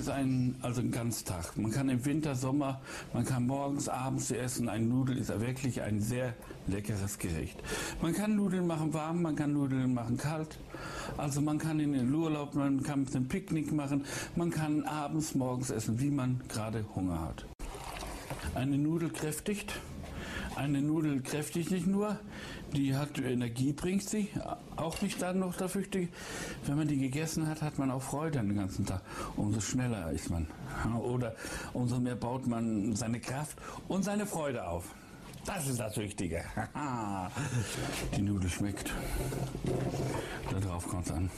ist 0.00 0.08
ein, 0.08 0.56
also 0.62 0.80
ein 0.80 0.90
Ganztag. 0.90 1.56
Man 1.56 1.70
kann 1.70 1.88
im 1.88 2.04
Winter, 2.04 2.34
Sommer, 2.34 2.80
man 3.12 3.24
kann 3.24 3.46
morgens, 3.46 3.88
abends 3.88 4.30
essen. 4.30 4.68
Ein 4.68 4.88
Nudel 4.88 5.18
ist 5.18 5.28
wirklich 5.40 5.82
ein 5.82 6.00
sehr 6.00 6.34
leckeres 6.66 7.18
Gericht. 7.18 7.62
Man 8.00 8.14
kann 8.14 8.34
Nudeln 8.34 8.66
machen 8.66 8.94
warm, 8.94 9.22
man 9.22 9.36
kann 9.36 9.52
Nudeln 9.52 9.92
machen 9.92 10.16
kalt. 10.16 10.58
Also 11.16 11.40
man 11.40 11.58
kann 11.58 11.78
in 11.80 11.92
den 11.92 12.12
Urlaub, 12.12 12.54
man 12.54 12.82
kann 12.82 13.06
ein 13.14 13.28
Picknick 13.28 13.72
machen, 13.72 14.04
man 14.36 14.50
kann 14.50 14.84
abends, 14.84 15.34
morgens 15.34 15.70
essen, 15.70 16.00
wie 16.00 16.10
man 16.10 16.40
gerade 16.48 16.84
Hunger 16.94 17.20
hat. 17.20 17.44
Eine 18.54 18.78
Nudel 18.78 19.10
kräftigt. 19.10 19.74
Eine 20.56 20.82
Nudel 20.82 21.22
kräftigt 21.22 21.70
nicht 21.70 21.86
nur, 21.86 22.18
die 22.74 22.94
hat 22.94 23.18
Energie, 23.18 23.72
bringt 23.72 24.08
sie, 24.08 24.28
auch 24.76 25.00
nicht 25.00 25.20
dann 25.22 25.38
noch 25.38 25.56
dafür. 25.56 25.84
Wenn 26.66 26.76
man 26.76 26.88
die 26.88 26.98
gegessen 26.98 27.46
hat, 27.46 27.62
hat 27.62 27.78
man 27.78 27.90
auch 27.90 28.02
Freude 28.02 28.38
den 28.40 28.56
ganzen 28.56 28.84
Tag. 28.84 29.02
Umso 29.36 29.60
schneller 29.60 30.10
ist 30.10 30.30
man. 30.30 30.46
Oder 31.02 31.34
umso 31.72 31.98
mehr 31.98 32.16
baut 32.16 32.46
man 32.46 32.94
seine 32.94 33.20
Kraft 33.20 33.56
und 33.88 34.04
seine 34.04 34.26
Freude 34.26 34.66
auf. 34.66 34.94
Das 35.46 35.66
ist 35.66 35.80
das 35.80 35.96
Wichtige. 35.96 36.44
die 38.16 38.22
Nudel 38.22 38.50
schmeckt. 38.50 38.92
Darauf 40.50 40.86
kommt 40.86 41.06
es 41.06 41.12
an. 41.12 41.30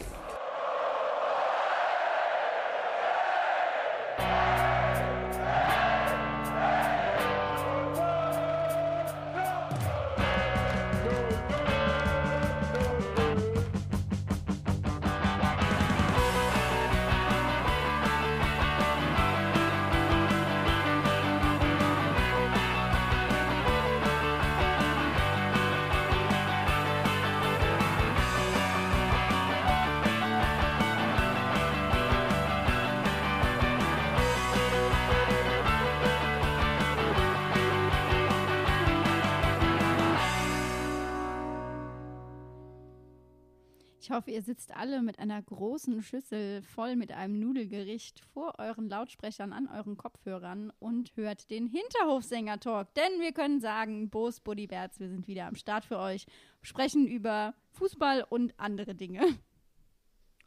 Ihr 44.33 44.43
sitzt 44.43 44.75
alle 44.75 45.03
mit 45.03 45.19
einer 45.19 45.41
großen 45.43 46.03
Schüssel 46.03 46.63
voll 46.63 46.97
mit 46.97 47.13
einem 47.13 47.39
Nudelgericht 47.39 48.21
vor 48.33 48.55
euren 48.59 48.89
Lautsprechern 48.89 49.53
an 49.53 49.69
euren 49.69 49.97
Kopfhörern 49.97 50.73
und 50.79 51.15
hört 51.17 51.51
den 51.51 51.67
Hinterhofsänger-Talk. 51.67 52.95
Denn 52.95 53.21
wir 53.21 53.33
können 53.33 53.61
sagen, 53.61 54.09
Bo's 54.09 54.41
Bodyberts, 54.41 54.99
wir 55.01 55.09
sind 55.11 55.29
wieder 55.29 55.47
am 55.47 55.55
Start 55.55 55.85
für 55.85 55.99
euch, 55.99 56.27
sprechen 56.63 57.07
über 57.07 57.55
Fußball 57.73 58.25
und 58.29 58.59
andere 58.59 58.95
Dinge. 58.95 59.21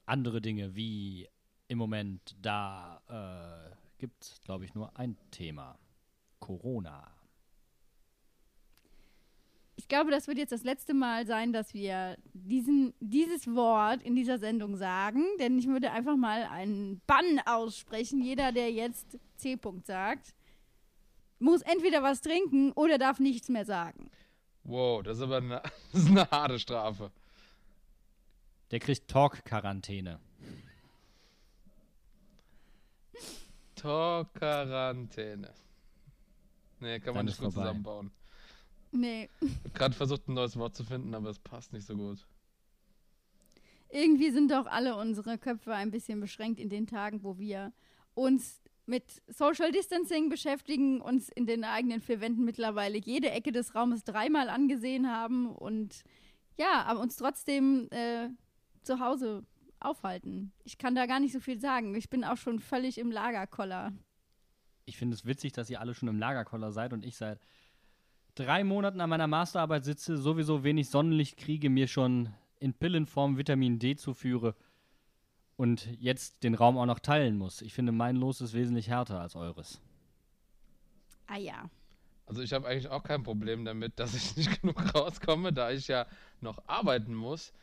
Andere 0.06 0.42
Dinge 0.42 0.76
wie 0.76 1.30
im 1.68 1.78
Moment, 1.78 2.36
da 2.42 3.02
äh, 3.08 3.76
gibt 3.98 4.24
es, 4.24 4.42
glaube 4.42 4.66
ich, 4.66 4.74
nur 4.74 4.98
ein 4.98 5.18
Thema. 5.32 5.78
Corona 6.40 7.12
ich 9.78 9.88
glaube, 9.88 10.12
das 10.12 10.28
wird 10.28 10.38
jetzt 10.38 10.52
das 10.52 10.64
letzte 10.64 10.94
Mal 10.94 11.28
sein, 11.28 11.52
dass 11.52 11.74
wir 11.74 12.18
diesen, 12.34 12.94
dieses 13.00 13.54
Wort 13.54 14.02
in 14.04 14.16
dieser 14.16 14.38
Sendung 14.38 14.78
sagen, 14.78 15.24
denn 15.40 15.60
ich 15.60 15.68
würde 15.68 15.92
einfach 15.92 16.16
mal 16.16 16.44
einen 16.44 17.02
Bann 17.06 17.42
aussprechen. 17.46 18.22
Jeder, 18.22 18.52
der 18.52 18.72
jetzt 18.72 19.20
C-Punkt 19.38 19.86
sagt, 19.86 20.34
muss 21.40 21.62
entweder 21.62 22.04
was 22.04 22.22
trinken 22.22 22.72
oder 22.72 22.98
darf 22.98 23.20
nichts 23.20 23.50
mehr 23.50 23.66
sagen. 23.66 24.10
Wow, 24.64 25.04
das 25.04 25.18
ist 25.18 25.24
aber 25.24 25.38
eine, 25.38 25.62
das 25.92 26.02
ist 26.02 26.10
eine 26.10 26.30
harte 26.30 26.58
Strafe. 26.60 27.12
Der 28.72 28.80
kriegt 28.80 29.08
Talk-Quarantäne. 29.10 30.20
Talk-Quarantäne. 33.76 35.54
Nee, 36.80 37.00
kann 37.00 37.14
man 37.14 37.18
Dann 37.18 37.26
nicht 37.26 37.40
gut 37.40 37.54
zusammenbauen. 37.54 38.12
Nee. 38.96 39.30
Ich 39.42 39.50
habe 39.50 39.70
gerade 39.74 39.96
versucht, 39.96 40.28
ein 40.28 40.34
neues 40.34 40.56
Wort 40.58 40.76
zu 40.76 40.84
finden, 40.84 41.14
aber 41.14 41.30
es 41.30 41.40
passt 41.40 41.74
nicht 41.74 41.86
so 41.86 41.96
gut. 41.96 42.26
Irgendwie 43.90 44.32
sind 44.32 44.52
doch 44.52 44.66
alle 44.66 44.96
unsere 44.96 45.38
Köpfe 45.38 45.74
ein 45.74 45.92
bisschen 45.92 46.20
beschränkt 46.20 46.60
in 46.60 46.70
den 46.70 46.88
Tagen, 46.88 47.24
wo 47.24 47.38
wir 47.38 47.74
uns 48.14 48.62
mit 48.86 49.22
Social 49.28 49.72
Distancing 49.72 50.30
beschäftigen, 50.30 51.02
uns 51.02 51.30
in 51.30 51.46
den 51.46 51.64
eigenen 51.64 52.02
vier 52.02 52.22
Wänden 52.22 52.46
mittlerweile 52.46 52.98
jede 52.98 53.32
Ecke 53.32 53.52
des 53.52 53.76
Raumes 53.76 54.04
dreimal 54.04 54.50
angesehen 54.50 55.10
haben 55.10 55.50
und 55.50 56.04
ja, 56.58 56.84
aber 56.84 57.02
uns 57.02 57.18
trotzdem 57.18 57.90
äh, 57.92 58.30
zu 58.84 59.00
Hause 59.00 59.44
aufhalten. 59.80 60.54
Ich 60.64 60.78
kann 60.78 60.96
da 60.96 61.06
gar 61.06 61.20
nicht 61.20 61.34
so 61.34 61.40
viel 61.40 61.60
sagen. 61.60 61.96
Ich 61.96 62.10
bin 62.10 62.24
auch 62.24 62.38
schon 62.38 62.60
völlig 62.60 62.98
im 62.98 63.12
Lagerkoller. 63.12 63.92
Ich 64.86 64.98
finde 64.98 65.16
es 65.16 65.26
witzig, 65.26 65.54
dass 65.54 65.70
ihr 65.70 65.82
alle 65.82 65.94
schon 65.94 66.08
im 66.08 66.20
Lagerkoller 66.20 66.72
seid 66.72 66.94
und 66.94 67.04
ich 67.04 67.18
seit 67.18 67.40
drei 68.36 68.64
Monaten 68.64 69.02
an 69.02 69.10
meiner 69.10 69.28
Masterarbeit 69.28 69.86
sitze, 69.86 70.18
sowieso 70.18 70.64
wenig 70.64 70.90
Sonnenlicht 70.90 71.38
kriege, 71.38 71.70
mir 71.70 71.88
schon 71.88 72.30
in 72.60 72.74
Pillenform 72.74 73.38
Vitamin 73.38 73.80
D 73.80 73.96
zuführe 73.96 74.56
und 75.58 75.88
jetzt 76.00 76.44
den 76.44 76.54
Raum 76.54 76.78
auch 76.78 76.86
noch 76.86 77.00
teilen 77.00 77.38
muss. 77.38 77.62
Ich 77.62 77.74
finde, 77.74 77.92
mein 77.92 78.18
Los 78.18 78.42
ist 78.42 78.54
wesentlich 78.54 78.90
härter 78.90 79.22
als 79.22 79.36
eures. 79.36 79.82
Ah 81.28 81.38
ja. 81.38 81.70
Also 82.28 82.42
ich 82.42 82.54
habe 82.54 82.68
eigentlich 82.68 82.90
auch 82.90 83.04
kein 83.04 83.24
Problem 83.24 83.66
damit, 83.66 84.00
dass 84.00 84.14
ich 84.14 84.36
nicht 84.36 84.62
genug 84.62 84.94
rauskomme, 84.94 85.54
da 85.54 85.72
ich 85.72 85.88
ja 85.88 86.06
noch 86.42 86.62
arbeiten 86.68 87.14
muss. 87.14 87.54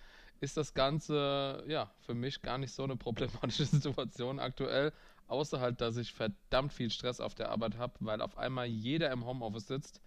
Ist 0.41 0.57
das 0.57 0.75
Ganze 0.75 1.65
ja 1.69 1.91
für 2.01 2.15
mich 2.15 2.43
gar 2.43 2.59
nicht 2.59 2.73
so 2.73 2.83
eine 2.85 2.97
problematische 2.97 3.65
Situation 3.67 4.39
aktuell, 4.39 4.93
außer 5.29 5.61
halt, 5.61 5.81
dass 5.81 5.97
ich 5.97 6.13
verdammt 6.13 6.73
viel 6.73 6.91
Stress 6.91 7.21
auf 7.21 7.35
der 7.35 7.51
Arbeit 7.51 7.77
habe, 7.77 7.95
weil 8.01 8.23
auf 8.23 8.39
einmal 8.39 8.67
jeder 8.67 9.11
im 9.13 9.25
Homeoffice 9.25 9.69
sitzt 9.69 10.01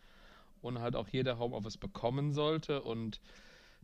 und 0.66 0.80
halt 0.80 0.96
auch 0.96 1.08
jeder 1.08 1.40
Homeoffice 1.40 1.78
bekommen 1.78 2.34
sollte. 2.34 2.82
Und 2.82 3.22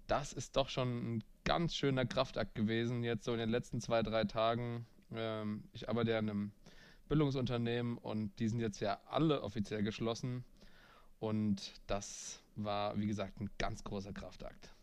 das 0.07 0.33
ist 0.33 0.57
doch 0.57 0.69
schon 0.69 1.15
ein 1.15 1.23
ganz 1.43 1.75
schöner 1.75 2.05
Kraftakt 2.05 2.55
gewesen, 2.55 3.03
jetzt 3.03 3.23
so 3.23 3.33
in 3.33 3.39
den 3.39 3.49
letzten 3.49 3.81
zwei, 3.81 4.03
drei 4.03 4.25
Tagen. 4.25 4.85
Ähm, 5.13 5.63
ich 5.73 5.89
arbeite 5.89 6.11
ja 6.11 6.19
in 6.19 6.29
einem 6.29 6.51
Bildungsunternehmen 7.09 7.97
und 7.97 8.37
die 8.39 8.47
sind 8.47 8.59
jetzt 8.59 8.79
ja 8.79 8.99
alle 9.09 9.41
offiziell 9.41 9.83
geschlossen. 9.83 10.43
Und 11.19 11.73
das 11.87 12.41
war, 12.55 12.97
wie 12.97 13.07
gesagt, 13.07 13.39
ein 13.39 13.49
ganz 13.57 13.83
großer 13.83 14.13
Kraftakt. 14.13 14.73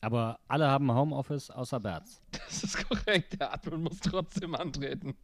Aber 0.00 0.38
alle 0.46 0.68
haben 0.68 0.92
Homeoffice 0.92 1.50
außer 1.50 1.80
Berz. 1.80 2.20
Das 2.48 2.64
ist 2.64 2.88
korrekt. 2.88 3.38
Der 3.38 3.52
Admin 3.52 3.82
muss 3.82 4.00
trotzdem 4.00 4.54
antreten. 4.54 5.14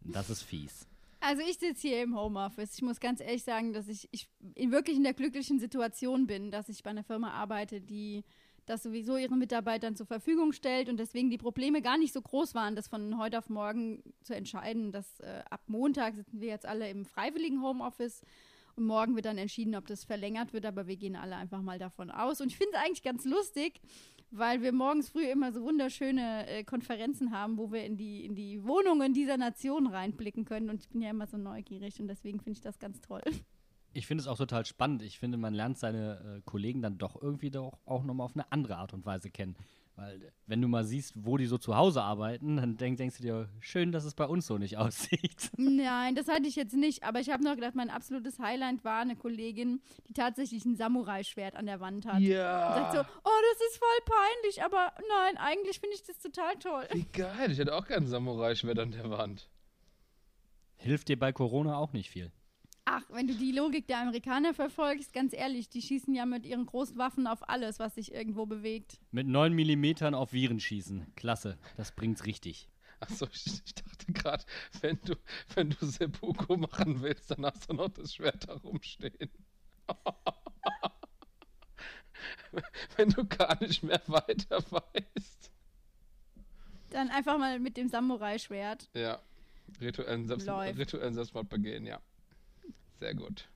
Das 0.00 0.28
ist 0.28 0.42
fies. 0.42 0.86
Also 1.24 1.40
ich 1.48 1.56
sitze 1.58 1.86
hier 1.86 2.02
im 2.02 2.18
Homeoffice. 2.18 2.74
Ich 2.74 2.82
muss 2.82 2.98
ganz 2.98 3.20
ehrlich 3.20 3.44
sagen, 3.44 3.72
dass 3.72 3.86
ich, 3.86 4.08
ich 4.10 4.28
wirklich 4.40 4.96
in 4.96 5.04
der 5.04 5.14
glücklichen 5.14 5.60
Situation 5.60 6.26
bin, 6.26 6.50
dass 6.50 6.68
ich 6.68 6.82
bei 6.82 6.90
einer 6.90 7.04
Firma 7.04 7.30
arbeite, 7.30 7.80
die 7.80 8.24
das 8.66 8.82
sowieso 8.82 9.16
ihren 9.16 9.38
Mitarbeitern 9.38 9.94
zur 9.94 10.06
Verfügung 10.06 10.52
stellt 10.52 10.88
und 10.88 10.96
deswegen 10.98 11.30
die 11.30 11.38
Probleme 11.38 11.80
gar 11.80 11.96
nicht 11.96 12.12
so 12.12 12.20
groß 12.20 12.56
waren, 12.56 12.74
das 12.74 12.88
von 12.88 13.18
heute 13.18 13.38
auf 13.38 13.48
morgen 13.48 14.02
zu 14.24 14.34
entscheiden, 14.34 14.90
dass 14.90 15.20
äh, 15.20 15.44
ab 15.48 15.62
Montag 15.68 16.16
sitzen 16.16 16.40
wir 16.40 16.48
jetzt 16.48 16.66
alle 16.66 16.90
im 16.90 17.04
freiwilligen 17.04 17.62
Homeoffice 17.62 18.22
und 18.74 18.86
morgen 18.86 19.14
wird 19.14 19.26
dann 19.26 19.38
entschieden, 19.38 19.76
ob 19.76 19.86
das 19.86 20.02
verlängert 20.02 20.52
wird, 20.52 20.66
aber 20.66 20.88
wir 20.88 20.96
gehen 20.96 21.14
alle 21.14 21.36
einfach 21.36 21.62
mal 21.62 21.78
davon 21.78 22.10
aus. 22.10 22.40
Und 22.40 22.48
ich 22.48 22.56
finde 22.56 22.72
es 22.74 22.82
eigentlich 22.82 23.02
ganz 23.02 23.24
lustig, 23.24 23.80
weil 24.32 24.62
wir 24.62 24.72
morgens 24.72 25.10
früh 25.10 25.24
immer 25.26 25.52
so 25.52 25.62
wunderschöne 25.62 26.46
äh, 26.48 26.64
Konferenzen 26.64 27.30
haben, 27.32 27.58
wo 27.58 27.70
wir 27.70 27.84
in 27.84 27.96
die, 27.96 28.24
in 28.24 28.34
die 28.34 28.64
Wohnungen 28.64 29.12
dieser 29.12 29.36
Nation 29.36 29.86
reinblicken 29.86 30.44
können. 30.44 30.70
Und 30.70 30.80
ich 30.80 30.88
bin 30.88 31.02
ja 31.02 31.10
immer 31.10 31.26
so 31.26 31.36
neugierig 31.36 32.00
und 32.00 32.08
deswegen 32.08 32.40
finde 32.40 32.56
ich 32.56 32.62
das 32.62 32.78
ganz 32.78 33.00
toll. 33.00 33.22
Ich 33.92 34.06
finde 34.06 34.22
es 34.22 34.28
auch 34.28 34.38
total 34.38 34.64
spannend. 34.64 35.02
Ich 35.02 35.18
finde, 35.18 35.36
man 35.36 35.52
lernt 35.52 35.76
seine 35.76 36.38
äh, 36.38 36.40
Kollegen 36.46 36.80
dann 36.80 36.96
doch 36.96 37.20
irgendwie 37.20 37.50
doch 37.50 37.78
auch 37.84 38.04
nochmal 38.04 38.24
auf 38.24 38.34
eine 38.34 38.50
andere 38.50 38.78
Art 38.78 38.94
und 38.94 39.04
Weise 39.04 39.30
kennen. 39.30 39.54
Weil, 39.94 40.32
wenn 40.46 40.62
du 40.62 40.68
mal 40.68 40.84
siehst, 40.84 41.12
wo 41.16 41.36
die 41.36 41.44
so 41.46 41.58
zu 41.58 41.76
Hause 41.76 42.02
arbeiten, 42.02 42.56
dann 42.56 42.76
denk, 42.76 42.96
denkst 42.96 43.18
du 43.18 43.22
dir, 43.22 43.48
schön, 43.60 43.92
dass 43.92 44.04
es 44.04 44.14
bei 44.14 44.24
uns 44.24 44.46
so 44.46 44.56
nicht 44.56 44.76
aussieht. 44.78 45.50
Nein, 45.56 46.14
das 46.14 46.28
hatte 46.28 46.48
ich 46.48 46.56
jetzt 46.56 46.74
nicht. 46.74 47.04
Aber 47.04 47.20
ich 47.20 47.30
habe 47.30 47.44
noch 47.44 47.54
gedacht, 47.54 47.74
mein 47.74 47.90
absolutes 47.90 48.38
Highlight 48.38 48.84
war 48.84 49.00
eine 49.00 49.16
Kollegin, 49.16 49.82
die 50.08 50.14
tatsächlich 50.14 50.64
ein 50.64 50.76
Samurai-Schwert 50.76 51.56
an 51.56 51.66
der 51.66 51.80
Wand 51.80 52.06
hat. 52.06 52.20
Ja. 52.20 52.68
Und 52.68 52.74
sagt 52.74 52.92
so, 52.94 53.00
oh, 53.00 53.40
das 53.52 53.68
ist 53.68 53.78
voll 53.78 54.16
peinlich, 54.16 54.62
aber 54.62 54.92
nein, 55.08 55.36
eigentlich 55.36 55.78
finde 55.78 55.96
ich 55.96 56.04
das 56.04 56.18
total 56.20 56.56
toll. 56.56 56.86
Wie 56.92 57.06
geil, 57.12 57.50
ich 57.50 57.58
hätte 57.58 57.74
auch 57.74 57.86
gern 57.86 58.04
ein 58.04 58.08
Samurai-Schwert 58.08 58.78
an 58.78 58.92
der 58.92 59.10
Wand. 59.10 59.50
Hilft 60.76 61.08
dir 61.08 61.18
bei 61.18 61.32
Corona 61.32 61.76
auch 61.76 61.92
nicht 61.92 62.10
viel. 62.10 62.32
Ach, 62.84 63.02
wenn 63.10 63.28
du 63.28 63.34
die 63.34 63.52
Logik 63.52 63.86
der 63.86 64.00
Amerikaner 64.00 64.54
verfolgst, 64.54 65.12
ganz 65.12 65.32
ehrlich, 65.32 65.68
die 65.68 65.82
schießen 65.82 66.14
ja 66.14 66.26
mit 66.26 66.44
ihren 66.44 66.66
großen 66.66 66.98
Waffen 66.98 67.26
auf 67.28 67.48
alles, 67.48 67.78
was 67.78 67.94
sich 67.94 68.12
irgendwo 68.12 68.44
bewegt. 68.44 68.98
Mit 69.12 69.28
9 69.28 69.54
mm 69.54 70.14
auf 70.14 70.32
Viren 70.32 70.58
schießen. 70.58 71.14
Klasse, 71.14 71.58
das 71.76 71.92
bringt's 71.92 72.26
richtig. 72.26 72.68
Achso, 72.98 73.26
ich, 73.32 73.46
ich 73.64 73.74
dachte 73.74 74.12
Gerade 74.12 74.44
wenn 74.80 74.98
du, 75.04 75.14
wenn 75.54 75.70
du 75.70 75.86
Seppuku 75.86 76.56
machen 76.56 77.02
willst, 77.02 77.30
dann 77.30 77.46
hast 77.46 77.68
du 77.70 77.74
noch 77.74 77.88
das 77.88 78.14
Schwert 78.14 78.48
da 78.48 78.54
rumstehen. 78.54 79.30
wenn 82.96 83.10
du 83.10 83.24
gar 83.26 83.60
nicht 83.62 83.82
mehr 83.82 84.02
weiter 84.06 84.62
weißt. 84.70 85.50
Dann 86.90 87.10
einfach 87.10 87.38
mal 87.38 87.58
mit 87.58 87.76
dem 87.76 87.88
Samurai-Schwert. 87.88 88.90
Ja. 88.94 89.20
Rituellen, 89.80 90.26
Selbst 90.26 90.46
Läuft. 90.46 90.78
rituellen 90.78 91.14
Selbstmord 91.14 91.48
begehen, 91.48 91.86
ja. 91.86 92.00
Sehr 93.02 93.14
gut. 93.16 93.48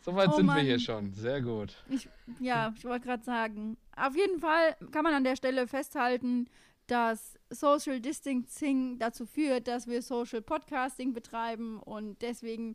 Soweit 0.00 0.30
Oh 0.30 0.32
sind 0.32 0.46
Mann. 0.46 0.56
wir 0.56 0.64
hier 0.64 0.80
schon. 0.80 1.12
Sehr 1.12 1.40
gut. 1.40 1.76
Ich, 1.88 2.08
ja, 2.40 2.74
ich 2.76 2.84
wollte 2.84 3.06
gerade 3.06 3.22
sagen. 3.22 3.76
Auf 3.94 4.16
jeden 4.16 4.40
Fall 4.40 4.74
kann 4.90 5.04
man 5.04 5.14
an 5.14 5.22
der 5.22 5.36
Stelle 5.36 5.68
festhalten, 5.68 6.48
dass 6.88 7.38
Social 7.48 8.00
Distancing 8.00 8.98
dazu 8.98 9.24
führt, 9.24 9.68
dass 9.68 9.86
wir 9.86 10.02
Social 10.02 10.42
Podcasting 10.42 11.12
betreiben 11.12 11.78
und 11.78 12.20
deswegen 12.20 12.74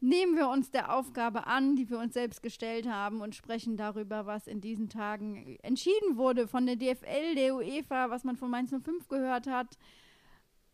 nehmen 0.00 0.36
wir 0.36 0.50
uns 0.50 0.70
der 0.70 0.94
Aufgabe 0.94 1.46
an, 1.46 1.74
die 1.76 1.88
wir 1.88 1.98
uns 1.98 2.12
selbst 2.12 2.42
gestellt 2.42 2.86
haben 2.86 3.22
und 3.22 3.34
sprechen 3.34 3.78
darüber, 3.78 4.26
was 4.26 4.46
in 4.46 4.60
diesen 4.60 4.90
Tagen 4.90 5.56
entschieden 5.62 6.18
wurde 6.18 6.48
von 6.48 6.66
der 6.66 6.76
DFL, 6.76 7.34
der 7.34 7.54
UEFA, 7.54 8.10
was 8.10 8.24
man 8.24 8.36
von 8.36 8.50
Mainz 8.50 8.72
05 8.72 9.08
gehört 9.08 9.46
hat. 9.46 9.78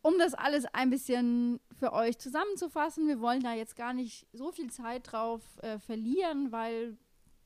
Um 0.02 0.18
das 0.18 0.34
alles 0.34 0.64
ein 0.72 0.90
bisschen 0.90 1.60
für 1.78 1.92
euch 1.92 2.18
zusammenzufassen, 2.18 3.06
wir 3.06 3.20
wollen 3.20 3.42
da 3.42 3.54
jetzt 3.54 3.76
gar 3.76 3.92
nicht 3.92 4.26
so 4.32 4.50
viel 4.50 4.70
Zeit 4.70 5.12
drauf 5.12 5.42
äh, 5.62 5.78
verlieren, 5.78 6.50
weil 6.50 6.96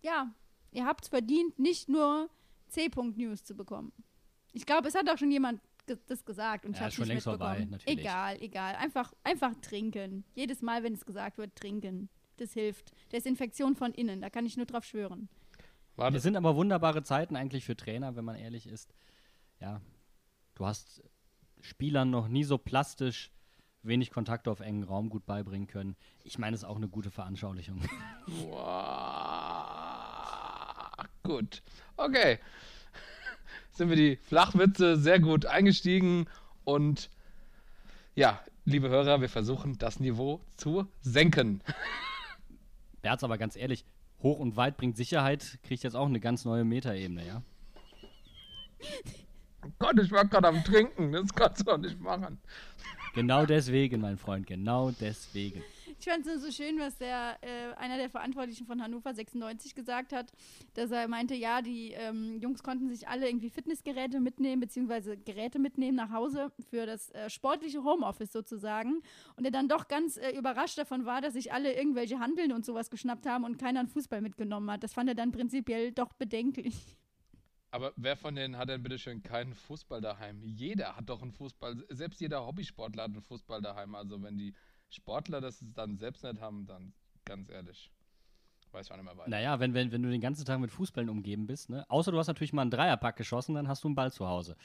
ja, 0.00 0.32
ihr 0.72 0.86
habt 0.86 1.04
es 1.04 1.08
verdient, 1.08 1.58
nicht 1.58 1.88
nur 1.88 2.30
C-Punkt-News 2.68 3.44
zu 3.44 3.54
bekommen. 3.54 3.92
Ich 4.52 4.64
glaube, 4.64 4.88
es 4.88 4.94
hat 4.94 5.08
auch 5.10 5.18
schon 5.18 5.30
jemand 5.30 5.60
ge 5.86 5.98
das 6.06 6.24
gesagt 6.24 6.64
und 6.64 6.72
ich 6.72 6.76
Ja, 6.78 6.82
habe 6.84 6.88
ist 6.90 6.96
schon 6.96 7.06
längst 7.06 7.24
vorbei, 7.24 7.66
natürlich. 7.70 8.00
Egal, 8.00 8.42
egal. 8.42 8.74
Einfach, 8.76 9.12
einfach 9.22 9.54
trinken. 9.60 10.24
Jedes 10.34 10.62
Mal, 10.62 10.82
wenn 10.82 10.94
es 10.94 11.04
gesagt 11.04 11.38
wird, 11.38 11.54
trinken. 11.56 12.08
Das 12.38 12.52
hilft. 12.52 12.92
Desinfektion 13.12 13.76
von 13.76 13.92
innen, 13.92 14.20
da 14.20 14.30
kann 14.30 14.46
ich 14.46 14.56
nur 14.56 14.66
drauf 14.66 14.84
schwören. 14.84 15.28
Warte, 15.94 16.16
Es 16.18 16.22
sind 16.22 16.36
aber 16.36 16.56
wunderbare 16.56 17.02
Zeiten 17.02 17.36
eigentlich 17.36 17.64
für 17.64 17.76
Trainer, 17.76 18.16
wenn 18.16 18.24
man 18.24 18.36
ehrlich 18.36 18.66
ist. 18.66 18.94
Ja, 19.60 19.80
du 20.54 20.66
hast 20.66 21.02
Spielern 21.60 22.10
noch 22.10 22.28
nie 22.28 22.44
so 22.44 22.58
plastisch 22.58 23.30
wenig 23.82 24.10
Kontakt 24.10 24.48
auf 24.48 24.60
engen 24.60 24.82
Raum 24.82 25.08
gut 25.08 25.26
beibringen 25.26 25.66
können. 25.68 25.96
Ich 26.24 26.38
meine, 26.38 26.54
es 26.54 26.62
ist 26.62 26.68
auch 26.68 26.76
eine 26.76 26.88
gute 26.88 27.10
Veranschaulichung. 27.10 27.80
Wow. 28.26 29.76
Gut. 31.22 31.62
Okay. 31.96 32.38
Sind 33.70 33.88
wir 33.88 33.96
die 33.96 34.16
Flachwitze 34.16 34.96
sehr 34.96 35.20
gut 35.20 35.46
eingestiegen 35.46 36.26
und 36.64 37.10
ja, 38.14 38.40
liebe 38.64 38.88
Hörer, 38.88 39.20
wir 39.20 39.28
versuchen 39.28 39.78
das 39.78 40.00
Niveau 40.00 40.40
zu 40.56 40.86
senken. 41.00 41.62
Berz, 43.02 43.22
aber 43.22 43.38
ganz 43.38 43.56
ehrlich, 43.56 43.84
hoch 44.22 44.38
und 44.38 44.56
weit 44.56 44.76
bringt 44.76 44.96
Sicherheit, 44.96 45.58
kriegt 45.62 45.82
jetzt 45.84 45.94
auch 45.94 46.06
eine 46.06 46.20
ganz 46.20 46.44
neue 46.44 46.64
Metaebene, 46.64 47.26
ja? 47.26 47.42
Oh 49.66 49.72
Gott, 49.78 49.98
ich 50.00 50.12
war 50.12 50.24
gerade 50.24 50.48
am 50.48 50.62
Trinken, 50.62 51.12
das 51.12 51.34
kannst 51.34 51.60
du 51.60 51.64
doch 51.64 51.78
nicht 51.78 52.00
machen. 52.00 52.38
Genau 53.14 53.46
deswegen, 53.46 54.00
mein 54.00 54.16
Freund, 54.16 54.46
genau 54.46 54.90
deswegen. 54.90 55.62
Ich 55.98 56.04
fand 56.04 56.20
es 56.20 56.26
nur 56.26 56.38
so 56.38 56.50
schön, 56.52 56.78
was 56.78 56.98
der, 56.98 57.38
äh, 57.40 57.74
einer 57.76 57.96
der 57.96 58.10
Verantwortlichen 58.10 58.66
von 58.66 58.82
Hannover 58.82 59.14
96 59.14 59.74
gesagt 59.74 60.12
hat, 60.12 60.30
dass 60.74 60.90
er 60.90 61.08
meinte, 61.08 61.34
ja, 61.34 61.62
die 61.62 61.92
ähm, 61.92 62.38
Jungs 62.40 62.62
konnten 62.62 62.90
sich 62.90 63.08
alle 63.08 63.26
irgendwie 63.26 63.48
Fitnessgeräte 63.48 64.20
mitnehmen, 64.20 64.60
beziehungsweise 64.60 65.16
Geräte 65.16 65.58
mitnehmen 65.58 65.96
nach 65.96 66.10
Hause 66.10 66.52
für 66.70 66.84
das 66.84 67.10
äh, 67.10 67.30
sportliche 67.30 67.82
Homeoffice 67.82 68.30
sozusagen. 68.30 69.02
Und 69.36 69.46
er 69.46 69.50
dann 69.50 69.68
doch 69.68 69.88
ganz 69.88 70.18
äh, 70.18 70.36
überrascht 70.36 70.76
davon 70.76 71.06
war, 71.06 71.22
dass 71.22 71.32
sich 71.32 71.52
alle 71.52 71.72
irgendwelche 71.72 72.20
Handeln 72.20 72.52
und 72.52 72.66
sowas 72.66 72.90
geschnappt 72.90 73.26
haben 73.26 73.44
und 73.44 73.58
keiner 73.58 73.80
einen 73.80 73.88
Fußball 73.88 74.20
mitgenommen 74.20 74.70
hat. 74.70 74.84
Das 74.84 74.92
fand 74.92 75.08
er 75.08 75.14
dann 75.14 75.32
prinzipiell 75.32 75.90
doch 75.92 76.12
bedenklich. 76.12 76.96
Aber 77.76 77.92
wer 77.96 78.16
von 78.16 78.34
denen 78.34 78.56
hat 78.56 78.70
denn 78.70 78.82
bitte 78.82 78.98
schön 78.98 79.22
keinen 79.22 79.52
Fußball 79.52 80.00
daheim? 80.00 80.42
Jeder 80.42 80.96
hat 80.96 81.10
doch 81.10 81.20
einen 81.20 81.30
Fußball. 81.30 81.76
Selbst 81.90 82.22
jeder 82.22 82.46
Hobbysportler 82.46 83.02
hat 83.02 83.10
einen 83.10 83.20
Fußball 83.20 83.60
daheim. 83.60 83.94
Also 83.94 84.22
wenn 84.22 84.38
die 84.38 84.54
Sportler 84.88 85.42
das 85.42 85.62
dann 85.74 85.98
selbst 85.98 86.24
nicht 86.24 86.40
haben, 86.40 86.66
dann 86.66 86.94
ganz 87.26 87.50
ehrlich. 87.50 87.92
Weiß 88.72 88.86
ich 88.86 88.92
auch 88.92 88.96
nicht 88.96 89.04
mehr 89.04 89.18
weiter. 89.18 89.28
Naja, 89.28 89.60
wenn, 89.60 89.74
wenn, 89.74 89.92
wenn 89.92 90.02
du 90.02 90.08
den 90.08 90.22
ganzen 90.22 90.46
Tag 90.46 90.58
mit 90.58 90.70
Fußballen 90.70 91.10
umgeben 91.10 91.46
bist, 91.46 91.68
ne? 91.68 91.84
Außer 91.90 92.10
du 92.12 92.18
hast 92.18 92.28
natürlich 92.28 92.54
mal 92.54 92.62
einen 92.62 92.70
Dreierpack 92.70 93.16
geschossen, 93.16 93.54
dann 93.54 93.68
hast 93.68 93.84
du 93.84 93.88
einen 93.88 93.94
Ball 93.94 94.10
zu 94.10 94.26
Hause. 94.26 94.56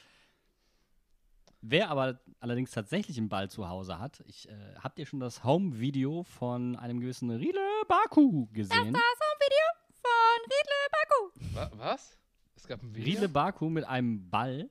Wer 1.60 1.90
aber 1.90 2.18
allerdings 2.40 2.70
tatsächlich 2.70 3.18
einen 3.18 3.28
Ball 3.28 3.50
zu 3.50 3.68
Hause 3.68 3.98
hat, 3.98 4.24
ich, 4.26 4.48
äh, 4.48 4.74
habt 4.80 4.98
ihr 4.98 5.04
schon 5.04 5.20
das 5.20 5.44
Home-Video 5.44 6.22
von 6.22 6.76
einem 6.76 6.98
gewissen 6.98 7.28
Riedle 7.28 7.60
Baku 7.88 8.46
gesehen? 8.52 8.94
Das 8.94 9.02
Home-Video 9.02 9.66
von 10.00 10.40
Riedle 10.46 11.68
Baku. 11.68 11.76
Wa 11.76 11.92
was? 11.92 12.21
Es 12.62 12.68
gab 12.68 12.80
ein 12.80 12.94
Video? 12.94 13.14
Riedle 13.14 13.28
Baku 13.28 13.70
mit 13.70 13.84
einem 13.84 14.30
Ball 14.30 14.70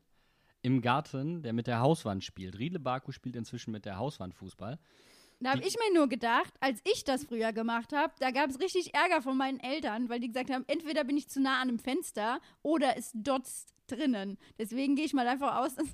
im 0.61 0.81
Garten, 0.81 1.43
der 1.43 1.51
mit 1.51 1.67
der 1.67 1.81
Hauswand 1.81 2.23
spielt. 2.23 2.57
Riedle 2.57 2.79
Baku 2.79 3.11
spielt 3.11 3.35
inzwischen 3.35 3.71
mit 3.71 3.83
der 3.83 3.97
Hauswand 3.97 4.33
Fußball. 4.33 4.79
Da 5.41 5.51
habe 5.51 5.63
ich 5.63 5.75
mir 5.75 5.93
nur 5.93 6.07
gedacht, 6.07 6.53
als 6.61 6.79
ich 6.89 7.03
das 7.03 7.25
früher 7.25 7.51
gemacht 7.51 7.91
habe, 7.91 8.13
da 8.19 8.31
gab 8.31 8.49
es 8.49 8.61
richtig 8.61 8.93
Ärger 8.93 9.21
von 9.21 9.35
meinen 9.35 9.59
Eltern, 9.59 10.07
weil 10.07 10.21
die 10.21 10.29
gesagt 10.29 10.51
haben, 10.51 10.63
entweder 10.67 11.03
bin 11.03 11.17
ich 11.17 11.27
zu 11.27 11.41
nah 11.41 11.59
an 11.59 11.67
einem 11.67 11.79
Fenster 11.79 12.39
oder 12.61 12.95
es 12.95 13.11
dotzt 13.13 13.73
drinnen. 13.87 14.37
Deswegen 14.57 14.95
gehe 14.95 15.03
ich 15.03 15.13
mal 15.13 15.27
einfach 15.27 15.57
aus, 15.57 15.75
dass 15.75 15.87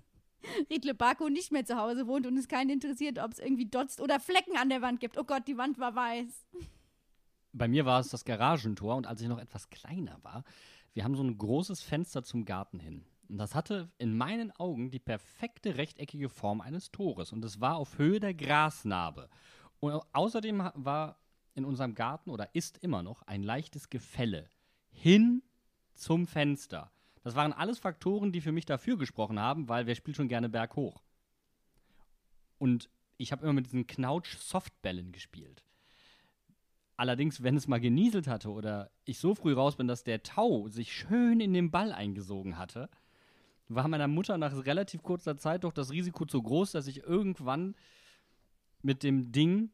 Riedle 0.70 0.94
Baku 0.94 1.30
nicht 1.30 1.52
mehr 1.52 1.66
zu 1.66 1.78
Hause 1.78 2.06
wohnt 2.06 2.28
und 2.28 2.38
es 2.38 2.48
keinen 2.48 2.70
interessiert, 2.70 3.18
ob 3.18 3.32
es 3.32 3.40
irgendwie 3.40 3.66
dotzt 3.66 4.02
oder 4.02 4.20
Flecken 4.20 4.56
an 4.56 4.70
der 4.70 4.84
Wand 4.84 5.00
gibt. 5.00 5.18
Oh 5.18 5.24
Gott, 5.24 5.48
die 5.48 5.58
Wand 5.58 5.80
war 5.80 5.96
weiß. 5.96 6.46
Bei 7.54 7.68
mir 7.68 7.88
war 7.88 8.02
es 8.02 8.10
das 8.10 8.24
Garagentor 8.24 8.96
und 8.96 9.08
als 9.08 9.20
ich 9.20 9.28
noch 9.28 9.40
etwas 9.40 9.72
kleiner 9.72 10.20
war, 10.22 10.44
wir 10.98 11.04
haben 11.04 11.16
so 11.16 11.22
ein 11.22 11.38
großes 11.38 11.84
Fenster 11.84 12.24
zum 12.24 12.44
Garten 12.44 12.80
hin. 12.80 13.06
Und 13.30 13.38
das 13.38 13.54
hatte 13.54 13.92
in 14.00 14.18
meinen 14.18 14.50
Augen 14.54 14.90
die 14.90 14.98
perfekte 14.98 15.78
rechteckige 15.78 16.28
Form 16.28 16.60
eines 16.60 16.90
Tores 16.90 17.32
und 17.32 17.46
es 17.46 17.62
war 17.62 17.76
auf 17.76 18.00
Höhe 18.00 18.20
der 18.20 18.34
Grasnarbe. 18.34 19.30
Und 19.80 19.92
au- 19.92 20.06
außerdem 20.14 20.72
war 20.74 21.20
in 21.54 21.66
unserem 21.66 21.94
Garten 21.94 22.32
oder 22.32 22.56
ist 22.56 22.80
immer 22.80 23.04
noch 23.04 23.22
ein 23.28 23.44
leichtes 23.44 23.92
Gefälle 23.92 24.50
hin 24.90 25.44
zum 25.94 26.26
Fenster. 26.26 26.92
Das 27.22 27.36
waren 27.36 27.54
alles 27.54 27.78
Faktoren, 27.78 28.32
die 28.32 28.42
für 28.42 28.52
mich 28.52 28.66
dafür 28.66 28.98
gesprochen 28.98 29.40
haben, 29.40 29.70
weil 29.70 29.86
wer 29.86 29.94
spielt 29.94 30.18
schon 30.18 30.30
gerne 30.30 30.50
berghoch? 30.50 31.04
Und 32.58 32.90
ich 33.18 33.32
habe 33.32 33.44
immer 33.44 33.54
mit 33.54 33.68
diesen 33.68 33.86
Knautsch-Softbällen 33.86 35.12
gespielt. 35.12 35.64
Allerdings, 36.98 37.44
wenn 37.44 37.56
es 37.56 37.68
mal 37.68 37.80
genieselt 37.80 38.28
hatte 38.28 38.50
oder 38.50 38.90
ich 39.06 39.20
so 39.20 39.36
früh 39.36 39.54
raus 39.54 39.76
bin, 39.76 39.88
dass 39.88 40.04
der 40.04 40.24
Tau 40.24 40.68
sich 40.68 40.92
schön 40.92 41.40
in 41.40 41.54
den 41.54 41.70
Ball 41.70 41.94
eingesogen 41.94 42.58
hatte, 42.58 42.90
war 43.70 43.88
meiner 43.88 44.08
Mutter 44.08 44.38
nach 44.40 44.66
relativ 44.66 45.04
kurzer 45.04 45.38
Zeit 45.38 45.64
doch 45.64 45.74
das 45.74 45.92
Risiko 45.92 46.26
zu 46.26 46.42
groß, 46.42 46.72
dass 46.72 46.88
ich 46.88 47.04
irgendwann 47.04 47.76
mit 48.82 49.04
dem 49.04 49.32
Ding 49.32 49.70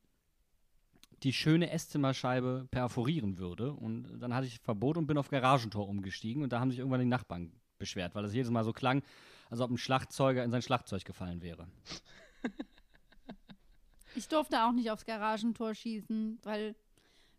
die 1.24 1.32
schöne 1.32 1.70
Esszimmerscheibe 1.70 2.68
perforieren 2.70 3.38
würde. 3.38 3.72
Und 3.72 4.20
dann 4.20 4.34
hatte 4.34 4.48
ich 4.48 4.60
Verbot 4.60 4.98
und 4.98 5.08
bin 5.08 5.18
auf 5.18 5.30
Garagentor 5.30 5.88
umgestiegen 5.88 6.44
und 6.44 6.52
da 6.52 6.60
haben 6.60 6.72
sich 6.72 6.80
irgendwann 6.80 7.00
die 7.00 7.06
Nachbarn 7.06 7.54
beschwert, 7.78 8.16
weil 8.16 8.26
es 8.26 8.34
jedes 8.34 8.52
Mal 8.52 8.66
so 8.66 8.74
klang, 8.74 9.02
als 9.50 9.62
ob 9.62 9.72
ein 9.72 9.78
Schlagzeuger 9.78 10.44
in 10.44 10.52
sein 10.52 10.62
Schlagzeug 10.62 11.06
gefallen 11.06 11.42
wäre. 11.42 11.68
Ich 14.16 14.28
durfte 14.28 14.64
auch 14.64 14.72
nicht 14.72 14.92
aufs 14.92 15.06
Garagentor 15.06 15.74
schießen, 15.74 16.38
weil 16.44 16.76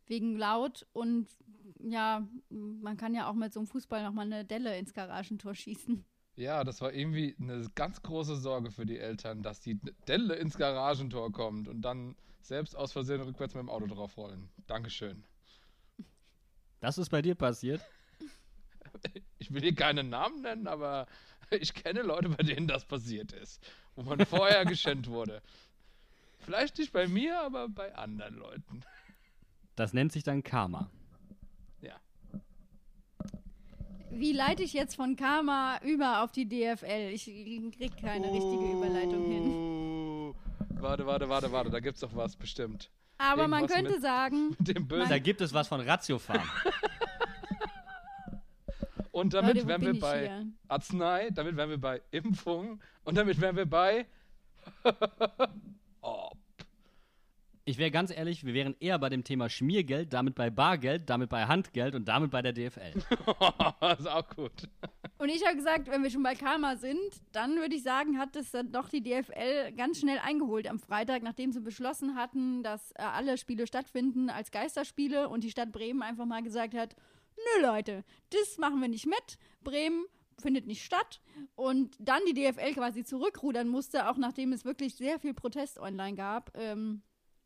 wegen 0.07 0.37
laut 0.37 0.87
und 0.93 1.29
ja, 1.79 2.27
man 2.49 2.97
kann 2.97 3.15
ja 3.15 3.29
auch 3.29 3.35
mit 3.35 3.53
so 3.53 3.61
einem 3.61 3.67
Fußball 3.67 4.03
nochmal 4.03 4.27
eine 4.27 4.45
Delle 4.45 4.79
ins 4.79 4.93
Garagentor 4.93 5.55
schießen. 5.55 6.05
Ja, 6.37 6.65
das 6.65 6.81
war 6.81 6.93
irgendwie 6.93 7.37
eine 7.41 7.69
ganz 7.75 8.03
große 8.03 8.37
Sorge 8.37 8.71
für 8.71 8.87
die 8.87 8.99
Eltern, 8.99 9.43
dass 9.43 9.61
die 9.61 9.79
Delle 10.09 10.35
ins 10.35 10.57
Garagentor 10.57 11.31
kommt 11.31 11.69
und 11.69 11.83
dann 11.83 12.17
selbst 12.41 12.77
aus 12.77 12.93
Versehen 12.93 13.21
rückwärts 13.21 13.55
mit 13.55 13.63
dem 13.63 13.71
Auto 13.71 13.87
draufrollen. 13.87 14.51
Dankeschön. 14.67 15.25
Das 16.81 16.99
ist 16.99 17.11
bei 17.11 17.23
dir 17.23 17.35
passiert. 17.35 17.81
Ich 19.39 19.53
will 19.53 19.61
hier 19.61 19.75
keinen 19.75 20.09
Namen 20.09 20.41
nennen, 20.41 20.67
aber 20.67 21.07
ich 21.51 21.75
kenne 21.75 22.01
Leute, 22.01 22.31
bei 22.31 22.43
denen 22.43 22.67
das 22.67 22.87
passiert 22.87 23.33
ist. 23.33 23.63
Wo 23.95 24.03
man 24.03 24.25
vorher 24.25 24.65
geschenkt 24.65 25.09
wurde. 25.09 25.43
Vielleicht 26.39 26.79
nicht 26.79 26.93
bei 26.93 27.07
mir, 27.07 27.41
aber 27.41 27.69
bei 27.69 27.95
anderen 27.95 28.37
Leuten. 28.37 28.83
Das 29.77 29.93
nennt 29.93 30.13
sich 30.13 30.23
dann 30.23 30.43
Karma. 30.43 30.91
Ja. 31.81 31.95
Wie 34.11 34.33
leite 34.33 34.63
ich 34.63 34.73
jetzt 34.73 34.95
von 34.95 35.17
Karma 35.17 35.79
über 35.83 36.23
auf 36.23 36.31
die 36.33 36.49
DFL? 36.49 37.11
Ich 37.13 37.25
krieg 37.25 37.97
keine 38.01 38.31
richtige 38.33 38.73
Überleitung 38.73 39.25
hin. 39.31 39.43
hin. 39.43 40.35
Warte, 40.81 41.07
warte, 41.07 41.29
warte, 41.29 41.51
warte. 41.53 41.71
Da 41.71 41.81
gibt's 41.81 42.01
doch 42.01 42.15
was 42.15 42.37
bestimmt. 42.37 42.91
Aber 43.19 43.49
man 43.49 43.61
Irgendwas 43.63 43.77
könnte 43.77 43.93
mit- 43.93 44.03
sagen, 44.03 44.49
Mit 44.59 44.69
dem 44.77 44.87
Bösen. 44.89 45.09
Da 45.09 45.19
gibt 45.19 45.41
es 45.41 45.53
was 45.55 45.67
von 45.69 45.81
Ratiofarm. 45.81 46.43
Und 49.13 49.33
damit 49.33 49.55
Leute, 49.55 49.69
wären 49.69 49.83
wir 49.83 49.99
bei 50.01 50.21
hier? 50.27 50.47
Arznei, 50.67 51.31
damit 51.31 51.57
wären 51.57 51.71
wir 51.71 51.79
bei 51.81 52.03
Impfung 52.11 52.81
und 53.05 53.17
damit 53.17 53.41
wären 53.41 53.55
wir 53.55 53.65
bei 53.65 54.07
Ob. 56.01 56.37
Ich 57.67 57.79
wäre 57.79 57.91
ganz 57.91 58.11
ehrlich, 58.15 58.45
wir 58.45 58.53
wären 58.53 58.77
eher 58.79 58.99
bei 58.99 59.09
dem 59.09 59.25
Thema 59.25 59.49
Schmiergeld, 59.49 60.13
damit 60.13 60.35
bei 60.35 60.51
Bargeld, 60.51 61.09
damit 61.09 61.31
bei 61.31 61.47
Handgeld 61.47 61.95
und 61.95 62.07
damit 62.07 62.31
bei 62.31 62.43
der 62.43 62.53
DFL. 62.53 62.93
das 63.81 64.01
ist 64.01 64.07
auch 64.07 64.29
gut. 64.29 64.69
Und 65.17 65.31
ich 65.31 65.43
habe 65.47 65.57
gesagt, 65.57 65.89
wenn 65.89 66.03
wir 66.03 66.11
schon 66.11 66.23
bei 66.23 66.35
Karma 66.35 66.77
sind, 66.77 66.99
dann 67.33 67.57
würde 67.57 67.75
ich 67.75 67.83
sagen, 67.83 68.19
hat 68.19 68.37
es 68.37 68.51
dann 68.51 68.71
doch 68.71 68.91
die 68.91 69.03
DFL 69.03 69.73
ganz 69.79 70.01
schnell 70.01 70.19
eingeholt 70.19 70.69
am 70.69 70.79
Freitag, 70.79 71.23
nachdem 71.23 71.53
sie 71.53 71.61
beschlossen 71.61 72.17
hatten, 72.17 72.63
dass 72.63 72.93
äh, 72.93 73.03
alle 73.03 73.39
Spiele 73.39 73.67
stattfinden 73.67 74.29
als 74.29 74.51
Geisterspiele 74.51 75.31
und 75.31 75.43
die 75.43 75.51
Stadt 75.51 75.73
Bremen 75.73 76.03
einfach 76.03 76.27
mal 76.27 76.43
gesagt 76.43 76.75
hat, 76.75 76.95
nö 77.37 77.67
Leute, 77.67 78.05
das 78.29 78.59
machen 78.59 78.83
wir 78.83 78.89
nicht 78.89 79.07
mit. 79.07 79.39
Bremen 79.63 80.05
findet 80.39 80.67
nicht 80.67 80.85
statt. 80.85 81.23
Und 81.55 81.97
dann 81.99 82.21
die 82.27 82.35
DFL 82.35 82.75
quasi 82.75 83.05
zurückrudern 83.05 83.69
musste, 83.69 84.11
auch 84.11 84.19
nachdem 84.19 84.53
es 84.53 84.67
wirklich 84.67 84.97
sehr 84.97 85.19
viel 85.19 85.33
Protest 85.33 85.79
online 85.79 86.15
gab. 86.15 86.51
Ähm, 86.59 87.01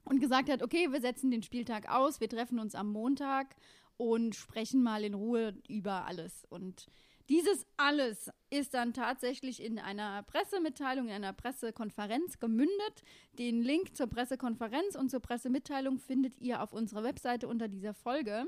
und 0.08 0.20
gesagt 0.20 0.50
hat, 0.50 0.62
okay, 0.62 0.90
wir 0.90 1.00
setzen 1.00 1.30
den 1.30 1.42
Spieltag 1.42 1.88
aus, 1.88 2.20
wir 2.20 2.28
treffen 2.28 2.58
uns 2.58 2.74
am 2.74 2.90
Montag 2.90 3.54
und 3.96 4.34
sprechen 4.34 4.82
mal 4.82 5.04
in 5.04 5.14
Ruhe 5.14 5.54
über 5.68 6.06
alles. 6.06 6.44
Und 6.48 6.86
dieses 7.28 7.66
alles 7.76 8.30
ist 8.48 8.72
dann 8.72 8.94
tatsächlich 8.94 9.62
in 9.62 9.78
einer 9.78 10.22
Pressemitteilung, 10.22 11.08
in 11.08 11.12
einer 11.12 11.34
Pressekonferenz 11.34 12.38
gemündet. 12.38 13.02
Den 13.38 13.62
Link 13.62 13.96
zur 13.96 14.06
Pressekonferenz 14.06 14.94
und 14.96 15.10
zur 15.10 15.20
Pressemitteilung 15.20 15.98
findet 15.98 16.40
ihr 16.40 16.62
auf 16.62 16.72
unserer 16.72 17.04
Webseite 17.04 17.46
unter 17.46 17.68
dieser 17.68 17.92
Folge. 17.92 18.46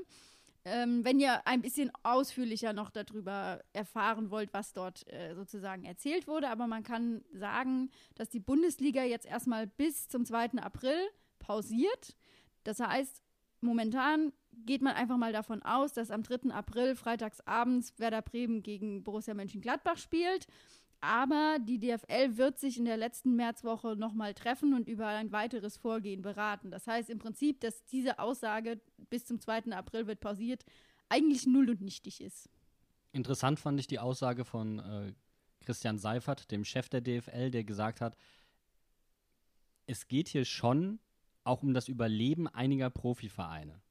Ähm, 0.63 1.03
wenn 1.03 1.19
ihr 1.19 1.45
ein 1.47 1.61
bisschen 1.61 1.91
ausführlicher 2.03 2.71
noch 2.73 2.91
darüber 2.91 3.61
erfahren 3.73 4.29
wollt, 4.29 4.53
was 4.53 4.73
dort 4.73 5.11
äh, 5.11 5.33
sozusagen 5.33 5.85
erzählt 5.85 6.27
wurde. 6.27 6.49
Aber 6.49 6.67
man 6.67 6.83
kann 6.83 7.23
sagen, 7.33 7.89
dass 8.15 8.29
die 8.29 8.39
Bundesliga 8.39 9.03
jetzt 9.03 9.25
erstmal 9.25 9.67
bis 9.67 10.07
zum 10.07 10.25
2. 10.25 10.59
April 10.61 10.97
pausiert. 11.41 12.15
Das 12.63 12.79
heißt, 12.79 13.21
momentan 13.59 14.31
geht 14.65 14.81
man 14.81 14.95
einfach 14.95 15.17
mal 15.17 15.33
davon 15.33 15.61
aus, 15.63 15.93
dass 15.93 16.11
am 16.11 16.23
3. 16.23 16.51
April 16.51 16.95
freitagsabends 16.95 17.97
Werder 17.99 18.21
Bremen 18.21 18.63
gegen 18.63 19.03
Borussia 19.03 19.33
Mönchengladbach 19.33 19.97
spielt. 19.97 20.47
Aber 21.03 21.57
die 21.59 21.79
DFL 21.79 22.37
wird 22.37 22.59
sich 22.59 22.77
in 22.77 22.85
der 22.85 22.95
letzten 22.95 23.35
Märzwoche 23.35 23.95
nochmal 23.95 24.35
treffen 24.35 24.75
und 24.75 24.87
über 24.87 25.07
ein 25.07 25.31
weiteres 25.31 25.77
Vorgehen 25.77 26.21
beraten. 26.21 26.69
Das 26.69 26.85
heißt 26.85 27.09
im 27.09 27.17
Prinzip, 27.17 27.59
dass 27.59 27.83
diese 27.85 28.19
Aussage 28.19 28.79
bis 29.09 29.25
zum 29.25 29.39
2. 29.39 29.71
April 29.71 30.05
wird 30.05 30.19
pausiert, 30.19 30.63
eigentlich 31.09 31.47
null 31.47 31.71
und 31.71 31.81
nichtig 31.81 32.21
ist. 32.21 32.49
Interessant 33.13 33.59
fand 33.59 33.79
ich 33.79 33.87
die 33.87 33.97
Aussage 33.99 34.45
von 34.45 34.79
äh, 34.79 35.13
Christian 35.61 35.97
Seifert, 35.97 36.51
dem 36.51 36.63
Chef 36.63 36.87
der 36.87 37.01
DFL, 37.01 37.49
der 37.49 37.63
gesagt 37.63 37.99
hat, 37.99 38.15
es 39.87 40.07
geht 40.07 40.27
hier 40.27 40.45
schon 40.45 40.99
auch 41.51 41.61
um 41.63 41.73
das 41.73 41.87
Überleben 41.89 42.47
einiger 42.47 42.89
Profivereine. 42.89 43.81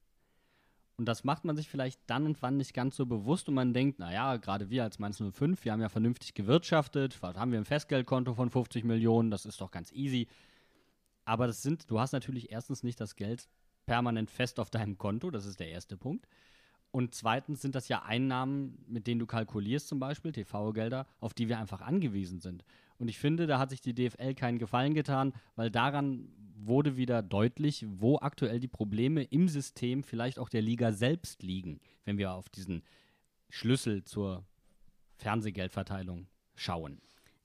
Und 0.97 1.07
das 1.07 1.25
macht 1.25 1.45
man 1.45 1.57
sich 1.57 1.69
vielleicht 1.69 2.00
dann 2.09 2.26
und 2.26 2.43
wann 2.43 2.57
nicht 2.57 2.75
ganz 2.75 2.97
so 2.97 3.07
bewusst 3.07 3.49
und 3.49 3.55
man 3.55 3.73
denkt, 3.73 3.99
naja, 3.99 4.37
gerade 4.37 4.69
wir 4.69 4.83
als 4.83 4.99
Mainz 4.99 5.23
05, 5.23 5.64
wir 5.64 5.73
haben 5.73 5.81
ja 5.81 5.88
vernünftig 5.88 6.35
gewirtschaftet, 6.35 7.21
haben 7.23 7.52
wir 7.52 7.59
ein 7.59 7.64
Festgeldkonto 7.64 8.35
von 8.35 8.50
50 8.50 8.85
Millionen, 8.85 9.31
das 9.31 9.47
ist 9.47 9.61
doch 9.61 9.71
ganz 9.71 9.93
easy. 9.93 10.29
Aber 11.25 11.47
das 11.47 11.62
sind, 11.62 11.90
du 11.90 12.00
hast 12.00 12.12
natürlich 12.12 12.50
erstens 12.50 12.83
nicht 12.83 13.00
das 13.00 13.17
Geld 13.17 13.49
permanent 13.87 14.31
fest 14.31 14.61
auf 14.61 14.69
deinem 14.71 14.99
Konto, 14.99 15.31
das 15.31 15.47
ist 15.47 15.61
der 15.61 15.69
erste 15.69 15.97
Punkt. 15.97 16.26
Und 16.90 17.14
zweitens 17.14 17.62
sind 17.62 17.75
das 17.75 17.88
ja 17.88 18.02
Einnahmen, 18.02 18.85
mit 18.88 19.07
denen 19.07 19.21
du 19.21 19.26
kalkulierst, 19.26 19.88
zum 19.88 20.00
Beispiel 20.00 20.33
TV-Gelder, 20.33 21.07
auf 21.21 21.35
die 21.35 21.49
wir 21.49 21.59
einfach 21.59 21.81
angewiesen 21.81 22.40
sind. 22.40 22.64
Und 23.00 23.09
ich 23.09 23.19
finde, 23.19 23.47
da 23.47 23.59
hat 23.59 23.71
sich 23.71 23.80
die 23.80 23.95
DFL 23.95 24.35
keinen 24.35 24.59
Gefallen 24.59 24.92
getan, 24.92 25.33
weil 25.57 25.71
daran 25.71 26.28
wurde 26.54 26.99
wieder 26.99 27.23
deutlich, 27.23 27.87
wo 27.88 28.19
aktuell 28.19 28.61
die 28.61 28.69
Probleme 28.69 29.23
im 29.23 29.49
System 29.49 30.02
vielleicht 30.02 30.38
auch 30.38 30.50
der 30.50 30.61
Liga 30.61 30.92
selbst 30.92 31.42
liegen, 31.42 31.80
wenn 32.04 32.19
wir 32.19 32.35
auf 32.35 32.50
diesen 32.50 32.83
Schlüssel 33.49 34.04
zur 34.04 34.45
Fernsehgeldverteilung 35.16 36.26
schauen. 36.54 37.00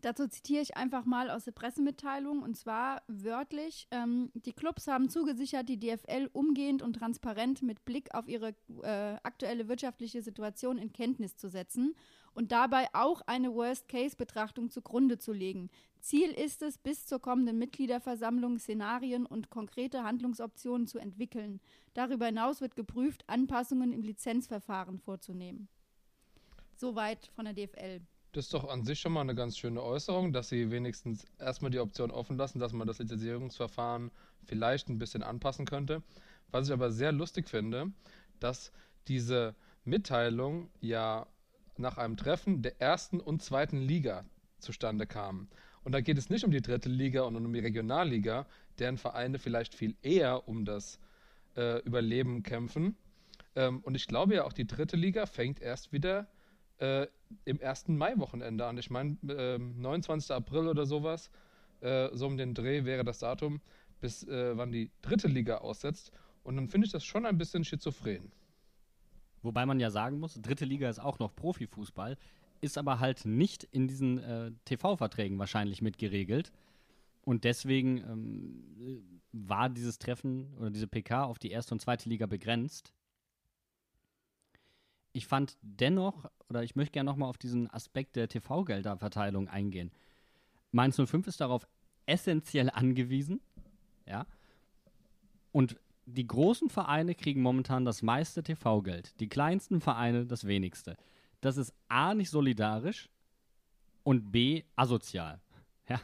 Dazu 0.05 0.27
zitiere 0.27 0.61
ich 0.61 0.77
einfach 0.77 1.05
mal 1.05 1.31
aus 1.31 1.45
der 1.45 1.51
Pressemitteilung 1.53 2.43
und 2.43 2.55
zwar 2.55 3.01
wörtlich: 3.07 3.87
ähm, 3.89 4.29
Die 4.35 4.53
Clubs 4.53 4.85
haben 4.85 5.09
zugesichert, 5.09 5.67
die 5.67 5.79
DFL 5.79 6.29
umgehend 6.31 6.83
und 6.83 6.93
transparent 6.93 7.63
mit 7.63 7.85
Blick 7.85 8.13
auf 8.13 8.27
ihre 8.27 8.49
äh, 8.83 9.17
aktuelle 9.23 9.67
wirtschaftliche 9.67 10.21
Situation 10.21 10.77
in 10.77 10.93
Kenntnis 10.93 11.37
zu 11.37 11.49
setzen 11.49 11.95
und 12.35 12.51
dabei 12.51 12.87
auch 12.93 13.21
eine 13.25 13.51
Worst-Case-Betrachtung 13.55 14.69
zugrunde 14.69 15.17
zu 15.17 15.33
legen. 15.33 15.71
Ziel 16.01 16.29
ist 16.29 16.61
es, 16.61 16.77
bis 16.77 17.07
zur 17.07 17.19
kommenden 17.19 17.57
Mitgliederversammlung 17.57 18.59
Szenarien 18.59 19.25
und 19.25 19.49
konkrete 19.49 20.03
Handlungsoptionen 20.03 20.85
zu 20.85 20.99
entwickeln. 20.99 21.59
Darüber 21.95 22.27
hinaus 22.27 22.61
wird 22.61 22.75
geprüft, 22.75 23.23
Anpassungen 23.25 23.91
im 23.91 24.03
Lizenzverfahren 24.03 24.99
vorzunehmen. 24.99 25.67
Soweit 26.75 27.31
von 27.33 27.45
der 27.45 27.55
DFL. 27.55 28.01
Das 28.35 28.47
ist 28.47 28.53
doch 28.53 28.67
an 28.67 28.83
sich 28.83 28.99
schon 28.99 29.13
mal 29.13 29.21
eine 29.21 29.33
ganz 29.33 29.57
schöne 29.57 29.81
Äußerung, 29.81 30.33
dass 30.33 30.49
sie 30.49 30.69
wenigstens 30.69 31.25
erstmal 31.39 31.71
die 31.71 31.79
Option 31.79 32.11
offen 32.11 32.35
lassen, 32.35 32.59
dass 32.59 32.73
man 32.73 32.85
das 32.85 32.99
Lizenzierungsverfahren 32.99 34.11
vielleicht 34.43 34.89
ein 34.89 34.99
bisschen 34.99 35.23
anpassen 35.23 35.65
könnte. 35.65 36.03
Was 36.51 36.67
ich 36.67 36.73
aber 36.73 36.91
sehr 36.91 37.13
lustig 37.13 37.47
finde, 37.47 37.93
dass 38.41 38.73
diese 39.07 39.55
Mitteilung 39.85 40.69
ja 40.81 41.27
nach 41.77 41.97
einem 41.97 42.17
Treffen 42.17 42.61
der 42.61 42.81
ersten 42.81 43.21
und 43.21 43.41
zweiten 43.41 43.79
Liga 43.79 44.25
zustande 44.59 45.07
kam. 45.07 45.47
Und 45.85 45.93
da 45.93 46.01
geht 46.01 46.17
es 46.17 46.29
nicht 46.29 46.43
um 46.43 46.51
die 46.51 46.61
dritte 46.61 46.89
Liga 46.89 47.21
und 47.21 47.37
um 47.37 47.53
die 47.53 47.59
Regionalliga, 47.61 48.47
deren 48.79 48.97
Vereine 48.97 49.39
vielleicht 49.39 49.73
viel 49.73 49.95
eher 50.01 50.45
um 50.49 50.65
das 50.65 50.99
äh, 51.55 51.79
Überleben 51.83 52.43
kämpfen. 52.43 52.97
Ähm, 53.55 53.79
und 53.79 53.95
ich 53.95 54.07
glaube 54.07 54.35
ja 54.35 54.43
auch, 54.43 54.51
die 54.51 54.67
dritte 54.67 54.97
Liga 54.97 55.25
fängt 55.25 55.61
erst 55.61 55.93
wieder 55.93 56.27
äh, 56.79 57.07
im 57.45 57.59
ersten 57.59 57.97
Mai-Wochenende 57.97 58.65
an. 58.65 58.77
Ich 58.77 58.89
meine, 58.89 59.17
äh, 59.27 59.57
29. 59.57 60.31
April 60.31 60.67
oder 60.67 60.85
sowas, 60.85 61.29
äh, 61.81 62.09
so 62.13 62.27
um 62.27 62.37
den 62.37 62.53
Dreh 62.53 62.85
wäre 62.85 63.03
das 63.03 63.19
Datum, 63.19 63.61
bis 64.01 64.23
äh, 64.27 64.57
wann 64.57 64.71
die 64.71 64.91
dritte 65.01 65.27
Liga 65.27 65.57
aussetzt. 65.59 66.11
Und 66.43 66.55
dann 66.57 66.69
finde 66.69 66.85
ich 66.85 66.91
das 66.91 67.03
schon 67.03 67.25
ein 67.25 67.37
bisschen 67.37 67.63
schizophren. 67.63 68.31
Wobei 69.41 69.65
man 69.65 69.79
ja 69.79 69.89
sagen 69.89 70.19
muss, 70.19 70.39
dritte 70.41 70.65
Liga 70.65 70.89
ist 70.89 70.99
auch 70.99 71.19
noch 71.19 71.35
Profifußball, 71.35 72.17
ist 72.61 72.77
aber 72.77 72.99
halt 72.99 73.25
nicht 73.25 73.63
in 73.63 73.87
diesen 73.87 74.17
äh, 74.17 74.51
TV-Verträgen 74.65 75.37
wahrscheinlich 75.39 75.81
mit 75.81 75.97
geregelt. 75.97 76.51
Und 77.21 77.43
deswegen 77.43 77.97
ähm, 77.97 79.21
war 79.31 79.69
dieses 79.69 79.97
Treffen 79.97 80.53
oder 80.57 80.69
diese 80.69 80.87
PK 80.87 81.25
auf 81.25 81.39
die 81.39 81.51
erste 81.51 81.73
und 81.73 81.79
zweite 81.79 82.09
Liga 82.09 82.27
begrenzt 82.27 82.93
ich 85.15 85.27
fand 85.27 85.57
dennoch, 85.61 86.29
oder 86.49 86.63
ich 86.63 86.75
möchte 86.75 86.91
gerne 86.91 87.09
nochmal 87.09 87.29
auf 87.29 87.37
diesen 87.37 87.69
Aspekt 87.71 88.17
der 88.17 88.27
TV-Gelderverteilung 88.27 89.47
eingehen. 89.47 89.91
Mainz 90.71 90.97
05 90.97 91.27
ist 91.27 91.39
darauf 91.39 91.65
essentiell 92.05 92.69
angewiesen, 92.69 93.39
ja. 94.05 94.27
Und 95.53 95.79
die 96.05 96.27
großen 96.27 96.69
Vereine 96.69 97.15
kriegen 97.15 97.41
momentan 97.41 97.85
das 97.85 98.01
meiste 98.01 98.43
TV-Geld, 98.43 99.17
die 99.21 99.29
kleinsten 99.29 99.79
Vereine 99.79 100.25
das 100.25 100.47
wenigste. 100.47 100.97
Das 101.39 101.55
ist 101.55 101.73
A 101.87 102.13
nicht 102.13 102.29
solidarisch 102.29 103.09
und 104.03 104.31
B 104.31 104.63
asozial. 104.75 105.39
Ja 105.87 105.99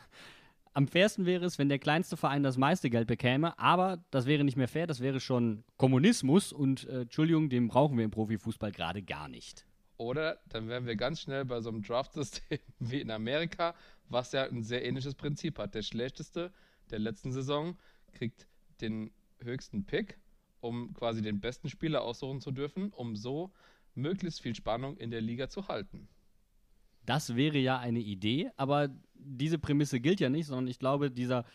am 0.74 0.88
fairsten 0.88 1.26
wäre 1.26 1.46
es, 1.46 1.60
wenn 1.60 1.70
der 1.70 1.80
kleinste 1.80 2.18
Verein 2.18 2.44
das 2.44 2.58
meiste 2.58 2.90
Geld 2.90 3.08
bekäme, 3.08 3.58
aber 3.60 4.04
das 4.12 4.26
wäre 4.26 4.44
nicht 4.44 4.58
mehr 4.58 4.68
fair, 4.68 4.88
das 4.88 5.02
wäre 5.02 5.20
schon 5.20 5.64
Kommunismus 5.78 6.54
und 6.54 6.88
äh, 6.88 7.02
Entschuldigung, 7.02 7.50
den 7.50 7.68
brauchen 7.68 7.98
wir 7.98 8.06
im 8.06 8.12
Profifußball 8.12 8.72
gerade 8.72 9.02
gar 9.02 9.28
nicht. 9.28 9.66
Oder 9.98 10.40
dann 10.50 10.68
wären 10.68 10.86
wir 10.86 10.96
ganz 10.96 11.22
schnell 11.22 11.46
bei 11.46 11.62
so 11.62 11.70
einem 11.70 11.84
Draft-System 11.84 12.60
wie 12.80 13.02
in 13.02 13.12
Amerika, 13.12 13.76
was 14.10 14.32
ja 14.32 14.46
ein 14.46 14.64
sehr 14.64 14.84
ähnliches 14.86 15.14
Prinzip 15.14 15.60
hat. 15.60 15.76
Der 15.76 15.84
schlechteste 15.84 16.52
der 16.90 17.00
letzten 17.00 17.32
Saison 17.32 17.78
kriegt 18.14 18.48
den 18.82 19.12
höchsten 19.40 19.86
Pick, 19.86 20.18
um 20.60 20.94
quasi 20.94 21.22
den 21.22 21.40
besten 21.40 21.70
Spieler 21.70 22.02
aussuchen 22.02 22.42
zu 22.42 22.52
dürfen, 22.52 22.92
um 22.94 23.16
so 23.16 23.52
möglichst 23.94 24.42
viel 24.42 24.56
Spannung 24.56 24.98
in 24.98 25.12
der 25.12 25.22
Liga 25.22 25.50
zu 25.50 25.68
halten. 25.68 26.08
Das 27.06 27.36
wäre 27.36 27.58
ja 27.58 27.80
eine 27.80 28.00
Idee, 28.00 28.52
aber 28.58 28.90
diese 29.24 29.60
Prämisse 29.60 30.00
gilt 30.00 30.20
ja 30.20 30.30
nicht, 30.30 30.48
sondern 30.48 30.68
ich 30.68 30.80
glaube, 30.80 31.12
dieser 31.12 31.46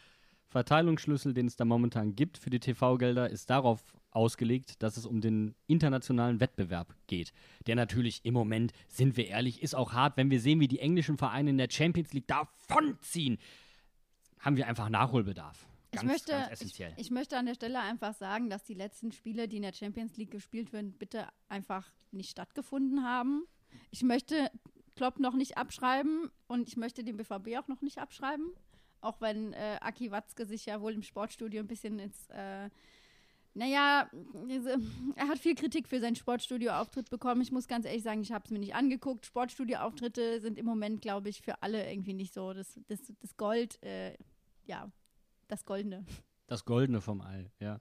Verteilungsschlüssel, 0.48 1.34
den 1.34 1.46
es 1.46 1.56
da 1.56 1.64
momentan 1.64 2.14
gibt 2.14 2.38
für 2.38 2.50
die 2.50 2.60
TV-Gelder, 2.60 3.28
ist 3.30 3.50
darauf 3.50 3.82
ausgelegt, 4.10 4.82
dass 4.82 4.96
es 4.96 5.04
um 5.04 5.20
den 5.20 5.54
internationalen 5.66 6.40
Wettbewerb 6.40 6.94
geht. 7.06 7.32
Der 7.66 7.76
natürlich 7.76 8.24
im 8.24 8.34
Moment, 8.34 8.72
sind 8.88 9.16
wir 9.16 9.26
ehrlich, 9.26 9.62
ist 9.62 9.74
auch 9.74 9.92
hart, 9.92 10.16
wenn 10.16 10.30
wir 10.30 10.40
sehen, 10.40 10.60
wie 10.60 10.68
die 10.68 10.78
englischen 10.78 11.18
Vereine 11.18 11.50
in 11.50 11.58
der 11.58 11.68
Champions 11.70 12.12
League 12.12 12.26
davonziehen. 12.26 13.38
Haben 14.38 14.56
wir 14.56 14.66
einfach 14.66 14.88
Nachholbedarf. 14.88 15.68
Ganz, 15.90 16.02
ich, 16.02 16.08
möchte, 16.08 16.32
ganz 16.32 16.52
essentiell. 16.52 16.92
Ich, 16.96 17.06
ich, 17.06 17.10
möchte 17.10 17.36
an 17.36 17.46
der 17.46 17.54
Stelle 17.54 17.80
einfach 17.80 18.14
sagen, 18.14 18.48
dass 18.48 18.64
die 18.64 18.74
letzten 18.74 19.12
Spiele, 19.12 19.48
die 19.48 19.56
in 19.56 19.62
der 19.62 19.72
Champions 19.72 20.16
League 20.16 20.30
gespielt 20.30 20.72
werden, 20.72 20.92
bitte 20.92 21.26
einfach 21.48 21.90
nicht 22.10 22.30
stattgefunden 22.30 23.04
haben. 23.04 23.44
Ich 23.90 24.02
möchte 24.02 24.50
Klopp 24.96 25.20
noch 25.20 25.34
nicht 25.34 25.56
abschreiben 25.56 26.30
und 26.48 26.68
ich 26.68 26.76
möchte 26.76 27.04
den 27.04 27.16
BVB 27.16 27.58
auch 27.58 27.68
noch 27.68 27.82
nicht 27.82 27.98
abschreiben. 27.98 28.50
Auch 29.00 29.20
wenn 29.20 29.52
äh, 29.52 29.78
Aki 29.80 30.10
Watzke 30.10 30.46
sich 30.46 30.66
ja 30.66 30.80
wohl 30.80 30.94
im 30.94 31.02
Sportstudio 31.02 31.60
ein 31.60 31.68
bisschen 31.68 31.98
ins, 31.98 32.28
äh, 32.30 32.70
naja, 33.56 34.10
er 35.16 35.28
hat 35.28 35.38
viel 35.38 35.54
Kritik 35.54 35.88
für 35.88 35.98
seinen 35.98 36.16
Sportstudio-Auftritt 36.16 37.08
bekommen. 37.08 37.40
Ich 37.40 37.52
muss 37.52 37.68
ganz 37.68 37.86
ehrlich 37.86 38.02
sagen, 38.02 38.20
ich 38.20 38.32
habe 38.32 38.44
es 38.44 38.50
mir 38.50 38.58
nicht 38.58 38.74
angeguckt. 38.74 39.24
Sportstudio-Auftritte 39.24 40.40
sind 40.40 40.58
im 40.58 40.66
Moment, 40.66 41.00
glaube 41.00 41.30
ich, 41.30 41.40
für 41.40 41.62
alle 41.62 41.90
irgendwie 41.90 42.12
nicht 42.12 42.34
so 42.34 42.52
das, 42.52 42.78
das, 42.88 43.00
das 43.18 43.36
Gold, 43.36 43.82
äh, 43.82 44.14
ja, 44.66 44.90
das 45.48 45.64
Goldene. 45.64 46.04
Das 46.48 46.64
Goldene 46.64 47.00
vom 47.00 47.22
Ei, 47.22 47.50
ja. 47.58 47.80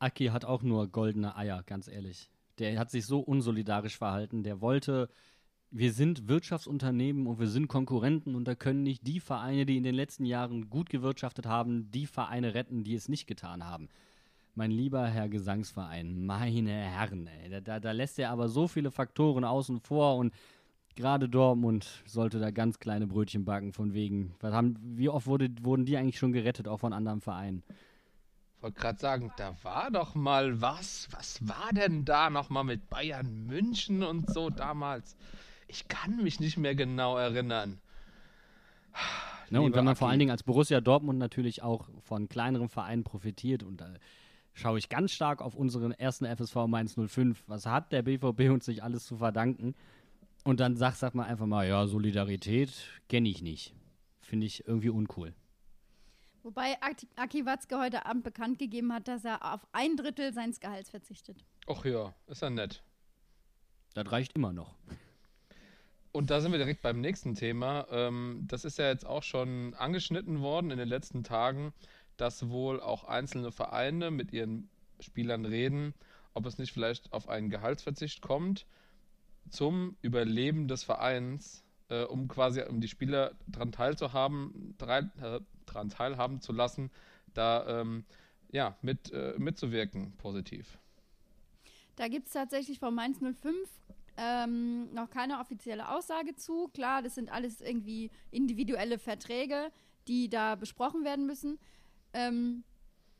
Aki 0.00 0.26
hat 0.26 0.44
auch 0.44 0.62
nur 0.62 0.88
goldene 0.88 1.34
Eier, 1.34 1.62
ganz 1.62 1.88
ehrlich. 1.88 2.30
Der 2.58 2.78
hat 2.78 2.90
sich 2.90 3.06
so 3.06 3.20
unsolidarisch 3.20 3.96
verhalten. 3.96 4.42
Der 4.42 4.60
wollte, 4.60 5.08
wir 5.76 5.92
sind 5.92 6.28
Wirtschaftsunternehmen 6.28 7.26
und 7.26 7.40
wir 7.40 7.48
sind 7.48 7.66
Konkurrenten 7.66 8.36
und 8.36 8.46
da 8.46 8.54
können 8.54 8.84
nicht 8.84 9.04
die 9.04 9.18
Vereine, 9.18 9.66
die 9.66 9.76
in 9.76 9.82
den 9.82 9.96
letzten 9.96 10.24
Jahren 10.24 10.70
gut 10.70 10.88
gewirtschaftet 10.88 11.46
haben, 11.46 11.90
die 11.90 12.06
Vereine 12.06 12.54
retten, 12.54 12.84
die 12.84 12.94
es 12.94 13.08
nicht 13.08 13.26
getan 13.26 13.64
haben. 13.64 13.88
Mein 14.54 14.70
lieber 14.70 15.04
Herr 15.08 15.28
Gesangsverein, 15.28 16.24
meine 16.24 16.70
Herren, 16.70 17.26
ey, 17.26 17.60
da, 17.60 17.80
da, 17.80 17.90
lässt 17.90 18.20
er 18.20 18.30
aber 18.30 18.48
so 18.48 18.68
viele 18.68 18.92
Faktoren 18.92 19.42
außen 19.42 19.80
vor 19.80 20.16
und 20.16 20.32
gerade 20.94 21.28
Dortmund 21.28 22.04
sollte 22.06 22.38
da 22.38 22.52
ganz 22.52 22.78
kleine 22.78 23.08
Brötchen 23.08 23.44
backen, 23.44 23.72
von 23.72 23.94
wegen. 23.94 24.36
Was 24.38 24.54
haben, 24.54 24.76
wie 24.80 25.08
oft 25.08 25.26
wurde, 25.26 25.50
wurden 25.62 25.86
die 25.86 25.96
eigentlich 25.96 26.18
schon 26.18 26.32
gerettet, 26.32 26.68
auch 26.68 26.78
von 26.78 26.92
anderen 26.92 27.20
Vereinen? 27.20 27.64
wollte 28.60 28.80
gerade 28.80 28.98
sagen, 28.98 29.32
da 29.36 29.54
war 29.62 29.90
doch 29.90 30.14
mal 30.14 30.60
was. 30.62 31.08
Was 31.10 31.46
war 31.46 31.70
denn 31.74 32.04
da 32.04 32.30
nochmal 32.30 32.64
mit 32.64 32.88
Bayern 32.88 33.44
München 33.44 34.02
und 34.02 34.32
so 34.32 34.48
damals? 34.48 35.16
Ich 35.68 35.88
kann 35.88 36.22
mich 36.22 36.40
nicht 36.40 36.56
mehr 36.56 36.74
genau 36.74 37.16
erinnern. 37.16 37.80
Ne, 39.50 39.60
und 39.60 39.74
wenn 39.74 39.84
man 39.84 39.92
Aki. 39.92 39.98
vor 39.98 40.08
allen 40.08 40.18
Dingen 40.18 40.30
als 40.30 40.42
Borussia 40.42 40.80
Dortmund 40.80 41.18
natürlich 41.18 41.62
auch 41.62 41.88
von 42.00 42.28
kleineren 42.28 42.68
Vereinen 42.68 43.04
profitiert 43.04 43.62
und 43.62 43.80
da 43.80 43.92
schaue 44.54 44.78
ich 44.78 44.88
ganz 44.88 45.12
stark 45.12 45.42
auf 45.42 45.54
unseren 45.54 45.92
ersten 45.92 46.24
FSV 46.24 46.66
Mainz 46.66 46.96
05. 46.96 47.44
Was 47.46 47.66
hat 47.66 47.92
der 47.92 48.02
BVB 48.02 48.50
uns 48.50 48.64
sich 48.64 48.82
alles 48.82 49.04
zu 49.04 49.16
verdanken? 49.16 49.74
Und 50.44 50.60
dann 50.60 50.76
sagt, 50.76 50.98
sagt 50.98 51.14
man 51.14 51.26
einfach 51.26 51.46
mal, 51.46 51.66
ja, 51.66 51.86
Solidarität 51.86 52.72
kenne 53.08 53.28
ich 53.28 53.42
nicht. 53.42 53.74
Finde 54.20 54.46
ich 54.46 54.66
irgendwie 54.66 54.90
uncool. 54.90 55.34
Wobei 56.42 56.76
Aki 57.16 57.46
Watzke 57.46 57.78
heute 57.78 58.04
Abend 58.04 58.22
bekannt 58.22 58.58
gegeben 58.58 58.92
hat, 58.92 59.08
dass 59.08 59.24
er 59.24 59.54
auf 59.54 59.66
ein 59.72 59.96
Drittel 59.96 60.34
seines 60.34 60.60
Gehalts 60.60 60.90
verzichtet. 60.90 61.42
Ach 61.66 61.84
ja, 61.86 62.14
ist 62.26 62.42
ja 62.42 62.50
nett. 62.50 62.82
Das 63.94 64.10
reicht 64.12 64.34
immer 64.34 64.52
noch. 64.52 64.74
Und 66.14 66.30
da 66.30 66.40
sind 66.40 66.52
wir 66.52 66.58
direkt 66.58 66.80
beim 66.80 67.00
nächsten 67.00 67.34
Thema. 67.34 67.88
Ähm, 67.90 68.44
das 68.46 68.64
ist 68.64 68.78
ja 68.78 68.86
jetzt 68.86 69.04
auch 69.04 69.24
schon 69.24 69.74
angeschnitten 69.74 70.42
worden 70.42 70.70
in 70.70 70.78
den 70.78 70.86
letzten 70.86 71.24
Tagen, 71.24 71.74
dass 72.16 72.50
wohl 72.50 72.80
auch 72.80 73.02
einzelne 73.02 73.50
Vereine 73.50 74.12
mit 74.12 74.32
ihren 74.32 74.70
Spielern 75.00 75.44
reden, 75.44 75.92
ob 76.32 76.46
es 76.46 76.56
nicht 76.56 76.72
vielleicht 76.72 77.12
auf 77.12 77.28
einen 77.28 77.50
Gehaltsverzicht 77.50 78.22
kommt 78.22 78.64
zum 79.50 79.96
Überleben 80.02 80.68
des 80.68 80.84
Vereins, 80.84 81.64
äh, 81.88 82.04
um 82.04 82.28
quasi 82.28 82.62
um 82.62 82.80
die 82.80 82.86
Spieler 82.86 83.32
daran 83.48 83.72
teilzuhaben, 83.72 84.76
drei, 84.78 85.00
äh, 85.20 85.40
daran 85.66 85.88
teilhaben 85.88 86.40
zu 86.40 86.52
lassen, 86.52 86.92
da 87.34 87.80
ähm, 87.80 88.04
ja, 88.52 88.76
mit, 88.82 89.10
äh, 89.10 89.34
mitzuwirken, 89.36 90.12
positiv. 90.16 90.78
Da 91.96 92.06
gibt 92.06 92.28
es 92.28 92.34
tatsächlich 92.34 92.78
von 92.78 92.94
Mainz 92.94 93.18
05 93.18 93.68
ähm, 94.16 94.92
noch 94.92 95.10
keine 95.10 95.40
offizielle 95.40 95.88
Aussage 95.88 96.34
zu. 96.34 96.68
Klar, 96.68 97.02
das 97.02 97.14
sind 97.14 97.32
alles 97.32 97.60
irgendwie 97.60 98.10
individuelle 98.30 98.98
Verträge, 98.98 99.70
die 100.08 100.28
da 100.28 100.54
besprochen 100.54 101.04
werden 101.04 101.26
müssen. 101.26 101.58
Ähm, 102.12 102.64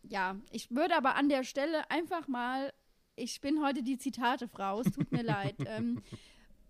ja, 0.03 0.37
ich 0.51 0.71
würde 0.71 0.97
aber 0.97 1.17
an 1.17 1.29
der 1.29 1.45
Stelle 1.45 1.91
einfach 1.91 2.29
mal, 2.29 2.73
ich 3.17 3.41
bin 3.41 3.63
heute 3.63 3.83
die 3.83 3.99
Zitate-Frau, 3.99 4.81
es 4.81 4.93
tut 4.93 5.11
mir 5.11 5.23
leid. 5.25 5.57
Ähm, 5.67 6.03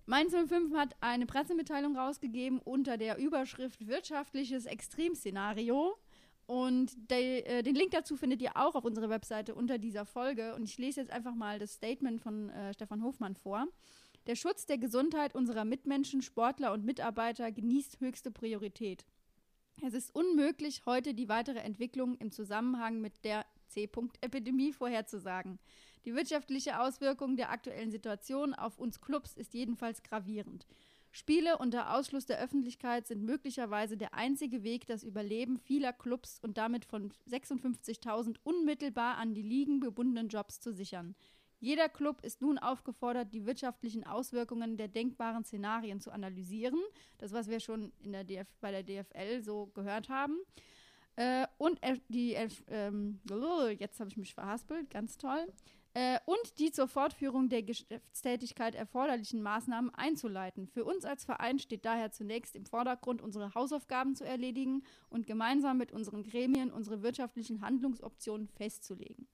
Mainz 0.06 0.32
05 0.32 0.74
hat 0.74 0.94
eine 1.00 1.26
Pressemitteilung 1.26 1.96
rausgegeben 1.96 2.58
unter 2.58 2.98
der 2.98 3.18
Überschrift 3.18 3.86
Wirtschaftliches 3.86 4.66
Extremszenario. 4.66 5.96
Und 6.46 6.92
de, 7.10 7.40
äh, 7.44 7.62
den 7.62 7.74
Link 7.74 7.92
dazu 7.92 8.16
findet 8.16 8.42
ihr 8.42 8.54
auch 8.54 8.74
auf 8.74 8.84
unserer 8.84 9.08
Webseite 9.08 9.54
unter 9.54 9.78
dieser 9.78 10.04
Folge. 10.04 10.54
Und 10.54 10.64
ich 10.64 10.76
lese 10.76 11.00
jetzt 11.00 11.10
einfach 11.10 11.34
mal 11.34 11.58
das 11.58 11.72
Statement 11.72 12.20
von 12.20 12.50
äh, 12.50 12.74
Stefan 12.74 13.02
Hofmann 13.02 13.34
vor. 13.34 13.66
Der 14.26 14.36
Schutz 14.36 14.64
der 14.64 14.78
Gesundheit 14.78 15.34
unserer 15.34 15.66
Mitmenschen, 15.66 16.22
Sportler 16.22 16.72
und 16.72 16.82
Mitarbeiter 16.82 17.52
genießt 17.52 18.00
höchste 18.00 18.30
Priorität. 18.30 19.04
Es 19.82 19.92
ist 19.92 20.14
unmöglich, 20.14 20.86
heute 20.86 21.12
die 21.12 21.28
weitere 21.28 21.58
Entwicklung 21.58 22.16
im 22.16 22.30
Zusammenhang 22.30 23.02
mit 23.02 23.22
der 23.24 23.44
C-Punkt-Epidemie 23.68 24.72
vorherzusagen. 24.72 25.58
Die 26.06 26.14
wirtschaftliche 26.14 26.80
Auswirkung 26.80 27.36
der 27.36 27.50
aktuellen 27.50 27.90
Situation 27.90 28.54
auf 28.54 28.78
uns 28.78 29.02
Clubs 29.02 29.34
ist 29.34 29.52
jedenfalls 29.52 30.02
gravierend. 30.02 30.66
Spiele 31.12 31.58
unter 31.58 31.94
Ausschluss 31.94 32.24
der 32.24 32.40
Öffentlichkeit 32.40 33.06
sind 33.06 33.24
möglicherweise 33.24 33.98
der 33.98 34.14
einzige 34.14 34.62
Weg, 34.62 34.86
das 34.86 35.04
Überleben 35.04 35.58
vieler 35.58 35.92
Clubs 35.92 36.40
und 36.40 36.56
damit 36.56 36.86
von 36.86 37.12
56.000 37.30 38.36
unmittelbar 38.42 39.18
an 39.18 39.34
die 39.34 39.42
Ligen 39.42 39.80
gebundenen 39.80 40.28
Jobs 40.28 40.60
zu 40.60 40.72
sichern. 40.72 41.14
Jeder 41.60 41.88
Club 41.88 42.20
ist 42.22 42.42
nun 42.42 42.58
aufgefordert, 42.58 43.32
die 43.32 43.46
wirtschaftlichen 43.46 44.04
Auswirkungen 44.04 44.76
der 44.76 44.88
denkbaren 44.88 45.44
Szenarien 45.44 46.00
zu 46.00 46.10
analysieren. 46.10 46.80
Das, 47.18 47.32
was 47.32 47.48
wir 47.48 47.60
schon 47.60 47.92
in 48.02 48.12
der 48.12 48.24
DF 48.24 48.48
bei 48.60 48.70
der 48.70 48.82
DFL 48.82 49.42
so 49.42 49.66
gehört 49.74 50.08
haben. 50.08 50.38
Äh, 51.16 51.46
und 51.58 51.80
die, 52.08 52.34
äh, 52.34 52.48
jetzt 53.78 54.00
habe 54.00 54.10
ich 54.10 54.16
mich 54.16 54.34
verhaspelt, 54.34 54.90
ganz 54.90 55.16
toll 55.16 55.46
äh, 55.94 56.18
und 56.26 56.58
die 56.58 56.72
zur 56.72 56.88
Fortführung 56.88 57.48
der 57.48 57.62
Geschäftstätigkeit 57.62 58.74
erforderlichen 58.74 59.42
Maßnahmen 59.42 59.94
einzuleiten. 59.94 60.66
Für 60.66 60.84
uns 60.84 61.04
als 61.04 61.24
Verein 61.24 61.58
steht 61.58 61.84
daher 61.84 62.10
zunächst 62.10 62.56
im 62.56 62.66
Vordergrund, 62.66 63.22
unsere 63.22 63.54
Hausaufgaben 63.54 64.16
zu 64.16 64.24
erledigen 64.24 64.82
und 65.08 65.26
gemeinsam 65.26 65.78
mit 65.78 65.92
unseren 65.92 66.24
Gremien 66.24 66.72
unsere 66.72 67.02
wirtschaftlichen 67.02 67.62
Handlungsoptionen 67.62 68.48
festzulegen. 68.48 69.28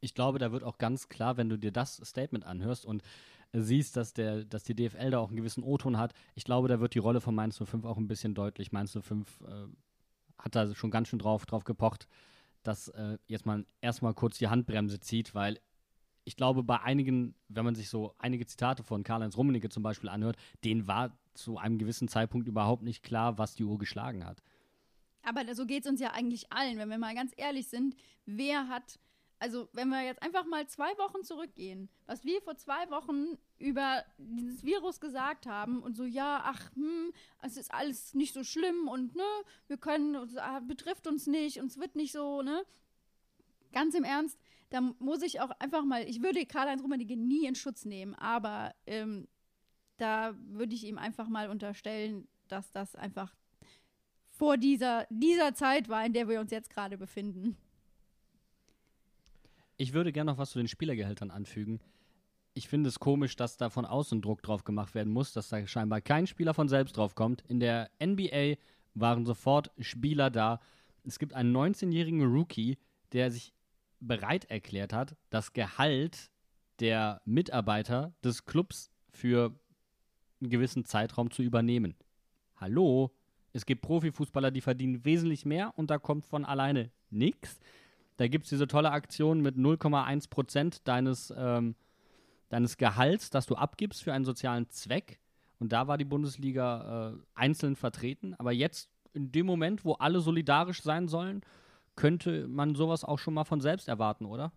Ich 0.00 0.14
glaube, 0.14 0.38
da 0.38 0.52
wird 0.52 0.62
auch 0.64 0.78
ganz 0.78 1.08
klar, 1.08 1.36
wenn 1.36 1.48
du 1.48 1.56
dir 1.56 1.72
das 1.72 1.96
Statement 2.04 2.44
anhörst 2.44 2.84
und 2.86 3.02
siehst, 3.52 3.96
dass, 3.96 4.12
der, 4.12 4.44
dass 4.44 4.64
die 4.64 4.74
DFL 4.74 5.10
da 5.10 5.18
auch 5.18 5.28
einen 5.28 5.36
gewissen 5.36 5.62
O-Ton 5.62 5.98
hat, 5.98 6.12
ich 6.34 6.44
glaube, 6.44 6.68
da 6.68 6.80
wird 6.80 6.94
die 6.94 6.98
Rolle 6.98 7.20
von 7.20 7.34
Mainz 7.34 7.56
05 7.56 7.84
auch 7.84 7.96
ein 7.96 8.08
bisschen 8.08 8.34
deutlich. 8.34 8.72
Mainz 8.72 8.96
05 9.00 9.40
äh, 9.40 9.66
hat 10.38 10.54
da 10.54 10.74
schon 10.74 10.90
ganz 10.90 11.08
schön 11.08 11.18
drauf, 11.18 11.46
drauf 11.46 11.64
gepocht, 11.64 12.08
dass 12.62 12.88
äh, 12.88 13.18
jetzt 13.26 13.46
man 13.46 13.66
erstmal 13.80 14.14
kurz 14.14 14.38
die 14.38 14.48
Handbremse 14.48 15.00
zieht, 15.00 15.34
weil 15.34 15.58
ich 16.24 16.36
glaube, 16.36 16.62
bei 16.62 16.82
einigen, 16.82 17.34
wenn 17.48 17.64
man 17.64 17.74
sich 17.74 17.88
so 17.88 18.14
einige 18.18 18.44
Zitate 18.44 18.82
von 18.82 19.02
Karl-Heinz 19.02 19.38
Rummenigge 19.38 19.70
zum 19.70 19.82
Beispiel 19.82 20.10
anhört, 20.10 20.36
denen 20.62 20.86
war 20.86 21.18
zu 21.32 21.56
einem 21.56 21.78
gewissen 21.78 22.06
Zeitpunkt 22.06 22.46
überhaupt 22.46 22.82
nicht 22.82 23.02
klar, 23.02 23.38
was 23.38 23.54
die 23.54 23.64
Uhr 23.64 23.78
geschlagen 23.78 24.26
hat. 24.26 24.42
Aber 25.22 25.54
so 25.54 25.64
geht 25.64 25.84
es 25.84 25.90
uns 25.90 26.00
ja 26.00 26.12
eigentlich 26.12 26.52
allen, 26.52 26.76
wenn 26.76 26.90
wir 26.90 26.98
mal 26.98 27.14
ganz 27.14 27.32
ehrlich 27.36 27.68
sind. 27.68 27.96
Wer 28.26 28.68
hat, 28.68 28.98
also 29.40 29.68
wenn 29.72 29.88
wir 29.88 30.02
jetzt 30.02 30.22
einfach 30.22 30.44
mal 30.46 30.66
zwei 30.66 30.90
Wochen 30.98 31.22
zurückgehen, 31.22 31.88
was 32.06 32.24
wir 32.24 32.40
vor 32.42 32.56
zwei 32.56 32.90
Wochen 32.90 33.38
über 33.58 34.04
dieses 34.18 34.64
Virus 34.64 35.00
gesagt 35.00 35.46
haben 35.46 35.82
und 35.82 35.96
so, 35.96 36.04
ja, 36.04 36.42
ach, 36.44 36.74
hm, 36.74 37.12
es 37.42 37.56
ist 37.56 37.72
alles 37.72 38.14
nicht 38.14 38.34
so 38.34 38.42
schlimm 38.44 38.88
und 38.88 39.14
ne, 39.14 39.22
wir 39.68 39.76
können, 39.76 40.14
es 40.16 40.36
ah, 40.36 40.60
betrifft 40.60 41.06
uns 41.06 41.26
nicht 41.26 41.60
und 41.60 41.66
es 41.66 41.78
wird 41.78 41.96
nicht 41.96 42.12
so, 42.12 42.42
ne? 42.42 42.64
Ganz 43.72 43.94
im 43.94 44.04
Ernst, 44.04 44.38
da 44.70 44.80
muss 44.80 45.22
ich 45.22 45.40
auch 45.40 45.50
einfach 45.58 45.84
mal, 45.84 46.02
ich 46.08 46.22
würde 46.22 46.44
Karl-Heinz 46.44 46.82
Rummenigge 46.82 47.16
nie 47.16 47.46
in 47.46 47.54
Schutz 47.54 47.84
nehmen, 47.84 48.14
aber 48.14 48.74
ähm, 48.86 49.28
da 49.98 50.34
würde 50.38 50.74
ich 50.74 50.84
ihm 50.84 50.98
einfach 50.98 51.28
mal 51.28 51.50
unterstellen, 51.50 52.28
dass 52.48 52.70
das 52.70 52.94
einfach 52.94 53.34
vor 54.30 54.56
dieser, 54.56 55.06
dieser 55.10 55.54
Zeit 55.54 55.88
war, 55.88 56.04
in 56.04 56.12
der 56.12 56.28
wir 56.28 56.40
uns 56.40 56.50
jetzt 56.50 56.70
gerade 56.70 56.96
befinden. 56.96 57.56
Ich 59.80 59.92
würde 59.92 60.12
gerne 60.12 60.32
noch 60.32 60.38
was 60.38 60.50
zu 60.50 60.58
den 60.58 60.66
Spielergehältern 60.66 61.30
anfügen. 61.30 61.80
Ich 62.52 62.68
finde 62.68 62.88
es 62.88 62.98
komisch, 62.98 63.36
dass 63.36 63.56
da 63.56 63.70
von 63.70 63.86
außen 63.86 64.20
Druck 64.20 64.42
drauf 64.42 64.64
gemacht 64.64 64.96
werden 64.96 65.12
muss, 65.12 65.32
dass 65.32 65.50
da 65.50 65.64
scheinbar 65.68 66.00
kein 66.00 66.26
Spieler 66.26 66.52
von 66.52 66.68
selbst 66.68 66.96
drauf 66.96 67.14
kommt. 67.14 67.44
In 67.46 67.60
der 67.60 67.88
NBA 68.02 68.56
waren 68.94 69.24
sofort 69.24 69.70
Spieler 69.78 70.30
da. 70.30 70.60
Es 71.04 71.20
gibt 71.20 71.32
einen 71.32 71.56
19-jährigen 71.56 72.24
Rookie, 72.24 72.76
der 73.12 73.30
sich 73.30 73.54
bereit 74.00 74.46
erklärt 74.46 74.92
hat, 74.92 75.16
das 75.30 75.52
Gehalt 75.52 76.32
der 76.80 77.22
Mitarbeiter 77.24 78.12
des 78.24 78.46
Clubs 78.46 78.90
für 79.10 79.54
einen 80.40 80.50
gewissen 80.50 80.86
Zeitraum 80.86 81.30
zu 81.30 81.42
übernehmen. 81.42 81.94
Hallo? 82.56 83.14
Es 83.52 83.64
gibt 83.64 83.82
Profifußballer, 83.82 84.50
die 84.50 84.60
verdienen 84.60 85.04
wesentlich 85.04 85.46
mehr 85.46 85.72
und 85.76 85.90
da 85.90 85.98
kommt 85.98 86.26
von 86.26 86.44
alleine 86.44 86.90
nichts. 87.10 87.60
Da 88.18 88.26
gibt 88.26 88.44
es 88.44 88.50
diese 88.50 88.66
tolle 88.66 88.90
Aktion 88.90 89.40
mit 89.40 89.56
0,1 89.56 90.28
Prozent 90.28 90.86
deines, 90.88 91.32
ähm, 91.36 91.76
deines 92.48 92.76
Gehalts, 92.76 93.30
das 93.30 93.46
du 93.46 93.54
abgibst 93.54 94.02
für 94.02 94.12
einen 94.12 94.24
sozialen 94.24 94.68
Zweck. 94.70 95.20
Und 95.60 95.72
da 95.72 95.86
war 95.86 95.98
die 95.98 96.04
Bundesliga 96.04 97.12
äh, 97.12 97.18
einzeln 97.34 97.76
vertreten. 97.76 98.34
Aber 98.34 98.50
jetzt 98.52 98.90
in 99.12 99.30
dem 99.30 99.46
Moment, 99.46 99.84
wo 99.84 99.92
alle 99.94 100.20
solidarisch 100.20 100.82
sein 100.82 101.06
sollen, 101.06 101.42
könnte 101.94 102.48
man 102.48 102.74
sowas 102.74 103.04
auch 103.04 103.20
schon 103.20 103.34
mal 103.34 103.44
von 103.44 103.60
selbst 103.60 103.88
erwarten, 103.88 104.26
oder? 104.26 104.52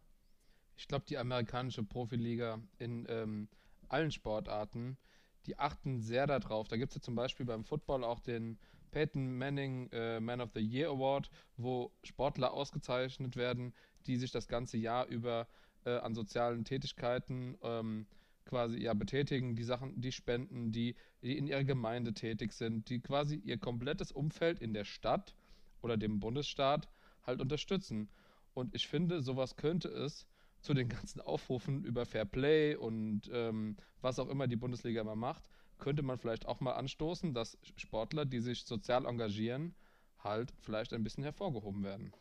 Ich 0.76 0.88
glaube, 0.88 1.06
die 1.08 1.20
amerikanische 1.20 1.84
Profiliga 1.84 2.60
in 2.80 3.06
ähm, 3.10 3.48
allen 3.90 4.12
Sportarten, 4.12 4.98
die 5.46 5.60
achten 5.60 6.02
sehr 6.02 6.26
darauf. 6.26 6.68
Da 6.68 6.78
gibt 6.78 6.92
es 6.92 6.96
ja 6.96 7.02
zum 7.02 7.16
Beispiel 7.16 7.46
beim 7.46 7.64
Football 7.64 8.04
auch 8.04 8.20
den 8.20 8.58
Peyton 8.92 9.38
Manning 9.38 9.90
äh, 9.92 10.20
Man 10.20 10.42
of 10.42 10.52
the 10.54 10.62
Year 10.62 10.90
Award, 10.90 11.30
wo 11.58 11.92
Sportler 12.04 12.54
ausgezeichnet 12.54 13.36
werden, 13.36 13.74
die 14.06 14.18
sich 14.18 14.32
das 14.32 14.48
ganze 14.48 14.78
Jahr 14.78 15.08
über 15.08 15.48
äh, 15.86 15.98
an 15.98 16.14
sozialen 16.14 16.66
Tätigkeiten 16.66 17.58
ähm, 17.64 18.06
quasi 18.46 18.80
ja 18.80 18.94
betätigen, 18.94 19.56
die 19.56 19.64
Sachen, 19.64 20.00
die 20.02 20.12
spenden, 20.12 20.72
die, 20.72 20.96
die 21.22 21.38
in 21.38 21.48
ihrer 21.48 21.64
Gemeinde 21.64 22.14
tätig 22.14 22.54
sind, 22.54 22.90
die 22.90 23.00
quasi 23.00 23.36
ihr 23.36 23.58
komplettes 23.58 24.12
Umfeld 24.12 24.60
in 24.60 24.74
der 24.74 24.86
Stadt 24.86 25.36
oder 25.82 25.98
dem 25.98 26.20
Bundesstaat 26.20 26.90
halt 27.24 27.42
unterstützen. 27.42 28.10
Und 28.54 28.76
ich 28.76 28.88
finde, 28.88 29.22
sowas 29.22 29.56
könnte 29.56 29.88
es 29.88 30.28
zu 30.62 30.74
den 30.74 30.90
ganzen 30.90 31.22
Aufrufen 31.22 31.84
über 31.84 32.06
Fair 32.06 32.26
Play 32.26 32.76
und 32.76 33.30
ähm, 33.32 33.78
was 34.02 34.20
auch 34.20 34.30
immer 34.30 34.48
die 34.48 34.56
Bundesliga 34.56 35.02
immer 35.02 35.16
macht, 35.16 35.50
könnte 35.82 36.04
man 36.04 36.18
vielleicht 36.18 36.46
auch 36.46 36.62
mal 36.62 36.74
anstoßen, 36.74 37.34
dass 37.34 37.58
Sportler, 37.76 38.26
die 38.26 38.40
sich 38.40 38.64
sozial 38.64 39.06
engagieren, 39.06 39.76
halt 40.20 40.54
vielleicht 40.62 40.94
ein 40.94 41.04
bisschen 41.04 41.24
hervorgehoben 41.24 41.84
werden. 41.84 42.14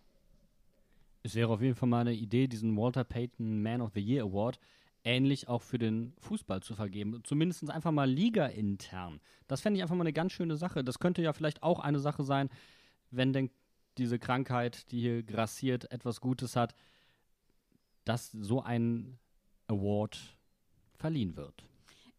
Es 1.23 1.35
wäre 1.37 1.53
auf 1.53 1.61
jeden 1.61 1.77
Fall 1.77 1.89
mal 1.89 2.01
eine 2.01 2.15
Idee, 2.15 2.49
diesen 2.49 2.77
Walter 2.77 3.05
Payton 3.05 3.63
Man 3.63 3.83
of 3.83 3.93
the 3.95 4.01
Year 4.01 4.25
Award 4.25 4.59
ähnlich 5.05 5.49
auch 5.49 5.63
für 5.63 5.79
den 5.79 6.13
Fußball 6.19 6.63
zu 6.63 6.75
vergeben. 6.75 7.23
Zumindest 7.25 7.71
einfach 7.71 7.93
mal 7.93 8.11
liga-intern. 8.11 9.21
Das 9.49 9.61
fände 9.61 9.79
ich 9.79 9.83
einfach 9.83 9.97
mal 9.97 10.03
eine 10.03 10.13
ganz 10.13 10.33
schöne 10.33 10.57
Sache. 10.57 10.85
Das 10.85 10.99
könnte 10.99 11.23
ja 11.23 11.33
vielleicht 11.33 11.63
auch 11.63 11.81
eine 11.81 12.01
Sache 12.01 12.23
sein, 12.25 12.51
wenn 13.11 13.33
denn 13.33 13.51
diese 13.99 14.19
Krankheit, 14.19 14.91
die 14.93 15.01
hier 15.01 15.23
grassiert, 15.23 15.91
etwas 15.91 16.21
Gutes 16.21 16.57
hat, 16.57 16.75
dass 18.05 18.31
so 18.33 18.63
ein 18.63 19.19
Award 19.69 20.19
verliehen 20.97 21.37
wird. 21.37 21.70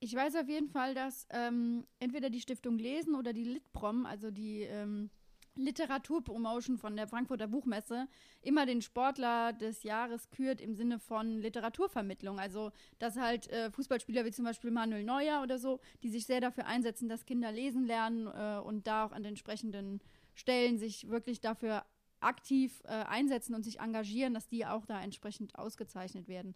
Ich 0.03 0.15
weiß 0.15 0.35
auf 0.35 0.49
jeden 0.49 0.67
Fall, 0.67 0.95
dass 0.95 1.27
ähm, 1.29 1.85
entweder 1.99 2.31
die 2.31 2.41
Stiftung 2.41 2.79
Lesen 2.79 3.13
oder 3.13 3.33
die 3.33 3.43
Litprom, 3.43 4.07
also 4.07 4.31
die 4.31 4.61
ähm, 4.61 5.11
Literaturpromotion 5.53 6.79
von 6.79 6.95
der 6.95 7.07
Frankfurter 7.07 7.47
Buchmesse 7.47 8.07
immer 8.41 8.65
den 8.65 8.81
Sportler 8.81 9.53
des 9.53 9.83
Jahres 9.83 10.31
kürt 10.31 10.59
im 10.59 10.73
Sinne 10.73 10.97
von 10.97 11.37
Literaturvermittlung. 11.37 12.39
Also, 12.39 12.71
dass 12.97 13.15
halt 13.15 13.47
äh, 13.49 13.69
Fußballspieler 13.69 14.25
wie 14.25 14.31
zum 14.31 14.43
Beispiel 14.43 14.71
Manuel 14.71 15.03
Neuer 15.03 15.43
oder 15.43 15.59
so, 15.59 15.79
die 16.01 16.09
sich 16.09 16.25
sehr 16.25 16.41
dafür 16.41 16.65
einsetzen, 16.65 17.07
dass 17.07 17.27
Kinder 17.27 17.51
lesen 17.51 17.85
lernen 17.85 18.25
äh, 18.25 18.59
und 18.59 18.87
da 18.87 19.05
auch 19.05 19.11
an 19.11 19.21
den 19.21 19.33
entsprechenden 19.33 20.01
Stellen 20.33 20.79
sich 20.79 21.09
wirklich 21.09 21.41
dafür 21.41 21.85
aktiv 22.21 22.81
äh, 22.85 22.87
einsetzen 22.87 23.53
und 23.53 23.61
sich 23.61 23.79
engagieren, 23.79 24.33
dass 24.33 24.47
die 24.47 24.65
auch 24.65 24.87
da 24.87 24.99
entsprechend 24.99 25.59
ausgezeichnet 25.59 26.27
werden. 26.27 26.55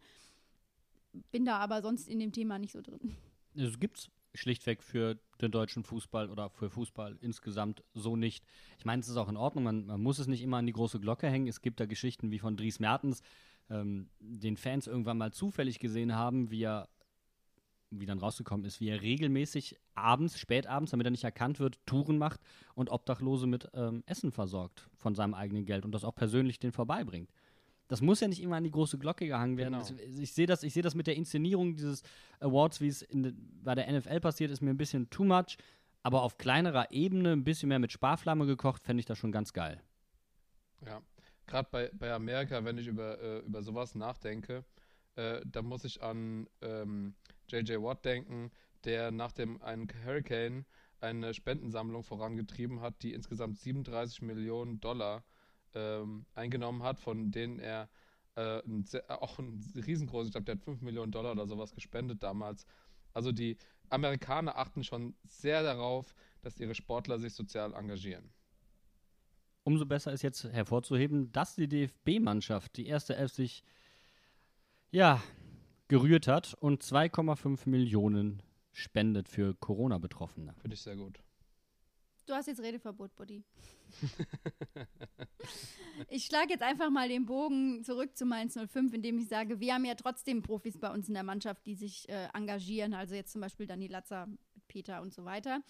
Bin 1.32 1.46
da 1.46 1.58
aber 1.58 1.84
sonst 1.84 2.08
in 2.08 2.18
dem 2.18 2.32
Thema 2.32 2.58
nicht 2.58 2.72
so 2.72 2.82
drin. 2.82 3.16
Es 3.58 3.80
gibt 3.80 4.10
schlichtweg 4.34 4.84
für 4.84 5.18
den 5.42 5.52
deutschen 5.52 5.84
Fußball 5.84 6.30
oder 6.30 6.50
für 6.50 6.70
Fußball 6.70 7.18
insgesamt 7.22 7.84
so 7.94 8.16
nicht. 8.16 8.44
Ich 8.78 8.86
meine, 8.86 9.02
es 9.02 9.08
ist 9.08 9.18
auch 9.18 9.30
in 9.30 9.38
Ordnung, 9.38 9.64
man, 9.64 9.86
man, 9.86 10.02
muss 10.02 10.20
es 10.20 10.28
nicht 10.28 10.42
immer 10.42 10.58
an 10.58 10.66
die 10.66 10.74
große 10.74 11.00
Glocke 11.00 11.30
hängen. 11.30 11.48
Es 11.48 11.62
gibt 11.62 11.80
da 11.80 11.86
Geschichten 11.86 12.32
wie 12.32 12.40
von 12.40 12.58
Dries 12.58 12.80
Mertens, 12.80 13.22
ähm, 13.70 14.10
den 14.20 14.58
Fans 14.58 14.88
irgendwann 14.88 15.18
mal 15.18 15.32
zufällig 15.32 15.80
gesehen 15.80 16.16
haben, 16.16 16.52
wie 16.52 16.64
er, 16.64 16.90
wie 17.90 18.06
dann 18.06 18.20
rausgekommen 18.20 18.66
ist, 18.66 18.80
wie 18.80 18.90
er 18.90 19.02
regelmäßig 19.02 19.78
abends, 19.94 20.38
spätabends, 20.38 20.92
damit 20.92 21.08
er 21.08 21.12
nicht 21.12 21.24
erkannt 21.24 21.60
wird, 21.60 21.80
Touren 21.86 22.18
macht 22.18 22.42
und 22.76 22.90
Obdachlose 22.90 23.48
mit 23.48 23.70
ähm, 23.74 24.04
Essen 24.06 24.32
versorgt 24.32 24.90
von 24.98 25.16
seinem 25.16 25.34
eigenen 25.34 25.66
Geld 25.66 25.86
und 25.86 25.92
das 25.92 26.04
auch 26.04 26.16
persönlich 26.16 26.60
den 26.60 26.72
vorbeibringt 26.72 27.30
das 27.88 28.02
muss 28.02 28.20
ja 28.20 28.28
nicht 28.28 28.42
immer 28.42 28.56
an 28.56 28.64
die 28.64 28.72
große 28.72 28.98
Glocke 28.98 29.28
gehangen 29.28 29.58
werden. 29.58 29.80
Genau. 29.80 30.02
Ich 30.20 30.34
sehe 30.34 30.48
das, 30.48 30.62
seh 30.62 30.82
das 30.82 30.96
mit 30.96 31.08
der 31.08 31.16
Inszenierung 31.16 31.76
dieses 31.76 32.04
Awards, 32.40 32.82
wie 32.82 32.88
es 32.88 33.02
in, 33.02 33.36
bei 33.64 33.76
der 33.76 33.92
NFL 33.92 34.20
passiert, 34.20 34.52
ist 34.52 34.62
mir 34.62 34.72
ein 34.72 34.78
bisschen 34.78 35.10
too 35.10 35.24
much. 35.24 35.58
Aber 36.02 36.22
auf 36.22 36.38
kleinerer 36.38 36.92
Ebene, 36.92 37.32
ein 37.32 37.44
bisschen 37.44 37.70
mehr 37.70 37.80
mit 37.80 37.92
Sparflamme 37.92 38.46
gekocht, 38.46 38.84
fände 38.84 39.00
ich 39.00 39.06
das 39.06 39.18
schon 39.18 39.32
ganz 39.32 39.54
geil. 39.54 39.82
Ja, 40.86 41.02
gerade 41.48 41.68
bei, 41.72 41.92
bei 41.94 42.14
Amerika, 42.14 42.64
wenn 42.64 42.78
ich 42.78 42.88
über, 42.88 43.20
äh, 43.20 43.40
über 43.40 43.64
sowas 43.64 43.96
nachdenke, 43.96 44.66
äh, 45.16 45.42
da 45.46 45.62
muss 45.62 45.84
ich 45.84 46.04
an 46.04 46.48
ähm, 46.62 47.16
J.J. 47.50 47.82
Watt 47.82 48.06
denken, 48.06 48.52
der 48.84 49.12
nach 49.12 49.32
dem 49.32 49.62
einen 49.62 49.88
Hurricane 50.06 50.66
eine 51.00 51.34
Spendensammlung 51.34 52.04
vorangetrieben 52.04 52.82
hat, 52.82 53.02
die 53.02 53.14
insgesamt 53.14 53.58
37 53.58 54.22
Millionen 54.22 54.80
Dollar 54.80 55.24
ähm, 55.76 56.26
eingenommen 56.34 56.84
hat, 56.84 57.00
von 57.00 57.32
denen 57.32 57.60
er 57.60 57.90
äh, 58.36 58.62
ein 58.66 58.84
sehr, 58.86 59.04
auch 59.22 59.40
ein 59.40 59.62
riesengroßes, 59.76 60.30
ich 60.30 60.34
glaube, 60.34 60.46
der 60.46 60.56
hat 60.56 60.64
5 60.64 60.82
Millionen 60.82 61.12
Dollar 61.12 61.32
oder 61.32 61.48
sowas 61.48 61.74
gespendet 61.74 62.24
damals. 62.24 62.66
Also 63.14 63.32
die 63.32 63.58
Amerikaner 63.90 64.58
achten 64.58 64.84
schon 64.84 65.16
sehr 65.28 65.64
darauf, 65.64 66.16
dass 66.42 66.60
ihre 66.60 66.76
Sportler 66.76 67.20
sich 67.20 67.34
sozial 67.34 67.74
engagieren. 67.74 68.32
Umso 69.64 69.86
besser 69.86 70.12
ist 70.14 70.22
jetzt 70.22 70.44
hervorzuheben, 70.44 71.32
dass 71.32 71.56
die 71.56 71.68
DFB-Mannschaft, 71.68 72.78
die 72.78 72.88
erste 72.88 73.16
Elf, 73.16 73.32
sich 73.32 73.64
ja, 74.92 75.22
gerührt 75.88 76.28
hat 76.28 76.54
und 76.56 76.84
2,5 76.84 77.68
Millionen 77.70 78.44
spendet 78.72 79.30
für 79.30 79.56
Corona-Betroffene. 79.56 80.54
Finde 80.62 80.76
ich 80.76 80.82
sehr 80.82 80.96
gut. 80.96 81.20
Du 82.26 82.34
hast 82.34 82.48
jetzt 82.48 82.62
Redeverbot, 82.62 83.16
Buddy. 83.16 83.44
ich 86.10 86.26
schlage 86.26 86.50
jetzt 86.50 86.64
einfach 86.64 86.90
mal 86.90 87.08
den 87.08 87.26
Bogen 87.26 87.84
zurück 87.84 88.18
zu 88.18 88.26
Mainz 88.26 88.58
05, 88.58 88.94
indem 88.94 89.20
ich 89.20 89.28
sage, 89.28 89.60
wir 89.60 89.76
haben 89.76 89.86
ja 89.86 89.94
trotzdem 89.94 90.42
Profis 90.42 90.78
bei 90.80 90.92
uns 90.92 91.08
in 91.08 91.14
der 91.14 91.24
Mannschaft, 91.24 91.66
die 91.68 91.76
sich 91.76 92.10
äh, 92.10 92.28
engagieren. 92.34 92.96
Also 92.96 93.14
jetzt 93.14 93.32
zum 93.32 93.42
Beispiel 93.42 93.68
Dani 93.68 93.88
Latzer, 93.88 94.28
Peter 94.68 95.04
und 95.04 95.14
so 95.14 95.24
weiter. 95.24 95.62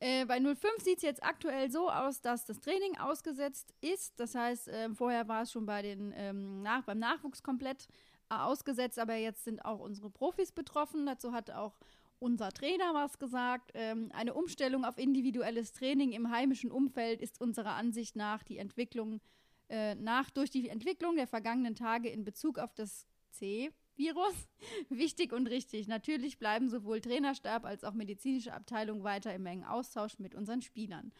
Äh, 0.00 0.26
bei 0.26 0.38
05 0.38 0.82
sieht 0.82 0.98
es 0.98 1.02
jetzt 1.02 1.22
aktuell 1.22 1.70
so 1.70 1.88
aus, 1.88 2.20
dass 2.20 2.44
das 2.44 2.60
Training 2.60 2.98
ausgesetzt 2.98 3.72
ist. 3.80 4.20
Das 4.20 4.34
heißt, 4.34 4.68
äh, 4.68 4.90
vorher 4.94 5.28
war 5.28 5.42
es 5.42 5.52
schon 5.52 5.64
bei 5.64 5.80
den, 5.80 6.12
ähm, 6.14 6.60
nach, 6.60 6.84
beim 6.84 6.98
Nachwuchs 6.98 7.42
komplett 7.42 7.88
äh, 8.28 8.34
ausgesetzt, 8.34 8.98
aber 8.98 9.14
jetzt 9.14 9.44
sind 9.44 9.64
auch 9.64 9.80
unsere 9.80 10.10
Profis 10.10 10.52
betroffen. 10.52 11.06
Dazu 11.06 11.32
hat 11.32 11.50
auch 11.50 11.78
unser 12.22 12.52
Trainer 12.52 12.94
was 12.94 13.18
gesagt. 13.18 13.72
Ähm, 13.74 14.10
eine 14.14 14.34
Umstellung 14.34 14.84
auf 14.84 14.96
individuelles 14.96 15.72
Training 15.72 16.12
im 16.12 16.30
heimischen 16.30 16.70
Umfeld 16.70 17.20
ist 17.20 17.40
unserer 17.40 17.74
Ansicht 17.74 18.16
nach 18.16 18.42
die 18.44 18.58
Entwicklung 18.58 19.20
äh, 19.68 19.94
nach 19.96 20.30
durch 20.30 20.50
die 20.50 20.68
Entwicklung 20.68 21.16
der 21.16 21.26
vergangenen 21.26 21.74
Tage 21.74 22.08
in 22.08 22.24
Bezug 22.24 22.58
auf 22.58 22.74
das 22.74 23.06
C-Virus 23.30 24.34
wichtig 24.88 25.32
und 25.32 25.48
richtig. 25.48 25.88
Natürlich 25.88 26.38
bleiben 26.38 26.68
sowohl 26.68 27.00
Trainerstab 27.00 27.64
als 27.64 27.82
auch 27.82 27.94
medizinische 27.94 28.52
Abteilung 28.52 29.02
weiter 29.02 29.34
im 29.34 29.46
engen 29.46 29.64
Austausch 29.64 30.18
mit 30.18 30.34
unseren 30.34 30.62
Spielern. 30.62 31.12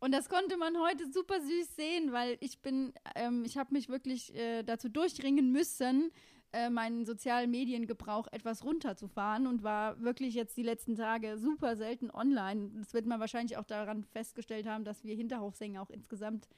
Und 0.00 0.12
das 0.12 0.28
konnte 0.28 0.56
man 0.56 0.78
heute 0.78 1.10
super 1.10 1.40
süß 1.40 1.74
sehen, 1.74 2.12
weil 2.12 2.36
ich 2.40 2.60
bin, 2.60 2.92
ähm, 3.16 3.44
ich 3.44 3.58
habe 3.58 3.72
mich 3.72 3.88
wirklich 3.88 4.32
äh, 4.34 4.62
dazu 4.62 4.88
durchringen 4.88 5.50
müssen, 5.50 6.12
äh, 6.52 6.70
meinen 6.70 7.04
sozialen 7.04 7.50
Mediengebrauch 7.50 8.26
etwas 8.32 8.64
runterzufahren 8.64 9.46
und 9.46 9.62
war 9.62 10.00
wirklich 10.00 10.34
jetzt 10.34 10.56
die 10.56 10.62
letzten 10.62 10.96
Tage 10.96 11.36
super 11.38 11.76
selten 11.76 12.10
online. 12.10 12.70
Das 12.78 12.94
wird 12.94 13.06
man 13.06 13.20
wahrscheinlich 13.20 13.56
auch 13.58 13.64
daran 13.64 14.04
festgestellt 14.04 14.66
haben, 14.66 14.84
dass 14.84 15.04
wir 15.04 15.14
Hinterhofsänger 15.14 15.82
auch 15.82 15.90
insgesamt 15.90 16.48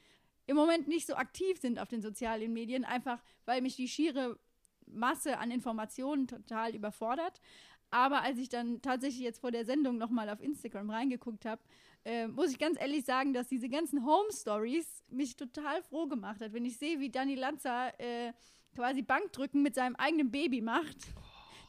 im 0.47 0.55
Moment 0.55 0.87
nicht 0.87 1.07
so 1.07 1.15
aktiv 1.15 1.59
sind 1.59 1.79
auf 1.79 1.89
den 1.89 2.01
sozialen 2.01 2.53
Medien, 2.53 2.85
einfach 2.85 3.21
weil 3.45 3.61
mich 3.61 3.75
die 3.75 3.87
schiere 3.87 4.39
Masse 4.85 5.37
an 5.39 5.51
Informationen 5.51 6.27
total 6.27 6.75
überfordert. 6.75 7.41
Aber 7.89 8.21
als 8.21 8.37
ich 8.37 8.47
dann 8.47 8.81
tatsächlich 8.81 9.21
jetzt 9.21 9.39
vor 9.39 9.51
der 9.51 9.65
Sendung 9.65 9.97
nochmal 9.97 10.29
auf 10.29 10.41
Instagram 10.41 10.89
reingeguckt 10.89 11.45
habe, 11.45 11.61
äh, 12.05 12.27
muss 12.27 12.51
ich 12.51 12.57
ganz 12.57 12.79
ehrlich 12.79 13.03
sagen, 13.03 13.33
dass 13.33 13.47
diese 13.47 13.67
ganzen 13.67 14.05
Home 14.05 14.31
Stories 14.31 15.03
mich 15.09 15.35
total 15.35 15.83
froh 15.83 16.07
gemacht 16.07 16.39
hat. 16.39 16.53
Wenn 16.53 16.65
ich 16.65 16.77
sehe, 16.77 16.99
wie 16.99 17.09
Dani 17.09 17.35
Lanza 17.35 17.89
äh, 17.99 18.31
quasi 18.75 19.01
Bankdrücken 19.01 19.61
mit 19.63 19.75
seinem 19.75 19.95
eigenen 19.95 20.31
Baby 20.31 20.61
macht, 20.61 20.97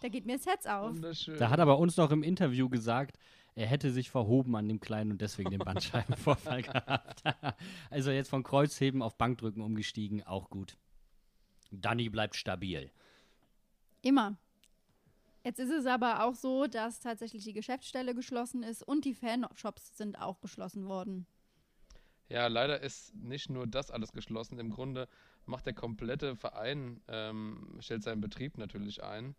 da 0.00 0.08
geht 0.08 0.26
mir 0.26 0.36
das 0.36 0.46
Herz 0.46 0.66
auf. 0.66 0.96
Da 1.38 1.50
hat 1.50 1.60
aber 1.60 1.78
uns 1.78 1.96
noch 1.96 2.10
im 2.10 2.22
Interview 2.22 2.68
gesagt, 2.68 3.18
er 3.54 3.66
hätte 3.66 3.90
sich 3.90 4.10
verhoben 4.10 4.56
an 4.56 4.68
dem 4.68 4.80
Kleinen 4.80 5.12
und 5.12 5.20
deswegen 5.20 5.50
den 5.50 5.58
Bandscheibenvorfall 5.60 6.62
gehabt. 6.62 7.22
also 7.90 8.10
jetzt 8.10 8.30
von 8.30 8.42
Kreuzheben 8.42 9.02
auf 9.02 9.16
Bankdrücken 9.16 9.62
umgestiegen, 9.62 10.22
auch 10.22 10.48
gut. 10.48 10.76
Danny 11.70 12.08
bleibt 12.08 12.34
stabil. 12.34 12.90
Immer. 14.02 14.36
Jetzt 15.44 15.58
ist 15.58 15.70
es 15.70 15.86
aber 15.86 16.24
auch 16.24 16.34
so, 16.34 16.66
dass 16.66 17.00
tatsächlich 17.00 17.44
die 17.44 17.52
Geschäftsstelle 17.52 18.14
geschlossen 18.14 18.62
ist 18.62 18.82
und 18.82 19.04
die 19.04 19.14
Fanshops 19.14 19.96
sind 19.96 20.20
auch 20.20 20.40
geschlossen 20.40 20.86
worden. 20.86 21.26
Ja, 22.28 22.46
leider 22.46 22.80
ist 22.80 23.14
nicht 23.14 23.50
nur 23.50 23.66
das 23.66 23.90
alles 23.90 24.12
geschlossen. 24.12 24.58
Im 24.58 24.70
Grunde 24.70 25.08
macht 25.46 25.66
der 25.66 25.74
komplette 25.74 26.36
Verein, 26.36 27.00
ähm, 27.08 27.76
stellt 27.80 28.02
seinen 28.02 28.20
Betrieb 28.20 28.58
natürlich 28.58 29.02
ein. 29.02 29.34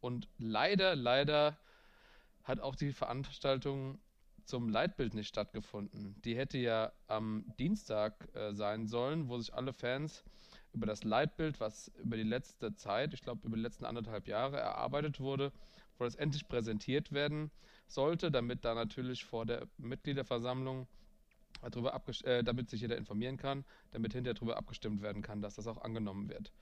Und 0.00 0.28
leider, 0.38 0.94
leider 0.96 1.58
hat 2.44 2.60
auch 2.60 2.76
die 2.76 2.92
Veranstaltung 2.92 3.98
zum 4.44 4.70
Leitbild 4.70 5.14
nicht 5.14 5.28
stattgefunden. 5.28 6.16
Die 6.24 6.36
hätte 6.36 6.56
ja 6.56 6.92
am 7.06 7.44
Dienstag 7.58 8.34
äh, 8.34 8.54
sein 8.54 8.86
sollen, 8.86 9.28
wo 9.28 9.38
sich 9.38 9.52
alle 9.52 9.72
Fans 9.72 10.24
über 10.72 10.86
das 10.86 11.04
Leitbild, 11.04 11.60
was 11.60 11.88
über 12.02 12.16
die 12.16 12.22
letzte 12.22 12.74
Zeit, 12.74 13.12
ich 13.12 13.20
glaube 13.20 13.46
über 13.46 13.56
die 13.56 13.62
letzten 13.62 13.84
anderthalb 13.84 14.26
Jahre 14.26 14.58
erarbeitet 14.58 15.20
wurde, 15.20 15.52
wo 15.98 16.04
das 16.04 16.14
endlich 16.14 16.48
präsentiert 16.48 17.12
werden 17.12 17.50
sollte, 17.88 18.30
damit 18.30 18.64
da 18.64 18.74
natürlich 18.74 19.24
vor 19.24 19.44
der 19.44 19.66
Mitgliederversammlung 19.76 20.86
darüber 21.62 22.00
äh, 22.24 22.42
damit 22.42 22.70
sich 22.70 22.80
jeder 22.80 22.96
informieren 22.96 23.36
kann, 23.36 23.64
damit 23.90 24.12
hinterher 24.12 24.34
darüber 24.34 24.56
abgestimmt 24.56 25.02
werden 25.02 25.22
kann, 25.22 25.42
dass 25.42 25.54
das 25.56 25.66
auch 25.66 25.78
angenommen 25.78 26.28
wird. 26.28 26.52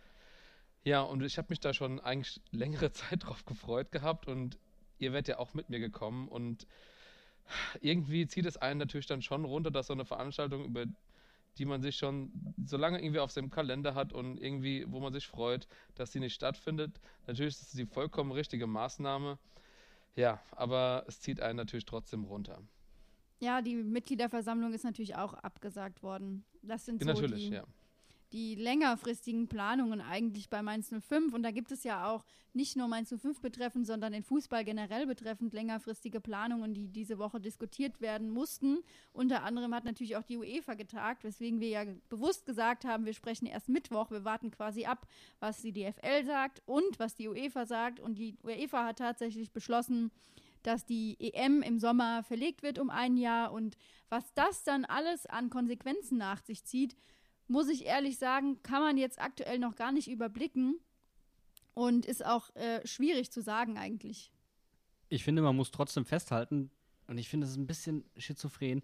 Ja, 0.84 1.00
und 1.00 1.22
ich 1.22 1.36
habe 1.36 1.48
mich 1.50 1.60
da 1.60 1.74
schon 1.74 2.00
eigentlich 2.00 2.40
längere 2.52 2.92
Zeit 2.92 3.24
drauf 3.24 3.44
gefreut 3.44 3.90
gehabt 3.92 4.28
und 4.28 4.58
ihr 4.98 5.12
werdet 5.12 5.28
ja 5.28 5.38
auch 5.38 5.54
mit 5.54 5.68
mir 5.68 5.80
gekommen 5.80 6.28
und 6.28 6.66
irgendwie 7.80 8.26
zieht 8.26 8.46
es 8.46 8.56
einen 8.56 8.78
natürlich 8.78 9.06
dann 9.06 9.22
schon 9.22 9.44
runter, 9.44 9.70
dass 9.70 9.88
so 9.88 9.92
eine 9.92 10.04
Veranstaltung, 10.04 10.64
über 10.64 10.86
die 11.58 11.64
man 11.64 11.80
sich 11.80 11.96
schon 11.96 12.30
so 12.64 12.76
lange 12.76 13.00
irgendwie 13.00 13.20
auf 13.20 13.30
seinem 13.30 13.50
Kalender 13.50 13.94
hat 13.94 14.12
und 14.12 14.38
irgendwie, 14.38 14.84
wo 14.88 15.00
man 15.00 15.12
sich 15.12 15.26
freut, 15.26 15.66
dass 15.94 16.12
sie 16.12 16.20
nicht 16.20 16.34
stattfindet. 16.34 17.00
Natürlich 17.26 17.54
ist 17.54 17.62
es 17.62 17.72
die 17.72 17.86
vollkommen 17.86 18.32
richtige 18.32 18.66
Maßnahme. 18.66 19.38
Ja, 20.16 20.40
aber 20.52 21.04
es 21.08 21.20
zieht 21.20 21.40
einen 21.40 21.56
natürlich 21.56 21.84
trotzdem 21.84 22.24
runter. 22.24 22.62
Ja, 23.38 23.60
die 23.60 23.76
Mitgliederversammlung 23.76 24.72
ist 24.72 24.84
natürlich 24.84 25.16
auch 25.16 25.34
abgesagt 25.34 26.02
worden. 26.02 26.44
Das 26.62 26.86
sind 26.86 27.02
so 27.02 27.08
natürlich, 27.08 27.48
die, 27.48 27.54
ja. 27.54 27.64
die 28.32 28.54
längerfristigen 28.54 29.46
Planungen 29.46 30.00
eigentlich 30.00 30.48
bei 30.48 30.62
Mainz 30.62 30.88
05. 30.88 31.34
Und 31.34 31.42
da 31.42 31.50
gibt 31.50 31.70
es 31.70 31.84
ja 31.84 32.10
auch 32.10 32.24
nicht 32.54 32.76
nur 32.76 32.88
Mainz 32.88 33.14
05 33.14 33.42
betreffend, 33.42 33.86
sondern 33.86 34.14
den 34.14 34.22
Fußball 34.22 34.64
generell 34.64 35.06
betreffend 35.06 35.52
längerfristige 35.52 36.22
Planungen, 36.22 36.72
die 36.72 36.88
diese 36.88 37.18
Woche 37.18 37.38
diskutiert 37.38 38.00
werden 38.00 38.30
mussten. 38.30 38.78
Unter 39.12 39.42
anderem 39.42 39.74
hat 39.74 39.84
natürlich 39.84 40.16
auch 40.16 40.22
die 40.22 40.38
UEFA 40.38 40.72
getagt, 40.72 41.22
weswegen 41.22 41.60
wir 41.60 41.68
ja 41.68 41.84
bewusst 42.08 42.46
gesagt 42.46 42.86
haben, 42.86 43.04
wir 43.04 43.12
sprechen 43.12 43.44
erst 43.44 43.68
Mittwoch. 43.68 44.10
Wir 44.10 44.24
warten 44.24 44.50
quasi 44.50 44.86
ab, 44.86 45.06
was 45.40 45.60
die 45.60 45.72
DFL 45.72 46.24
sagt 46.24 46.62
und 46.64 46.98
was 46.98 47.14
die 47.14 47.28
UEFA 47.28 47.66
sagt. 47.66 48.00
Und 48.00 48.16
die 48.16 48.38
UEFA 48.42 48.86
hat 48.86 48.98
tatsächlich 48.98 49.52
beschlossen, 49.52 50.10
dass 50.66 50.84
die 50.84 51.16
EM 51.20 51.62
im 51.62 51.78
Sommer 51.78 52.22
verlegt 52.24 52.62
wird 52.62 52.78
um 52.78 52.90
ein 52.90 53.16
Jahr 53.16 53.52
und 53.52 53.76
was 54.08 54.34
das 54.34 54.64
dann 54.64 54.84
alles 54.84 55.26
an 55.26 55.50
Konsequenzen 55.50 56.18
nach 56.18 56.42
sich 56.42 56.64
zieht, 56.64 56.96
muss 57.48 57.68
ich 57.68 57.84
ehrlich 57.86 58.18
sagen, 58.18 58.62
kann 58.62 58.82
man 58.82 58.96
jetzt 58.96 59.20
aktuell 59.20 59.58
noch 59.58 59.76
gar 59.76 59.92
nicht 59.92 60.08
überblicken 60.08 60.80
und 61.74 62.06
ist 62.06 62.24
auch 62.24 62.54
äh, 62.56 62.84
schwierig 62.86 63.30
zu 63.30 63.42
sagen 63.42 63.78
eigentlich. 63.78 64.32
Ich 65.08 65.22
finde, 65.22 65.42
man 65.42 65.54
muss 65.54 65.70
trotzdem 65.70 66.04
festhalten, 66.04 66.70
und 67.06 67.18
ich 67.18 67.28
finde 67.28 67.46
es 67.46 67.56
ein 67.56 67.68
bisschen 67.68 68.04
schizophren, 68.16 68.82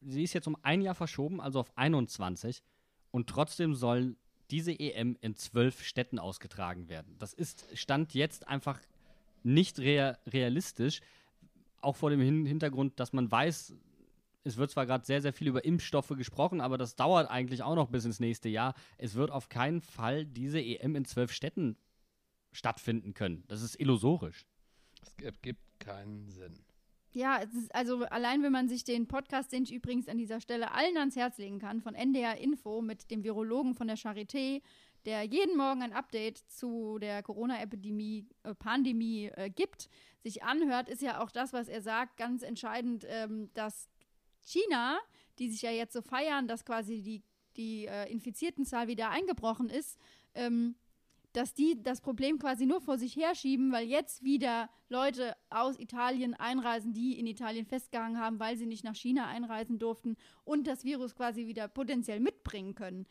sie 0.00 0.22
ist 0.22 0.32
jetzt 0.32 0.46
um 0.46 0.56
ein 0.62 0.80
Jahr 0.80 0.94
verschoben, 0.94 1.40
also 1.40 1.60
auf 1.60 1.76
21, 1.76 2.62
und 3.10 3.28
trotzdem 3.28 3.74
soll 3.74 4.16
diese 4.50 4.78
EM 4.78 5.16
in 5.20 5.34
zwölf 5.34 5.82
Städten 5.82 6.18
ausgetragen 6.18 6.88
werden. 6.88 7.16
Das 7.18 7.32
ist 7.34 7.66
Stand 7.74 8.14
jetzt 8.14 8.48
einfach 8.48 8.80
nicht 9.44 9.78
rea 9.78 10.18
realistisch. 10.26 11.00
Auch 11.80 11.96
vor 11.96 12.10
dem 12.10 12.20
Hin 12.20 12.46
Hintergrund, 12.46 12.98
dass 13.00 13.12
man 13.12 13.30
weiß, 13.30 13.74
es 14.44 14.56
wird 14.56 14.70
zwar 14.70 14.86
gerade 14.86 15.04
sehr, 15.04 15.22
sehr 15.22 15.32
viel 15.32 15.48
über 15.48 15.64
Impfstoffe 15.64 16.12
gesprochen, 16.16 16.60
aber 16.60 16.78
das 16.78 16.96
dauert 16.96 17.30
eigentlich 17.30 17.62
auch 17.62 17.74
noch 17.74 17.88
bis 17.88 18.04
ins 18.04 18.20
nächste 18.20 18.48
Jahr. 18.48 18.74
Es 18.98 19.14
wird 19.14 19.30
auf 19.30 19.48
keinen 19.48 19.80
Fall 19.80 20.26
diese 20.26 20.60
EM 20.60 20.96
in 20.96 21.04
zwölf 21.04 21.32
Städten 21.32 21.76
stattfinden 22.52 23.14
können. 23.14 23.44
Das 23.48 23.62
ist 23.62 23.80
illusorisch. 23.80 24.44
Es 25.20 25.40
gibt 25.40 25.60
keinen 25.78 26.28
Sinn. 26.30 26.58
Ja, 27.14 27.40
also 27.70 28.04
allein 28.04 28.42
wenn 28.42 28.52
man 28.52 28.68
sich 28.68 28.84
den 28.84 29.06
Podcast, 29.06 29.52
den 29.52 29.64
ich 29.64 29.72
übrigens 29.72 30.08
an 30.08 30.16
dieser 30.16 30.40
Stelle 30.40 30.72
allen 30.72 30.96
ans 30.96 31.14
Herz 31.14 31.36
legen 31.36 31.58
kann, 31.58 31.82
von 31.82 31.94
NDR 31.94 32.38
Info 32.38 32.80
mit 32.80 33.10
dem 33.10 33.22
Virologen 33.22 33.74
von 33.74 33.86
der 33.86 33.98
Charité, 33.98 34.62
der 35.04 35.24
jeden 35.24 35.56
Morgen 35.56 35.82
ein 35.82 35.92
Update 35.92 36.38
zu 36.38 36.98
der 36.98 37.22
Corona-Epidemie, 37.22 38.26
äh, 38.44 38.54
Pandemie 38.54 39.30
äh, 39.34 39.50
gibt, 39.50 39.88
sich 40.22 40.42
anhört, 40.42 40.88
ist 40.88 41.02
ja 41.02 41.22
auch 41.22 41.30
das, 41.30 41.52
was 41.52 41.68
er 41.68 41.82
sagt, 41.82 42.16
ganz 42.16 42.42
entscheidend, 42.42 43.04
ähm, 43.08 43.50
dass 43.54 43.88
China, 44.40 44.98
die 45.38 45.50
sich 45.50 45.62
ja 45.62 45.70
jetzt 45.70 45.92
so 45.92 46.02
feiern, 46.02 46.46
dass 46.46 46.64
quasi 46.64 47.02
die, 47.02 47.22
die 47.56 47.86
äh, 47.86 48.10
Infiziertenzahl 48.10 48.88
wieder 48.88 49.10
eingebrochen 49.10 49.68
ist, 49.68 49.98
ähm, 50.34 50.76
dass 51.32 51.54
die 51.54 51.82
das 51.82 52.00
Problem 52.00 52.38
quasi 52.38 52.66
nur 52.66 52.80
vor 52.80 52.98
sich 52.98 53.16
herschieben, 53.16 53.72
weil 53.72 53.88
jetzt 53.88 54.22
wieder 54.22 54.68
Leute 54.88 55.34
aus 55.48 55.78
Italien 55.78 56.34
einreisen, 56.34 56.92
die 56.92 57.18
in 57.18 57.26
Italien 57.26 57.64
festgehangen 57.64 58.20
haben, 58.20 58.38
weil 58.38 58.56
sie 58.56 58.66
nicht 58.66 58.84
nach 58.84 58.94
China 58.94 59.26
einreisen 59.26 59.78
durften 59.78 60.16
und 60.44 60.66
das 60.66 60.84
Virus 60.84 61.14
quasi 61.14 61.46
wieder 61.46 61.68
potenziell 61.68 62.20
mitbringen 62.20 62.74
können. 62.74 63.06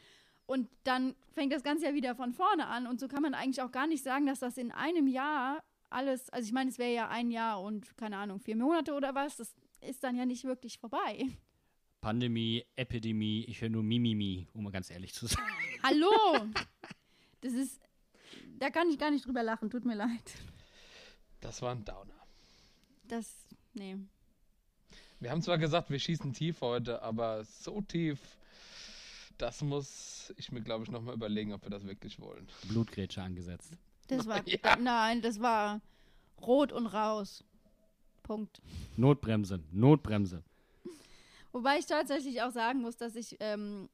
Und 0.45 0.69
dann 0.84 1.15
fängt 1.34 1.54
das 1.54 1.63
Ganze 1.63 1.86
ja 1.86 1.93
wieder 1.93 2.15
von 2.15 2.34
vorne 2.34 2.67
an. 2.67 2.88
Und 2.88 2.99
so 2.99 3.08
kann 3.08 3.21
man 3.21 3.34
eigentlich 3.34 3.62
auch 3.62 3.71
gar 3.71 3.88
nicht 3.88 4.04
sagen, 4.04 4.25
dass 4.25 4.39
das 4.39 4.58
in 4.58 4.71
einem 4.71 5.08
Jahr 5.08 5.63
alles, 5.89 6.30
also 6.30 6.45
ich 6.45 6.54
meine, 6.54 6.69
es 6.69 6.80
wäre 6.80 6.93
ja 6.93 7.10
ein 7.10 7.32
Jahr 7.32 7.62
und 7.62 7.97
keine 7.97 8.17
Ahnung, 8.17 8.39
vier 8.39 8.56
Monate 8.56 8.93
oder 8.93 9.13
was, 9.13 9.38
das 9.38 9.54
ist 9.82 10.04
dann 10.04 10.15
ja 10.15 10.25
nicht 10.25 10.43
wirklich 10.43 10.80
vorbei. 10.80 11.27
Pandemie, 11.99 12.65
Epidemie, 12.75 13.45
ich 13.47 13.62
höre 13.62 13.69
nur 13.69 13.84
Mimimi, 13.84 14.47
um 14.54 14.63
mal 14.63 14.71
ganz 14.71 14.89
ehrlich 14.89 15.13
zu 15.13 15.27
sein. 15.27 15.43
Hallo! 15.84 16.47
Das 17.41 17.54
ist, 17.54 17.80
da 18.58 18.69
kann 18.69 18.89
ich 18.89 18.97
gar 18.97 19.12
nicht 19.12 19.25
drüber 19.25 19.43
lachen, 19.43 19.69
tut 19.69 19.86
mir 19.86 19.95
leid. 19.95 20.34
Das 21.41 21.62
war 21.62 21.71
ein 21.71 21.84
Downer. 21.86 22.15
Das, 23.04 23.47
nee. 23.73 23.97
Wir 25.19 25.30
haben 25.30 25.41
zwar 25.41 25.58
gesagt, 25.58 25.89
wir 25.89 25.99
schießen 25.99 26.34
tief 26.34 26.62
heute, 26.62 27.01
aber 27.01 27.43
so 27.43 27.82
tief 27.82 28.19
das 29.41 29.62
muss 29.62 30.34
ich 30.38 30.51
mir, 30.51 30.62
glaube 30.62 30.84
ich, 30.84 30.91
nochmal 30.91 31.15
überlegen, 31.15 31.54
ob 31.54 31.63
wir 31.63 31.69
das 31.69 31.86
wirklich 31.86 32.19
wollen. 32.19 32.47
Blutgrätsche 32.69 33.21
angesetzt. 33.21 33.73
Das 34.08 34.27
war, 34.27 34.41
ja. 34.47 34.75
nein, 34.77 35.21
das 35.21 35.39
war 35.41 35.82
rot 36.41 36.71
und 36.71 36.88
raus. 36.88 37.43
Punkt. 38.23 38.62
Notbremse, 38.97 39.60
Notbremse. 39.71 40.43
Wobei 41.51 41.80
ich 41.80 41.86
tatsächlich 41.86 42.41
auch 42.41 42.51
sagen 42.51 42.82
muss, 42.82 42.97
dass 42.97 43.15
ich 43.15 43.38
ähm, 43.39 43.89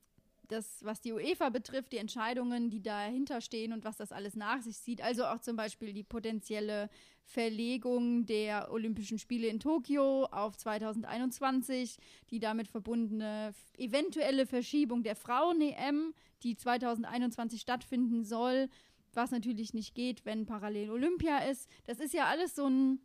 das, 0.48 0.84
was 0.84 1.02
die 1.02 1.14
UEFA 1.14 1.50
betrifft, 1.50 1.92
die 1.92 1.98
Entscheidungen, 1.98 2.70
die 2.70 2.82
dahinter 2.82 3.42
stehen 3.42 3.74
und 3.74 3.84
was 3.84 3.98
das 3.98 4.12
alles 4.12 4.36
nach 4.36 4.62
sich 4.62 4.78
zieht, 4.80 5.02
also 5.02 5.26
auch 5.26 5.40
zum 5.40 5.56
Beispiel 5.56 5.94
die 5.94 6.04
potenzielle 6.04 6.90
Verlegung 7.24 8.26
der 8.26 8.72
Olympischen 8.72 9.20
Spiele 9.20 9.48
in 9.48 9.60
Tokio 9.60 10.26
auf 10.26 10.58
2021, 10.58 11.98
die 12.32 12.40
damit 12.40 12.70
verbundene 12.70 13.54
eventuelle 13.78 14.46
Verschiebung 14.46 15.04
der 15.04 15.16
Frauen-EM, 15.16 16.14
die 16.44 16.56
2021 16.56 17.62
stattfinden 17.62 18.24
soll, 18.24 18.70
was 19.14 19.32
natürlich 19.32 19.74
nicht 19.74 19.96
geht, 19.96 20.26
wenn 20.26 20.46
parallel 20.46 20.92
Olympia 20.92 21.40
ist. 21.40 21.70
Das 21.86 22.00
ist 22.00 22.14
ja 22.14 22.26
alles 22.26 22.56
so 22.56 22.68
ein 22.68 23.00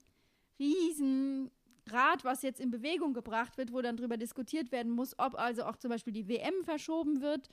riesen 0.58 1.50
Rad, 1.90 2.24
was 2.24 2.42
jetzt 2.42 2.60
in 2.60 2.70
Bewegung 2.70 3.14
gebracht 3.14 3.58
wird, 3.58 3.72
wo 3.72 3.80
dann 3.82 3.96
darüber 3.96 4.16
diskutiert 4.16 4.72
werden 4.72 4.92
muss, 4.92 5.18
ob 5.18 5.38
also 5.38 5.64
auch 5.64 5.76
zum 5.76 5.90
Beispiel 5.90 6.12
die 6.12 6.28
WM 6.28 6.64
verschoben 6.64 7.20
wird. 7.20 7.48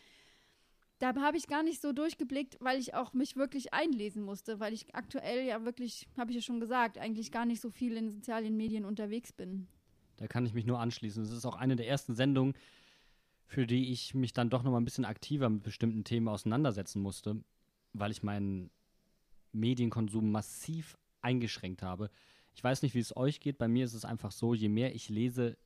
Da 1.00 1.16
habe 1.16 1.38
ich 1.38 1.48
gar 1.48 1.64
nicht 1.64 1.82
so 1.82 1.94
durchgeblickt, 1.94 2.58
weil 2.60 2.78
ich 2.78 2.94
auch 2.94 3.14
mich 3.14 3.38
wirklich 3.38 3.74
einlesen 3.74 4.22
musste, 4.22 4.60
weil 4.60 4.74
ich 4.74 4.94
aktuell 4.94 5.46
ja 5.46 5.64
wirklich, 5.64 6.08
habe 6.18 6.32
ich 6.32 6.36
ja 6.36 6.42
schon 6.42 6.60
gesagt, 6.60 6.98
eigentlich 6.98 7.32
gar 7.32 7.46
nicht 7.46 7.62
so 7.62 7.70
viel 7.70 7.96
in 7.96 8.12
sozialen 8.12 8.58
Medien 8.58 8.84
unterwegs 8.84 9.32
bin. 9.32 9.68
Da 10.18 10.28
kann 10.28 10.46
ich 10.46 10.54
mich 10.54 10.66
nur 10.66 10.80
anschließen. 10.80 11.24
Es 11.24 11.32
ist 11.32 11.46
auch 11.46 11.56
eine 11.56 11.78
der 11.78 11.88
ersten 11.88 12.16
Sendungen, 12.16 12.54
für 13.46 13.66
die 13.66 13.92
ich 13.92 14.14
mich 14.14 14.34
dann 14.34 14.50
doch 14.50 14.64
noch 14.64 14.72
mal 14.72 14.78
ein 14.78 14.86
bisschen 14.86 15.06
aktiver 15.06 15.50
mit 15.50 15.64
bestimmten 15.64 16.04
Themen 16.04 16.28
auseinandersetzen 16.28 17.02
musste, 17.02 17.42
weil 17.94 18.12
ich 18.12 18.22
meinen 18.22 18.70
Medienkonsum 19.54 20.32
massiv 20.32 20.98
eingeschränkt 21.22 21.82
habe. 21.82 22.10
Ich 22.60 22.64
weiß 22.66 22.82
nicht, 22.82 22.94
wie 22.94 23.00
es 23.00 23.16
euch 23.16 23.40
geht. 23.40 23.58
Bei 23.58 23.70
mir 23.70 23.86
ist 23.86 23.94
es 23.94 24.04
einfach 24.04 24.34
so, 24.34 24.54
je 24.54 24.68
mehr 24.68 24.94
ich 24.94 25.08
lese, 25.08 25.58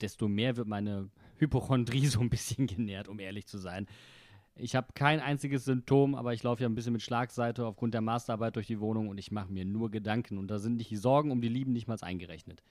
desto 0.00 0.26
mehr 0.26 0.56
wird 0.56 0.66
meine 0.66 1.10
Hypochondrie 1.36 2.06
so 2.06 2.20
ein 2.20 2.30
bisschen 2.30 2.66
genährt, 2.66 3.08
um 3.08 3.20
ehrlich 3.20 3.46
zu 3.46 3.58
sein. 3.58 3.86
Ich 4.54 4.74
habe 4.74 4.94
kein 4.94 5.20
einziges 5.20 5.66
Symptom, 5.66 6.14
aber 6.14 6.32
ich 6.32 6.42
laufe 6.42 6.62
ja 6.62 6.68
ein 6.70 6.74
bisschen 6.74 6.94
mit 6.94 7.02
Schlagseite 7.02 7.66
aufgrund 7.66 7.92
der 7.92 8.00
Masterarbeit 8.00 8.56
durch 8.56 8.66
die 8.66 8.80
Wohnung 8.80 9.08
und 9.08 9.18
ich 9.18 9.32
mache 9.32 9.52
mir 9.52 9.66
nur 9.66 9.90
Gedanken. 9.90 10.38
Und 10.38 10.48
da 10.48 10.58
sind 10.58 10.76
nicht 10.76 10.90
die 10.90 10.96
Sorgen 10.96 11.30
um 11.30 11.42
die 11.42 11.48
Lieben 11.48 11.74
nicht 11.74 11.88
mal 11.88 11.98
eingerechnet. 12.00 12.62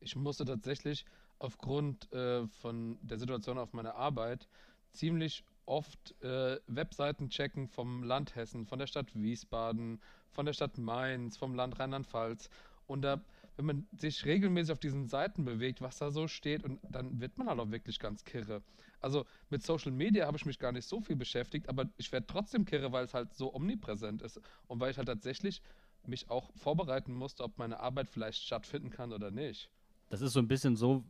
Ich 0.00 0.14
musste 0.14 0.44
tatsächlich 0.44 1.06
aufgrund 1.38 2.12
äh, 2.12 2.46
von 2.48 2.98
der 3.00 3.18
Situation 3.18 3.56
auf 3.56 3.72
meiner 3.72 3.94
Arbeit 3.94 4.46
ziemlich 4.90 5.42
oft 5.64 6.22
äh, 6.22 6.60
Webseiten 6.66 7.30
checken 7.30 7.66
vom 7.66 8.02
Land 8.02 8.36
Hessen, 8.36 8.66
von 8.66 8.78
der 8.78 8.86
Stadt 8.86 9.14
Wiesbaden, 9.14 10.02
von 10.32 10.46
der 10.46 10.52
Stadt 10.52 10.78
Mainz, 10.78 11.36
vom 11.36 11.54
Land 11.54 11.78
Rheinland-Pfalz. 11.78 12.50
Und 12.86 13.02
da, 13.02 13.20
wenn 13.56 13.66
man 13.66 13.86
sich 13.96 14.24
regelmäßig 14.24 14.72
auf 14.72 14.78
diesen 14.78 15.08
Seiten 15.08 15.44
bewegt, 15.44 15.80
was 15.80 15.98
da 15.98 16.10
so 16.10 16.28
steht, 16.28 16.64
und 16.64 16.80
dann 16.90 17.20
wird 17.20 17.38
man 17.38 17.48
halt 17.48 17.60
auch 17.60 17.70
wirklich 17.70 17.98
ganz 17.98 18.24
kirre. 18.24 18.62
Also 19.00 19.26
mit 19.50 19.62
Social 19.62 19.92
Media 19.92 20.26
habe 20.26 20.36
ich 20.36 20.46
mich 20.46 20.58
gar 20.58 20.72
nicht 20.72 20.86
so 20.86 21.00
viel 21.00 21.16
beschäftigt, 21.16 21.68
aber 21.68 21.88
ich 21.98 22.10
werde 22.10 22.26
trotzdem 22.26 22.64
kirre, 22.64 22.92
weil 22.92 23.04
es 23.04 23.14
halt 23.14 23.34
so 23.34 23.54
omnipräsent 23.54 24.22
ist 24.22 24.40
und 24.66 24.80
weil 24.80 24.90
ich 24.90 24.98
halt 24.98 25.08
tatsächlich 25.08 25.62
mich 26.06 26.30
auch 26.30 26.50
vorbereiten 26.56 27.12
musste, 27.12 27.44
ob 27.44 27.58
meine 27.58 27.80
Arbeit 27.80 28.08
vielleicht 28.08 28.42
stattfinden 28.42 28.90
kann 28.90 29.12
oder 29.12 29.30
nicht. 29.30 29.70
Das 30.08 30.20
ist 30.20 30.32
so 30.32 30.40
ein 30.40 30.48
bisschen 30.48 30.74
so, 30.74 31.04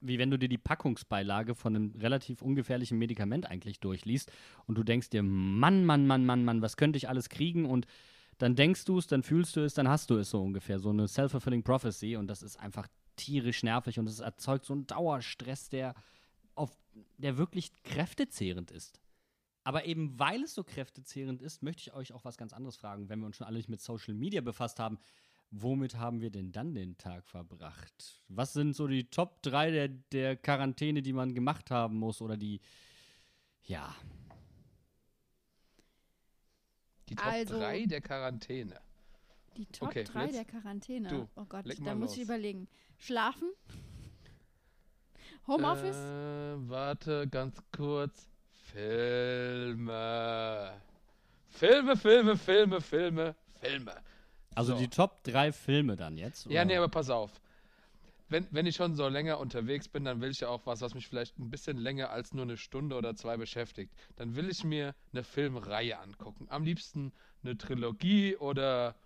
wie 0.00 0.18
wenn 0.18 0.30
du 0.30 0.38
dir 0.38 0.48
die 0.48 0.58
Packungsbeilage 0.58 1.54
von 1.54 1.74
einem 1.74 1.94
relativ 1.98 2.42
ungefährlichen 2.42 2.98
Medikament 2.98 3.46
eigentlich 3.46 3.80
durchliest 3.80 4.30
und 4.66 4.76
du 4.76 4.82
denkst 4.82 5.10
dir, 5.10 5.22
Mann, 5.22 5.84
Mann, 5.84 6.06
Mann, 6.06 6.26
Mann, 6.26 6.44
Mann, 6.44 6.62
was 6.62 6.76
könnte 6.76 6.96
ich 6.96 7.08
alles 7.08 7.28
kriegen? 7.28 7.64
Und 7.64 7.86
dann 8.38 8.54
denkst 8.54 8.84
du 8.84 8.98
es, 8.98 9.06
dann 9.06 9.22
fühlst 9.22 9.56
du 9.56 9.60
es, 9.60 9.74
dann 9.74 9.88
hast 9.88 10.10
du 10.10 10.16
es 10.16 10.30
so 10.30 10.42
ungefähr. 10.42 10.78
So 10.78 10.90
eine 10.90 11.08
self-fulfilling 11.08 11.62
prophecy 11.62 12.16
und 12.16 12.28
das 12.28 12.42
ist 12.42 12.58
einfach 12.58 12.86
tierisch 13.16 13.62
nervig 13.62 13.98
und 13.98 14.08
es 14.08 14.20
erzeugt 14.20 14.64
so 14.64 14.72
einen 14.72 14.86
Dauerstress, 14.86 15.68
der 15.68 15.94
auf, 16.54 16.76
der 17.16 17.36
wirklich 17.36 17.72
kräftezehrend 17.82 18.70
ist. 18.70 19.00
Aber 19.64 19.84
eben 19.84 20.18
weil 20.18 20.44
es 20.44 20.54
so 20.54 20.64
kräftezehrend 20.64 21.42
ist, 21.42 21.62
möchte 21.62 21.82
ich 21.82 21.92
euch 21.92 22.12
auch 22.12 22.24
was 22.24 22.38
ganz 22.38 22.52
anderes 22.52 22.76
fragen, 22.76 23.08
wenn 23.08 23.18
wir 23.18 23.26
uns 23.26 23.36
schon 23.36 23.46
alle 23.46 23.62
mit 23.68 23.80
Social 23.80 24.14
Media 24.14 24.40
befasst 24.40 24.78
haben. 24.78 24.98
Womit 25.50 25.96
haben 25.96 26.20
wir 26.20 26.30
denn 26.30 26.52
dann 26.52 26.74
den 26.74 26.96
Tag 26.96 27.26
verbracht? 27.26 28.22
Was 28.28 28.52
sind 28.52 28.74
so 28.74 28.86
die 28.86 29.10
Top 29.10 29.42
3 29.42 29.70
der, 29.70 29.88
der 29.88 30.36
Quarantäne, 30.36 31.02
die 31.02 31.12
man 31.12 31.34
gemacht 31.34 31.70
haben 31.70 31.98
muss 31.98 32.20
oder 32.20 32.36
die, 32.36 32.60
ja. 33.64 33.94
Die 37.08 37.14
Top 37.16 37.26
Also- 37.26 37.58
3 37.58 37.86
der 37.86 38.00
Quarantäne. 38.00 38.80
Die 39.56 39.66
Top 39.66 39.88
Okay, 39.88 40.04
3 40.04 40.24
jetzt 40.26 40.36
der 40.36 40.44
Quarantäne. 40.44 41.08
du, 41.08 41.28
oh 41.36 41.44
Gott, 41.48 41.64
da 41.84 41.94
muss 41.94 42.12
ich 42.12 42.18
los. 42.18 42.24
überlegen. 42.26 42.68
Schlafen? 42.98 43.48
Homeoffice? 45.46 45.96
Äh, 45.96 46.68
warte, 46.68 47.26
ganz 47.28 47.62
kurz. 47.74 48.28
Filme. 48.72 50.72
Filme, 51.48 51.96
Filme, 51.96 52.36
Filme, 52.36 52.80
Filme, 52.80 53.34
Filme. 53.60 53.94
Also 54.54 54.72
So. 54.74 54.78
die 54.78 54.88
Top 54.88 55.22
3 55.24 55.52
Filme 55.52 55.96
dann 55.96 56.16
jetzt? 56.18 56.44
Ja, 56.46 56.60
oder? 56.62 56.64
nee, 56.66 56.76
aber 56.76 56.88
pass 56.88 57.08
auf. 57.10 57.30
Wenn, 58.28 58.46
wenn 58.50 58.66
ich 58.66 58.76
schon 58.76 58.94
so 58.94 59.08
länger 59.08 59.38
unterwegs 59.38 59.88
bin, 59.88 60.04
dann 60.04 60.20
will 60.20 60.30
ich 60.30 60.40
ja 60.40 60.48
auch 60.48 60.66
was, 60.66 60.82
was 60.82 60.94
mich 60.94 61.08
vielleicht 61.08 61.38
ein 61.38 61.50
bisschen 61.50 61.78
länger 61.78 62.10
als 62.10 62.34
nur 62.34 62.44
eine 62.44 62.56
Stunde 62.56 62.96
oder 62.96 63.14
zwei 63.14 63.36
beschäftigt. 63.36 63.92
Dann 64.16 64.36
will 64.36 64.50
ich 64.50 64.64
mir 64.64 64.94
eine 65.12 65.24
Filmreihe 65.24 65.98
angucken. 65.98 66.46
Am 66.50 66.64
liebsten 66.64 67.12
eine 67.42 67.56
Trilogie 67.56 68.36
oder 68.36 68.96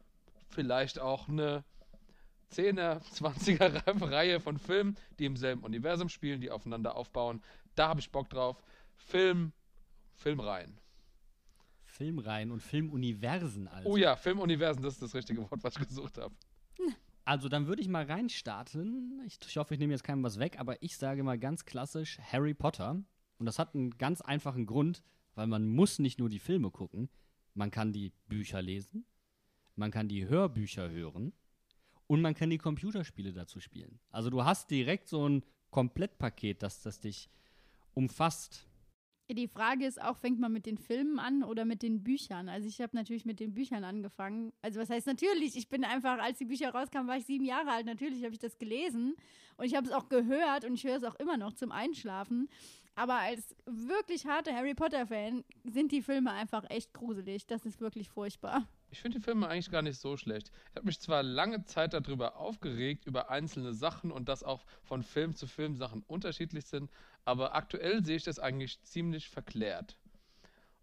vielleicht 0.48 0.98
auch 0.98 1.28
eine 1.28 1.64
10er, 2.52 3.00
20er 3.14 4.10
Reihe 4.10 4.40
von 4.40 4.58
Filmen, 4.58 4.96
die 5.18 5.24
im 5.24 5.36
selben 5.36 5.62
Universum 5.62 6.08
spielen, 6.08 6.40
die 6.40 6.50
aufeinander 6.50 6.96
aufbauen. 6.96 7.42
Da 7.74 7.88
habe 7.88 8.00
ich 8.00 8.10
Bock 8.10 8.28
drauf. 8.28 8.62
Film, 8.96 9.52
Filmreihen. 10.14 10.78
Filmreihen 11.84 12.50
und 12.50 12.60
Filmuniversen 12.60 13.68
also. 13.68 13.88
Oh 13.88 13.96
ja, 13.96 14.16
Filmuniversen, 14.16 14.82
das 14.82 14.94
ist 14.94 15.02
das 15.02 15.14
richtige 15.14 15.42
Wort, 15.42 15.62
was 15.62 15.76
ich 15.76 15.86
gesucht 15.86 16.18
habe. 16.18 16.34
Also 17.24 17.48
dann 17.48 17.66
würde 17.66 17.82
ich 17.82 17.88
mal 17.88 18.04
reinstarten. 18.04 19.22
Ich, 19.26 19.38
ich 19.46 19.56
hoffe, 19.56 19.74
ich 19.74 19.80
nehme 19.80 19.92
jetzt 19.92 20.04
keinem 20.04 20.22
was 20.22 20.38
weg, 20.38 20.58
aber 20.58 20.82
ich 20.82 20.96
sage 20.96 21.22
mal 21.22 21.38
ganz 21.38 21.64
klassisch 21.64 22.18
Harry 22.18 22.54
Potter. 22.54 23.02
Und 23.38 23.46
das 23.46 23.58
hat 23.58 23.74
einen 23.74 23.96
ganz 23.98 24.20
einfachen 24.20 24.66
Grund, 24.66 25.02
weil 25.34 25.46
man 25.46 25.66
muss 25.66 25.98
nicht 25.98 26.18
nur 26.18 26.28
die 26.28 26.38
Filme 26.38 26.70
gucken, 26.70 27.08
man 27.54 27.70
kann 27.70 27.92
die 27.92 28.12
Bücher 28.28 28.62
lesen, 28.62 29.04
man 29.76 29.90
kann 29.90 30.08
die 30.08 30.26
Hörbücher 30.28 30.90
hören 30.90 31.32
und 32.06 32.20
man 32.20 32.34
kann 32.34 32.50
die 32.50 32.58
Computerspiele 32.58 33.32
dazu 33.32 33.60
spielen. 33.60 33.98
Also 34.10 34.30
du 34.30 34.44
hast 34.44 34.70
direkt 34.70 35.08
so 35.08 35.28
ein 35.28 35.44
Komplettpaket, 35.70 36.62
das 36.62 36.82
das 36.82 37.00
dich 37.00 37.30
umfasst. 37.94 38.68
Die 39.34 39.48
Frage 39.48 39.86
ist 39.86 40.00
auch, 40.00 40.16
fängt 40.16 40.38
man 40.40 40.52
mit 40.52 40.66
den 40.66 40.78
Filmen 40.78 41.18
an 41.18 41.42
oder 41.42 41.64
mit 41.64 41.82
den 41.82 42.02
Büchern? 42.02 42.48
Also 42.48 42.68
ich 42.68 42.80
habe 42.80 42.96
natürlich 42.96 43.24
mit 43.24 43.40
den 43.40 43.54
Büchern 43.54 43.84
angefangen. 43.84 44.52
Also 44.62 44.80
was 44.80 44.90
heißt 44.90 45.06
natürlich? 45.06 45.56
Ich 45.56 45.68
bin 45.68 45.84
einfach, 45.84 46.18
als 46.18 46.38
die 46.38 46.44
Bücher 46.44 46.70
rauskamen, 46.70 47.08
war 47.08 47.16
ich 47.16 47.26
sieben 47.26 47.44
Jahre 47.44 47.70
alt. 47.70 47.86
Natürlich 47.86 48.22
habe 48.24 48.32
ich 48.32 48.38
das 48.38 48.58
gelesen 48.58 49.14
und 49.56 49.66
ich 49.66 49.74
habe 49.74 49.86
es 49.86 49.92
auch 49.92 50.08
gehört 50.08 50.64
und 50.64 50.74
ich 50.74 50.84
höre 50.84 50.96
es 50.96 51.04
auch 51.04 51.14
immer 51.16 51.36
noch 51.36 51.52
zum 51.52 51.72
Einschlafen. 51.72 52.48
Aber 52.94 53.14
als 53.14 53.56
wirklich 53.64 54.26
harter 54.26 54.54
Harry 54.54 54.74
Potter-Fan 54.74 55.44
sind 55.64 55.92
die 55.92 56.02
Filme 56.02 56.30
einfach 56.30 56.68
echt 56.68 56.92
gruselig. 56.92 57.46
Das 57.46 57.64
ist 57.64 57.80
wirklich 57.80 58.10
furchtbar. 58.10 58.68
Ich 58.90 59.00
finde 59.00 59.18
die 59.18 59.24
Filme 59.24 59.48
eigentlich 59.48 59.70
gar 59.70 59.80
nicht 59.80 59.98
so 59.98 60.18
schlecht. 60.18 60.52
Ich 60.70 60.76
habe 60.76 60.84
mich 60.84 61.00
zwar 61.00 61.22
lange 61.22 61.64
Zeit 61.64 61.94
darüber 61.94 62.36
aufgeregt, 62.36 63.06
über 63.06 63.30
einzelne 63.30 63.72
Sachen 63.72 64.12
und 64.12 64.28
dass 64.28 64.42
auch 64.42 64.66
von 64.82 65.02
Film 65.02 65.34
zu 65.34 65.46
Film 65.46 65.74
Sachen 65.76 66.02
unterschiedlich 66.06 66.66
sind, 66.66 66.90
aber 67.24 67.54
aktuell 67.54 68.04
sehe 68.04 68.16
ich 68.16 68.24
das 68.24 68.38
eigentlich 68.38 68.82
ziemlich 68.82 69.28
verklärt. 69.28 69.96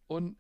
Und 0.08 0.38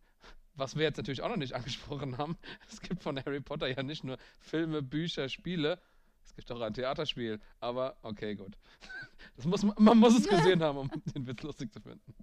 was 0.54 0.76
wir 0.76 0.84
jetzt 0.84 0.98
natürlich 0.98 1.22
auch 1.22 1.30
noch 1.30 1.38
nicht 1.38 1.54
angesprochen 1.56 2.18
haben, 2.18 2.38
es 2.70 2.82
gibt 2.82 3.04
von 3.04 3.18
Harry 3.18 3.42
Potter 3.42 3.68
ja 3.68 3.84
nicht 3.84 4.04
nur 4.04 4.18
Filme, 4.40 4.82
Bücher, 4.82 5.30
Spiele, 5.30 5.80
es 6.24 6.36
gibt 6.36 6.52
auch 6.52 6.62
ein 6.62 6.74
Theaterspiel, 6.74 7.40
aber 7.60 7.98
okay, 8.02 8.36
gut. 8.36 8.58
Das 9.36 9.46
muss, 9.46 9.64
man 9.64 9.76
man 9.78 9.98
muss 9.98 10.18
es 10.18 10.28
gesehen 10.28 10.64
haben, 10.64 10.78
um 10.78 10.90
den 11.14 11.28
Witz 11.28 11.44
lustig 11.44 11.74
zu 11.74 11.82
finden. 11.82 12.14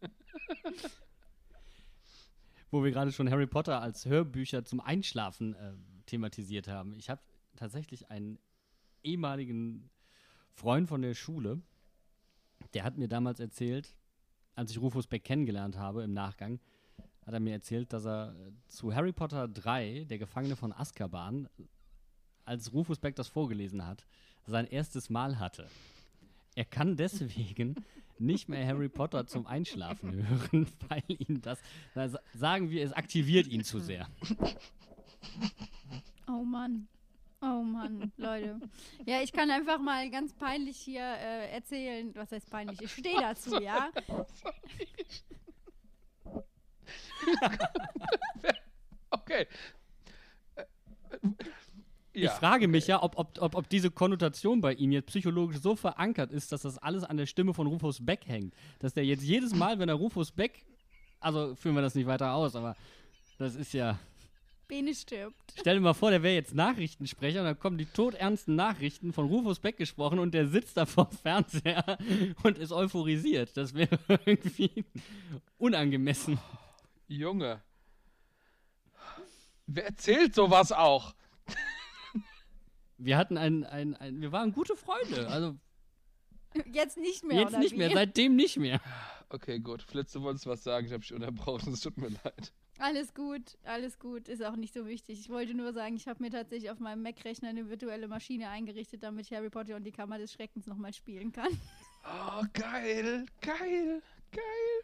wo 2.74 2.82
wir 2.82 2.90
gerade 2.90 3.12
schon 3.12 3.30
Harry 3.30 3.46
Potter 3.46 3.80
als 3.80 4.04
Hörbücher 4.04 4.64
zum 4.64 4.80
Einschlafen 4.80 5.54
äh, 5.54 5.74
thematisiert 6.06 6.66
haben. 6.66 6.92
Ich 6.96 7.08
habe 7.08 7.22
tatsächlich 7.54 8.10
einen 8.10 8.38
ehemaligen 9.04 9.90
Freund 10.50 10.88
von 10.88 11.00
der 11.00 11.14
Schule, 11.14 11.62
der 12.74 12.84
hat 12.84 12.98
mir 12.98 13.08
damals 13.08 13.40
erzählt, 13.40 13.94
als 14.54 14.70
ich 14.70 14.80
Rufus 14.80 15.06
Beck 15.06 15.24
kennengelernt 15.24 15.78
habe 15.78 16.02
im 16.02 16.12
Nachgang, 16.12 16.60
hat 17.24 17.34
er 17.34 17.40
mir 17.40 17.52
erzählt, 17.52 17.92
dass 17.92 18.04
er 18.04 18.34
zu 18.68 18.94
Harry 18.94 19.12
Potter 19.12 19.48
3, 19.48 20.06
der 20.08 20.18
Gefangene 20.18 20.56
von 20.56 20.72
Azkaban, 20.72 21.48
als 22.44 22.72
Rufus 22.72 22.98
Beck 22.98 23.16
das 23.16 23.28
vorgelesen 23.28 23.86
hat, 23.86 24.04
sein 24.46 24.66
erstes 24.66 25.08
Mal 25.08 25.38
hatte. 25.38 25.68
Er 26.54 26.64
kann 26.66 26.96
deswegen 26.96 27.76
nicht 28.18 28.48
mehr 28.48 28.66
Harry 28.66 28.88
Potter 28.88 29.26
zum 29.26 29.46
Einschlafen 29.46 30.26
hören, 30.28 30.66
weil 30.88 31.02
ihn 31.08 31.40
das, 31.40 31.58
sagen 32.34 32.70
wir, 32.70 32.84
es 32.84 32.92
aktiviert 32.92 33.46
ihn 33.46 33.64
zu 33.64 33.80
sehr. 33.80 34.08
Oh 36.28 36.44
Mann. 36.44 36.88
Oh 37.46 37.62
Mann, 37.62 38.10
Leute. 38.16 38.58
Ja, 39.06 39.20
ich 39.20 39.32
kann 39.32 39.50
einfach 39.50 39.78
mal 39.78 40.08
ganz 40.10 40.32
peinlich 40.34 40.78
hier 40.78 41.02
äh, 41.02 41.50
erzählen. 41.50 42.10
Was 42.14 42.32
heißt 42.32 42.48
peinlich? 42.50 42.80
Ich 42.80 42.92
stehe 42.92 43.20
dazu, 43.20 43.60
ja? 43.60 43.90
Okay. 49.10 49.46
Äh, 50.56 50.62
äh, 50.62 50.66
Ich 52.12 52.22
Ja. 52.24 52.30
frage 52.30 52.66
mich 52.68 52.86
ja, 52.86 53.02
ob, 53.02 53.16
ob, 53.18 53.40
ob, 53.40 53.54
ob 53.54 53.68
diese 53.68 53.90
Konnotation 53.90 54.60
bei 54.60 54.74
ihm 54.74 54.90
jetzt 54.92 55.06
psychologisch 55.06 55.58
so 55.60 55.76
verankert 55.76 56.32
ist, 56.32 56.50
dass 56.52 56.62
das 56.62 56.78
alles 56.78 57.04
an 57.04 57.16
der 57.16 57.26
Stimme 57.26 57.54
von 57.54 57.66
Rufus 57.66 58.04
Beck 58.04 58.26
hängt. 58.26 58.54
Dass 58.80 58.92
der 58.94 59.04
jetzt 59.04 59.22
jedes 59.22 59.54
Mal, 59.54 59.78
wenn 59.78 59.88
er 59.88 59.94
Rufus 59.96 60.32
Beck, 60.32 60.64
also 61.20 61.54
führen 61.54 61.74
wir 61.76 61.82
das 61.82 61.94
nicht 61.94 62.06
weiter 62.06 62.32
aus, 62.34 62.56
aber 62.56 62.76
das 63.38 63.54
ist 63.54 63.72
ja. 63.72 63.98
Bene 64.68 64.94
stirbt. 64.94 65.54
Stell 65.58 65.76
dir 65.76 65.80
mal 65.80 65.94
vor, 65.94 66.10
der 66.10 66.22
wäre 66.22 66.34
jetzt 66.34 66.54
Nachrichtensprecher 66.54 67.40
und 67.40 67.46
dann 67.46 67.58
kommen 67.58 67.78
die 67.78 67.86
todernsten 67.86 68.54
Nachrichten 68.56 69.12
von 69.12 69.26
Rufus 69.26 69.60
Beck 69.60 69.76
gesprochen 69.76 70.18
und 70.18 70.34
der 70.34 70.48
sitzt 70.48 70.76
da 70.76 70.86
vor 70.86 71.06
dem 71.06 71.18
Fernseher 71.18 71.98
und 72.42 72.58
ist 72.58 72.72
euphorisiert. 72.72 73.56
Das 73.56 73.74
wäre 73.74 73.98
irgendwie 74.26 74.84
unangemessen. 75.58 76.38
Junge. 77.08 77.62
Wer 79.66 79.86
erzählt 79.86 80.34
sowas 80.34 80.72
auch? 80.72 81.14
Wir 82.98 83.16
hatten 83.16 83.36
ein, 83.36 83.64
ein, 83.64 83.94
ein 83.96 84.20
wir 84.20 84.32
waren 84.32 84.52
gute 84.52 84.76
Freunde. 84.76 85.28
Also 85.28 85.56
Jetzt 86.72 86.96
nicht 86.96 87.24
mehr. 87.24 87.40
jetzt 87.40 87.48
oder 87.50 87.58
nicht 87.58 87.72
wie? 87.72 87.78
mehr, 87.78 87.90
seitdem 87.90 88.36
nicht 88.36 88.56
mehr. 88.58 88.80
Okay, 89.34 89.58
gut. 89.58 89.82
Flitz, 89.82 90.12
du 90.12 90.22
wolltest 90.22 90.46
was 90.46 90.62
sagen. 90.62 90.86
Ich 90.86 90.92
habe 90.92 91.02
dich 91.02 91.12
unterbrochen. 91.12 91.72
Es 91.72 91.80
tut 91.80 91.96
mir 91.96 92.08
leid. 92.08 92.52
Alles 92.78 93.14
gut, 93.14 93.58
alles 93.64 93.98
gut. 93.98 94.28
Ist 94.28 94.44
auch 94.44 94.54
nicht 94.54 94.72
so 94.72 94.86
wichtig. 94.86 95.18
Ich 95.18 95.28
wollte 95.28 95.54
nur 95.54 95.72
sagen, 95.72 95.96
ich 95.96 96.06
habe 96.06 96.22
mir 96.22 96.30
tatsächlich 96.30 96.70
auf 96.70 96.78
meinem 96.78 97.02
Mac-Rechner 97.02 97.48
eine 97.48 97.68
virtuelle 97.68 98.06
Maschine 98.06 98.48
eingerichtet, 98.48 99.02
damit 99.02 99.26
ich 99.26 99.32
Harry 99.32 99.50
Potter 99.50 99.74
und 99.74 99.82
die 99.84 99.92
Kammer 99.92 100.18
des 100.18 100.32
Schreckens 100.32 100.66
nochmal 100.68 100.92
spielen 100.92 101.32
kann. 101.32 101.50
Oh, 102.04 102.44
geil. 102.52 103.26
Geil. 103.40 104.02
Geil. 104.30 104.82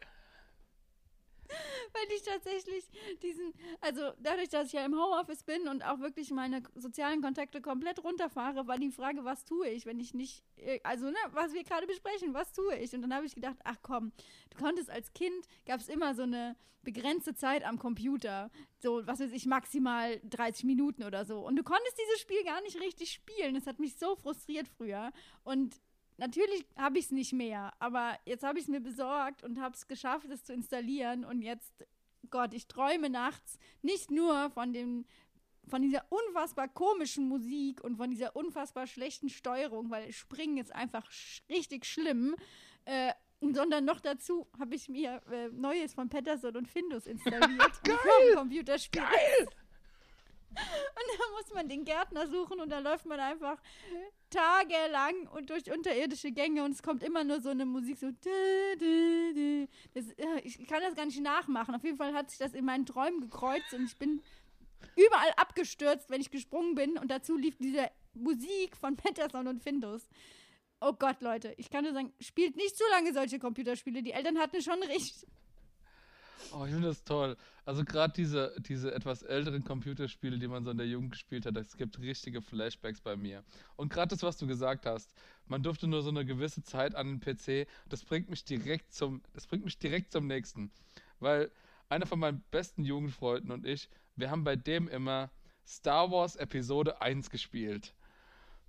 Weil 1.93 2.15
ich 2.15 2.23
tatsächlich 2.23 2.85
diesen, 3.21 3.53
also 3.79 4.11
dadurch, 4.19 4.49
dass 4.49 4.67
ich 4.67 4.73
ja 4.73 4.85
im 4.85 4.93
Homeoffice 4.93 5.43
bin 5.43 5.67
und 5.67 5.83
auch 5.83 5.99
wirklich 5.99 6.31
meine 6.31 6.63
sozialen 6.75 7.21
Kontakte 7.21 7.61
komplett 7.61 8.03
runterfahre, 8.03 8.67
war 8.67 8.77
die 8.77 8.91
Frage, 8.91 9.23
was 9.23 9.45
tue 9.45 9.69
ich, 9.69 9.85
wenn 9.85 9.99
ich 9.99 10.13
nicht, 10.13 10.43
äh, 10.57 10.79
also 10.83 11.05
ne, 11.05 11.17
was 11.31 11.53
wir 11.53 11.63
gerade 11.63 11.87
besprechen, 11.87 12.33
was 12.33 12.53
tue 12.53 12.75
ich? 12.77 12.93
Und 12.93 13.01
dann 13.01 13.13
habe 13.13 13.25
ich 13.25 13.35
gedacht, 13.35 13.57
ach 13.63 13.77
komm, 13.81 14.11
du 14.49 14.57
konntest 14.57 14.89
als 14.89 15.13
Kind, 15.13 15.47
gab 15.65 15.79
es 15.79 15.89
immer 15.89 16.15
so 16.15 16.23
eine 16.23 16.55
begrenzte 16.83 17.35
Zeit 17.35 17.63
am 17.63 17.77
Computer, 17.77 18.49
so, 18.79 19.05
was 19.05 19.19
weiß 19.19 19.31
ich, 19.33 19.45
maximal 19.45 20.19
30 20.23 20.65
Minuten 20.65 21.03
oder 21.03 21.25
so. 21.25 21.39
Und 21.45 21.55
du 21.55 21.63
konntest 21.63 21.97
dieses 21.97 22.21
Spiel 22.21 22.43
gar 22.43 22.61
nicht 22.61 22.79
richtig 22.79 23.11
spielen. 23.11 23.53
Das 23.55 23.67
hat 23.67 23.79
mich 23.79 23.95
so 23.97 24.15
frustriert 24.15 24.67
früher. 24.67 25.11
Und 25.43 25.79
Natürlich 26.21 26.67
habe 26.77 26.99
ich 26.99 27.05
es 27.05 27.11
nicht 27.11 27.33
mehr, 27.33 27.73
aber 27.79 28.15
jetzt 28.27 28.43
habe 28.43 28.59
ich 28.59 28.65
es 28.65 28.69
mir 28.69 28.79
besorgt 28.79 29.43
und 29.43 29.59
habe 29.59 29.73
es 29.73 29.87
geschafft, 29.87 30.29
es 30.29 30.43
zu 30.43 30.53
installieren. 30.53 31.25
Und 31.25 31.41
jetzt, 31.41 31.73
Gott, 32.29 32.53
ich 32.53 32.67
träume 32.67 33.09
nachts 33.09 33.57
nicht 33.81 34.11
nur 34.11 34.51
von 34.51 34.71
dem 34.71 35.05
von 35.67 35.81
dieser 35.81 36.05
unfassbar 36.09 36.67
komischen 36.67 37.27
Musik 37.27 37.83
und 37.83 37.95
von 37.95 38.11
dieser 38.11 38.35
unfassbar 38.35 38.85
schlechten 38.85 39.29
Steuerung, 39.29 39.89
weil 39.89 40.11
Springen 40.11 40.57
ist 40.57 40.75
einfach 40.75 41.09
sch 41.09 41.41
richtig 41.49 41.85
schlimm. 41.85 42.35
Äh, 42.85 43.13
sondern 43.39 43.85
noch 43.85 43.99
dazu 43.99 44.47
habe 44.59 44.75
ich 44.75 44.89
mir 44.89 45.23
äh, 45.31 45.47
Neues 45.49 45.95
von 45.95 46.07
Patterson 46.07 46.55
und 46.55 46.67
Findus 46.67 47.07
installiert. 47.07 47.81
Geil! 47.83 48.35
Computerspiel. 48.35 49.01
Geil! 49.01 49.47
Und 50.51 51.19
da 51.19 51.23
muss 51.37 51.53
man 51.53 51.69
den 51.69 51.85
Gärtner 51.85 52.27
suchen 52.27 52.59
und 52.59 52.69
da 52.69 52.79
läuft 52.79 53.05
man 53.05 53.19
einfach 53.19 53.61
tagelang 54.29 55.27
und 55.27 55.49
durch 55.49 55.71
unterirdische 55.71 56.31
Gänge 56.31 56.63
und 56.63 56.71
es 56.71 56.83
kommt 56.83 57.03
immer 57.03 57.23
nur 57.23 57.41
so 57.41 57.49
eine 57.49 57.65
Musik 57.65 57.97
so. 57.97 58.11
Das, 59.93 60.05
ich 60.43 60.67
kann 60.67 60.81
das 60.81 60.95
gar 60.95 61.05
nicht 61.05 61.21
nachmachen. 61.21 61.75
Auf 61.75 61.83
jeden 61.83 61.97
Fall 61.97 62.13
hat 62.13 62.29
sich 62.29 62.39
das 62.39 62.53
in 62.53 62.65
meinen 62.65 62.85
Träumen 62.85 63.21
gekreuzt 63.21 63.73
und 63.73 63.85
ich 63.85 63.97
bin 63.97 64.21
überall 64.95 65.31
abgestürzt, 65.37 66.09
wenn 66.09 66.21
ich 66.21 66.31
gesprungen 66.31 66.75
bin 66.75 66.97
und 66.97 67.09
dazu 67.09 67.37
lief 67.37 67.57
diese 67.57 67.89
Musik 68.13 68.75
von 68.75 68.95
Patterson 68.95 69.47
und 69.47 69.61
Findus. 69.61 70.07
Oh 70.81 70.93
Gott, 70.93 71.21
Leute, 71.21 71.53
ich 71.57 71.69
kann 71.69 71.83
nur 71.83 71.93
sagen, 71.93 72.11
spielt 72.19 72.55
nicht 72.55 72.75
zu 72.75 72.83
lange 72.89 73.13
solche 73.13 73.37
Computerspiele. 73.37 74.01
Die 74.01 74.13
Eltern 74.13 74.39
hatten 74.39 74.61
schon 74.61 74.81
recht. 74.83 75.27
Oh, 76.53 76.65
ich 76.65 76.71
finde 76.71 76.87
das 76.89 77.03
toll. 77.03 77.37
Also 77.65 77.85
gerade 77.85 78.13
diese, 78.13 78.53
diese 78.59 78.93
etwas 78.93 79.23
älteren 79.23 79.63
Computerspiele, 79.63 80.37
die 80.37 80.47
man 80.47 80.63
so 80.63 80.71
in 80.71 80.77
der 80.77 80.87
Jugend 80.87 81.11
gespielt 81.11 81.45
hat, 81.45 81.55
es 81.57 81.77
gibt 81.77 81.99
richtige 81.99 82.41
Flashbacks 82.41 83.01
bei 83.01 83.15
mir. 83.15 83.43
Und 83.75 83.91
gerade 83.91 84.09
das, 84.09 84.23
was 84.23 84.37
du 84.37 84.47
gesagt 84.47 84.85
hast, 84.85 85.13
man 85.47 85.63
durfte 85.63 85.87
nur 85.87 86.01
so 86.01 86.09
eine 86.09 86.25
gewisse 86.25 86.63
Zeit 86.63 86.95
an 86.95 87.07
den 87.07 87.19
PC, 87.19 87.67
das 87.87 88.03
bringt 88.03 88.29
mich 88.29 88.43
direkt 88.43 88.93
zum, 88.93 89.21
das 89.33 89.47
bringt 89.47 89.63
mich 89.63 89.77
direkt 89.77 90.11
zum 90.11 90.27
nächsten. 90.27 90.71
Weil 91.19 91.51
einer 91.89 92.05
von 92.05 92.19
meinen 92.19 92.43
besten 92.51 92.83
Jugendfreunden 92.83 93.51
und 93.51 93.65
ich, 93.65 93.89
wir 94.15 94.31
haben 94.31 94.43
bei 94.43 94.55
dem 94.55 94.87
immer 94.87 95.29
Star 95.65 96.11
Wars 96.11 96.35
Episode 96.35 97.01
1 97.01 97.29
gespielt. 97.29 97.93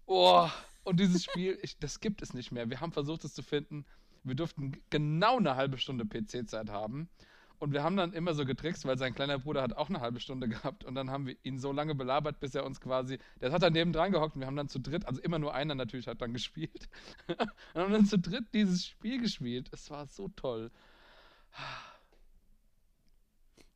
Oh, 0.07 0.49
und 0.85 1.01
dieses 1.01 1.25
Spiel, 1.31 1.59
ich, 1.63 1.79
das 1.79 2.01
gibt 2.01 2.23
es 2.23 2.35
nicht 2.35 2.53
mehr. 2.53 2.69
Wir 2.69 2.81
haben 2.81 2.93
versucht, 2.93 3.25
es 3.25 3.35
zu 3.35 3.43
finden. 3.43 3.85
Wir 4.25 4.35
durften 4.35 4.73
genau 4.91 5.39
eine 5.39 5.57
halbe 5.57 5.79
Stunde 5.79 6.05
PC-Zeit 6.05 6.71
haben. 6.71 7.09
Und 7.63 7.73
wir 7.73 7.85
haben 7.85 7.97
dann 7.97 8.13
immer 8.13 8.35
so 8.35 8.45
getrickst, 8.45 8.85
weil 8.87 8.99
sein 8.99 9.15
kleiner 9.15 9.39
Bruder 9.39 9.63
hat 9.63 9.77
auch 9.77 9.89
eine 9.89 10.01
halbe 10.01 10.19
Stunde 10.19 10.49
gehabt. 10.49 10.85
Und 10.85 10.97
dann 10.97 11.13
haben 11.13 11.29
wir 11.29 11.37
ihn 11.45 11.61
so 11.61 11.71
lange 11.71 11.95
belabert, 11.95 12.41
bis 12.41 12.57
er 12.57 12.67
uns 12.67 12.81
quasi. 12.81 13.21
Der 13.41 13.53
hat 13.53 13.63
dann 13.63 13.73
neben 13.73 13.93
dran 13.93 14.11
gehockt 14.11 14.35
und 14.35 14.41
wir 14.41 14.49
haben 14.49 14.57
dann 14.57 14.69
zu 14.69 14.81
dritt, 14.81 15.07
also 15.07 15.21
immer 15.21 15.39
nur 15.39 15.55
einer 15.55 15.77
natürlich 15.77 16.09
hat 16.09 16.21
dann 16.21 16.33
gespielt. 16.33 16.89
und 17.29 17.81
haben 17.81 17.93
dann 17.93 18.05
zu 18.05 18.19
dritt 18.19 18.53
dieses 18.53 18.85
Spiel 18.85 19.21
gespielt. 19.21 19.69
Es 19.71 19.89
war 19.91 20.09
so 20.09 20.27
toll. 20.35 20.73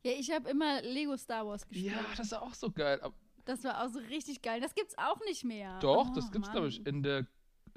Ja, 0.03 0.11
ich 0.11 0.31
habe 0.31 0.49
immer 0.49 0.81
Lego 0.81 1.15
Star 1.15 1.47
Wars 1.47 1.65
gespielt. 1.65 1.93
Ja, 1.93 2.05
das 2.17 2.27
ist 2.27 2.33
auch 2.33 2.55
so 2.55 2.69
geil. 2.69 2.99
Das 3.45 3.63
war 3.63 3.85
auch 3.85 3.89
so 3.89 3.99
richtig 3.99 4.41
geil. 4.41 4.59
Das 4.59 4.75
gibt's 4.75 4.97
auch 4.97 5.21
nicht 5.23 5.45
mehr. 5.45 5.79
Doch, 5.79 6.09
oh, 6.09 6.13
das 6.13 6.29
gibt's, 6.33 6.51
glaube 6.51 6.67
ich, 6.67 6.85
in 6.85 7.03
der 7.03 7.25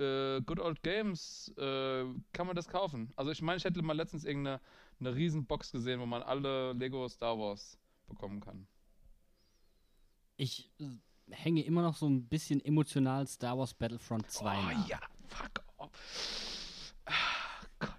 äh, 0.00 0.40
Good 0.40 0.58
Old 0.58 0.82
Games 0.82 1.52
äh, 1.56 2.04
kann 2.32 2.48
man 2.48 2.56
das 2.56 2.66
kaufen. 2.66 3.12
Also 3.14 3.30
ich 3.30 3.42
meine, 3.42 3.58
ich 3.58 3.64
hätte 3.64 3.80
mal 3.82 3.96
letztens 3.96 4.24
irgendeine 4.24 4.60
eine 5.00 5.14
riesen 5.14 5.46
Box 5.46 5.72
gesehen, 5.72 6.00
wo 6.00 6.06
man 6.06 6.22
alle 6.22 6.72
Lego 6.72 7.08
Star 7.08 7.38
Wars 7.38 7.78
bekommen 8.08 8.40
kann. 8.40 8.66
Ich 10.36 10.70
äh, 10.78 10.86
hänge 11.30 11.62
immer 11.62 11.82
noch 11.82 11.96
so 11.96 12.08
ein 12.08 12.26
bisschen 12.28 12.64
emotional 12.64 13.26
Star 13.26 13.58
Wars 13.58 13.74
Battlefront 13.74 14.30
2 14.30 14.44
Oh 14.44 14.62
nach. 14.62 14.88
ja, 14.88 15.00
fuck 15.28 15.64
off. 15.76 16.94
Ah, 17.06 17.12
Gott. 17.78 17.90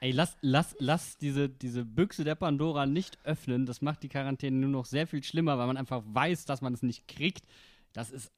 Ey, 0.00 0.12
lass, 0.12 0.36
lass, 0.40 0.76
lass 0.78 1.16
diese, 1.18 1.48
diese 1.48 1.84
Büchse 1.84 2.24
der 2.24 2.34
Pandora 2.34 2.86
nicht 2.86 3.18
öffnen. 3.24 3.66
Das 3.66 3.80
macht 3.80 4.02
die 4.02 4.08
Quarantäne 4.08 4.56
nur 4.56 4.70
noch 4.70 4.84
sehr 4.86 5.06
viel 5.06 5.22
schlimmer, 5.22 5.58
weil 5.58 5.66
man 5.66 5.76
einfach 5.76 6.02
weiß, 6.06 6.44
dass 6.44 6.60
man 6.60 6.74
es 6.74 6.82
nicht 6.82 7.08
kriegt. 7.08 7.46
Das 7.92 8.10
ist. 8.10 8.30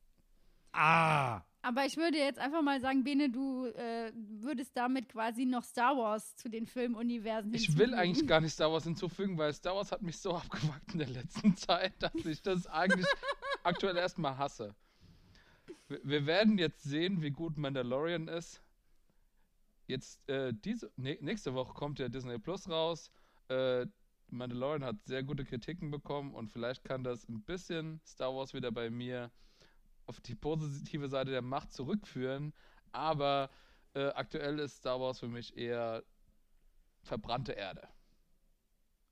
Ah! 0.73 1.43
Aber 1.67 1.85
ich 1.85 1.97
würde 1.97 2.17
jetzt 2.17 2.39
einfach 2.39 2.63
mal 2.63 2.81
sagen, 2.81 3.03
Bene, 3.03 3.29
du 3.29 3.67
äh, 3.67 4.13
würdest 4.15 4.77
damit 4.77 5.09
quasi 5.09 5.45
noch 5.47 5.65
Star 5.65 5.97
Wars 5.97 6.37
zu 6.37 6.49
den 6.49 6.65
Filmuniversen 6.65 7.51
hinzufügen. 7.51 7.73
Ich 7.73 7.89
will 7.89 7.93
eigentlich 7.93 8.29
gar 8.29 8.41
nicht 8.41 8.53
Star 8.53 8.71
Wars 8.71 8.85
hinzufügen, 8.85 9.37
weil 9.37 9.53
Star 9.53 9.75
Wars 9.75 9.91
hat 9.91 10.01
mich 10.01 10.17
so 10.17 10.33
abgefuckt 10.37 10.93
in 10.93 11.01
der 11.01 11.09
letzten 11.09 11.57
Zeit, 11.57 12.01
dass 12.01 12.15
ich 12.25 12.41
das 12.41 12.69
eigentlich 12.69 13.05
aktuell 13.65 13.97
erstmal 13.97 14.39
hasse. 14.39 14.77
Wir, 15.89 15.99
wir, 16.05 16.27
werden 16.27 16.57
jetzt 16.57 16.85
sehen, 16.85 17.21
wie 17.21 17.33
gut 17.33 17.59
Mandalorian 17.59 18.29
ist. 18.29 18.63
Jetzt, 19.89 20.21
äh, 20.29 20.55
diese, 20.55 20.93
ne, 20.95 21.19
nächste 21.21 21.53
Woche 21.55 21.75
kommt 21.75 21.99
ja 21.99 22.09
Disney 22.09 22.39
Plus 22.39 22.69
raus. 22.69 23.11
Äh, 23.49 23.87
Mandalorian 24.29 24.85
hat 24.85 25.05
sehr 25.05 25.25
gute 25.25 25.45
Kritiken 25.45 25.91
bekommen 25.91 26.33
und 26.33 26.49
vielleicht 26.49 26.85
kann 26.85 27.03
das 27.03 27.29
ein 27.29 27.43
bisschen 27.43 28.01
Star 28.07 28.33
Wars 28.37 28.55
wieder 28.55 28.71
bei 28.71 28.89
mir 28.89 29.33
auf 30.07 30.21
die 30.21 30.35
positive 30.35 31.09
Seite 31.09 31.31
der 31.31 31.43
Macht 31.43 31.73
zurückführen, 31.73 32.53
aber 32.93 33.51
äh, 33.95 34.09
aktuell 34.09 34.59
ist 34.59 34.77
Star 34.77 35.01
Wars 35.01 35.21
für 35.21 35.29
mich 35.29 35.57
eher 35.57 36.03
verbrannte 37.03 37.53
Erde. 37.53 37.89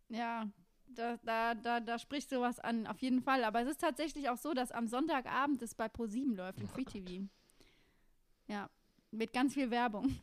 Ja, 0.09 0.49
da, 0.87 1.17
da, 1.23 1.55
da, 1.55 1.81
da 1.81 1.99
spricht 1.99 2.31
sowas 2.31 2.61
an, 2.61 2.87
auf 2.87 3.01
jeden 3.01 3.23
Fall. 3.23 3.45
Aber 3.45 3.63
es 3.63 3.69
ist 3.69 3.81
tatsächlich 3.81 4.29
auch 4.29 4.37
so, 4.37 4.55
dass 4.55 4.71
am 4.71 4.87
Sonntagabend 4.87 5.63
es 5.63 5.75
bei 5.75 5.87
Pro7 5.87 6.35
läuft, 6.35 6.61
im 6.61 6.67
oh 6.67 6.75
Free 6.75 6.85
TV. 6.85 7.29
Ja, 8.47 8.69
mit 9.11 9.33
ganz 9.33 9.55
viel 9.55 9.71
Werbung. 9.71 10.15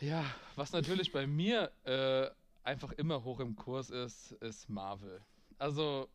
Ja, 0.00 0.24
was 0.56 0.72
natürlich 0.72 1.12
bei 1.12 1.26
mir 1.26 1.70
äh, 1.84 2.28
einfach 2.62 2.92
immer 2.92 3.24
hoch 3.24 3.40
im 3.40 3.56
Kurs 3.56 3.90
ist, 3.90 4.32
ist 4.32 4.68
Marvel. 4.68 5.20
Also 5.58 6.08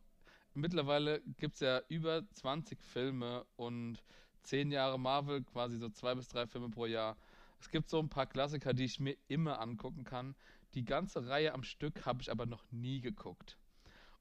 mittlerweile 0.54 1.20
gibt 1.38 1.54
es 1.54 1.60
ja 1.60 1.82
über 1.88 2.28
20 2.32 2.82
Filme 2.82 3.46
und 3.56 4.02
10 4.42 4.72
Jahre 4.72 4.98
Marvel, 4.98 5.42
quasi 5.44 5.78
so 5.78 5.88
zwei 5.88 6.14
bis 6.14 6.28
drei 6.28 6.46
Filme 6.46 6.70
pro 6.70 6.86
Jahr. 6.86 7.16
Es 7.60 7.70
gibt 7.70 7.90
so 7.90 7.98
ein 7.98 8.08
paar 8.08 8.26
Klassiker, 8.26 8.72
die 8.72 8.84
ich 8.84 9.00
mir 9.00 9.16
immer 9.28 9.60
angucken 9.60 10.04
kann. 10.04 10.34
Die 10.74 10.84
ganze 10.84 11.26
Reihe 11.26 11.52
am 11.52 11.62
Stück 11.62 12.06
habe 12.06 12.22
ich 12.22 12.30
aber 12.30 12.46
noch 12.46 12.64
nie 12.70 13.00
geguckt. 13.00 13.58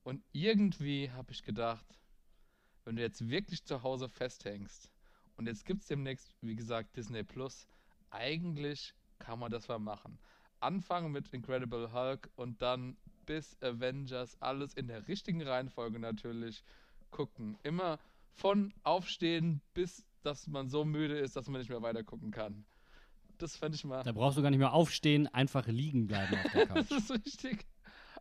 Und 0.04 0.24
irgendwie 0.32 1.12
habe 1.12 1.32
ich 1.32 1.44
gedacht, 1.44 1.86
wenn 2.84 2.96
du 2.96 3.02
jetzt 3.02 3.30
wirklich 3.30 3.64
zu 3.64 3.84
Hause 3.84 4.10
festhängst 4.10 4.90
und 5.38 5.48
jetzt 5.48 5.66
gibt 5.66 5.82
es 5.82 5.88
demnächst, 5.88 6.36
wie 6.42 6.56
gesagt, 6.56 6.98
Disney 6.98 7.24
Plus, 7.24 7.68
eigentlich 8.10 8.94
kann 9.20 9.40
man 9.40 9.52
das 9.52 9.68
mal 9.68 9.80
machen. 9.80 10.20
Anfangen 10.60 11.12
mit 11.12 11.32
Incredible 11.34 11.94
Hulk 11.94 12.30
und 12.36 12.62
dann 12.62 12.98
bis 13.30 13.56
Avengers, 13.62 14.42
alles 14.42 14.74
in 14.74 14.88
der 14.88 15.08
richtigen 15.08 15.44
Reihenfolge 15.44 16.00
natürlich 16.00 16.64
gucken. 17.12 17.60
Immer 17.62 18.00
von 18.32 18.74
Aufstehen 18.82 19.62
bis, 19.76 20.04
dass 20.24 20.48
man 20.48 20.68
so 20.68 20.84
müde 20.84 21.16
ist, 21.16 21.36
dass 21.36 21.48
man 21.48 21.62
nicht 21.62 21.70
mehr 21.70 21.84
weiter 21.84 22.04
gucken 22.04 22.32
kann. 22.32 22.66
Das 23.38 23.56
fände 23.56 23.76
ich 23.76 23.86
mal. 23.86 24.02
Da 24.02 24.14
brauchst 24.14 24.40
du 24.40 24.42
gar 24.42 24.50
nicht 24.50 24.58
mehr 24.58 24.74
aufstehen, 24.74 25.28
einfach 25.28 25.68
liegen 25.68 26.08
bleiben 26.08 26.40
auf 26.44 26.52
der 26.52 26.66
Couch. 26.70 26.78
das 26.90 26.92
ist 26.92 27.12
richtig. 27.12 27.68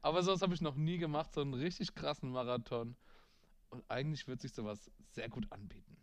Aber 0.03 0.23
sowas 0.23 0.43
habe 0.43 0.53
ich 0.53 0.61
noch 0.61 0.77
nie 0.77 0.99
gemacht, 0.99 1.33
so 1.33 1.41
einen 1.41 1.55
richtig 1.55 1.95
krassen 1.95 2.29
Marathon. 2.31 2.95
Und 3.71 3.83
eigentlich 3.89 4.29
würde 4.29 4.43
sich 4.43 4.53
sowas 4.53 4.91
sehr 5.13 5.31
gut 5.31 5.51
anbieten. 5.51 5.97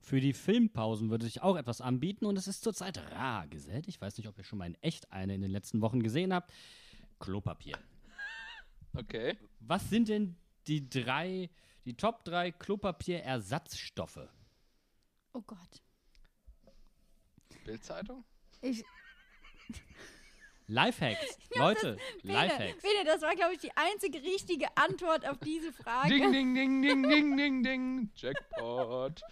Für 0.00 0.20
die 0.22 0.32
Filmpausen 0.32 1.10
würde 1.10 1.26
sich 1.26 1.42
auch 1.42 1.56
etwas 1.56 1.82
anbieten 1.82 2.24
und 2.24 2.38
es 2.38 2.48
ist 2.48 2.64
zurzeit 2.64 2.96
rar 3.12 3.46
gesät. 3.46 3.88
Ich 3.88 4.00
weiß 4.00 4.16
nicht, 4.16 4.26
ob 4.26 4.38
ihr 4.38 4.44
schon 4.44 4.58
mal 4.58 4.66
in 4.66 4.74
echt 4.76 5.12
eine 5.12 5.34
in 5.34 5.42
den 5.42 5.50
letzten 5.50 5.82
Wochen 5.82 6.02
gesehen 6.02 6.32
habt. 6.32 6.50
Klopapier. 7.18 7.78
Okay. 8.94 9.36
Was 9.60 9.88
sind 9.88 10.08
denn 10.08 10.36
die 10.66 10.88
drei, 10.88 11.50
die 11.84 11.96
Top 11.96 12.24
3 12.24 12.52
Klopapierersatzstoffe? 12.52 14.28
Oh 15.32 15.42
Gott. 15.42 15.82
Bildzeitung? 17.64 18.24
Ich. 18.60 18.82
Lifehacks. 20.66 21.38
Leute, 21.54 21.96
Bene, 22.22 22.34
Lifehacks. 22.34 22.82
Bene, 22.82 23.04
das 23.04 23.22
war, 23.22 23.34
glaube 23.34 23.54
ich, 23.54 23.60
die 23.60 23.74
einzige 23.76 24.22
richtige 24.22 24.66
Antwort 24.76 25.26
auf 25.26 25.38
diese 25.38 25.72
Frage. 25.72 26.08
Ding, 26.08 26.32
ding, 26.32 26.54
ding, 26.54 26.82
ding, 26.82 27.02
ding, 27.08 27.36
ding, 27.36 27.62
ding. 27.62 28.10
Jackpot. 28.14 29.22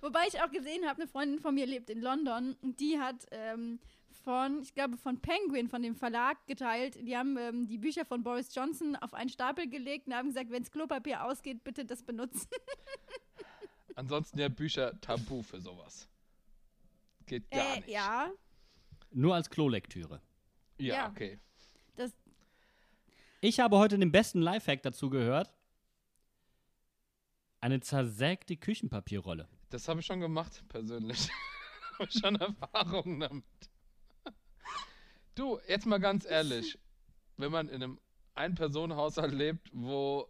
Wobei 0.00 0.26
ich 0.26 0.40
auch 0.40 0.50
gesehen 0.50 0.86
habe, 0.86 1.00
eine 1.00 1.08
Freundin 1.08 1.38
von 1.38 1.54
mir 1.54 1.66
lebt 1.66 1.88
in 1.88 2.00
London 2.00 2.56
und 2.60 2.80
die 2.80 2.98
hat 2.98 3.26
ähm, 3.30 3.78
von, 4.24 4.62
ich 4.62 4.74
glaube, 4.74 4.96
von 4.96 5.20
Penguin, 5.20 5.68
von 5.68 5.82
dem 5.82 5.94
Verlag 5.94 6.44
geteilt. 6.46 6.96
Die 7.06 7.16
haben 7.16 7.36
ähm, 7.36 7.66
die 7.66 7.78
Bücher 7.78 8.04
von 8.04 8.22
Boris 8.22 8.54
Johnson 8.54 8.96
auf 8.96 9.14
einen 9.14 9.30
Stapel 9.30 9.68
gelegt 9.68 10.06
und 10.06 10.14
haben 10.14 10.28
gesagt, 10.28 10.50
wenn 10.50 10.62
es 10.62 10.70
Klopapier 10.70 11.24
ausgeht, 11.24 11.64
bitte 11.64 11.84
das 11.84 12.02
benutzen. 12.02 12.48
Ansonsten 13.94 14.38
ja 14.38 14.48
Bücher 14.48 14.98
tabu 15.00 15.42
für 15.42 15.60
sowas. 15.60 16.08
Geht 17.26 17.50
gar 17.50 17.74
äh, 17.74 17.76
nicht. 17.76 17.88
Ja. 17.88 18.30
Nur 19.10 19.34
als 19.34 19.50
Klolektüre. 19.50 20.20
Ja, 20.78 20.94
Ja. 20.94 21.08
okay. 21.10 21.38
Das, 21.96 22.12
Ich 23.40 23.60
habe 23.60 23.76
heute 23.78 23.98
den 23.98 24.12
besten 24.12 24.40
Lifehack 24.40 24.82
dazu 24.82 25.10
gehört. 25.10 25.52
Eine 27.60 27.80
zersägte 27.80 28.56
Küchenpapierrolle. 28.56 29.48
Das 29.70 29.86
habe 29.88 30.00
ich 30.00 30.06
schon 30.06 30.20
gemacht, 30.20 30.64
persönlich. 30.68 31.28
habe 31.98 32.08
ich 32.10 32.18
schon 32.18 32.36
Erfahrungen 32.36 33.20
damit. 33.20 33.44
Du, 35.34 35.58
jetzt 35.66 35.86
mal 35.86 35.98
ganz 35.98 36.24
ehrlich. 36.24 36.78
Wenn 37.36 37.50
man 37.50 37.68
in 37.68 37.82
einem 37.82 38.00
Ein-Personen-Haushalt 38.34 39.32
lebt, 39.32 39.70
wo 39.72 40.28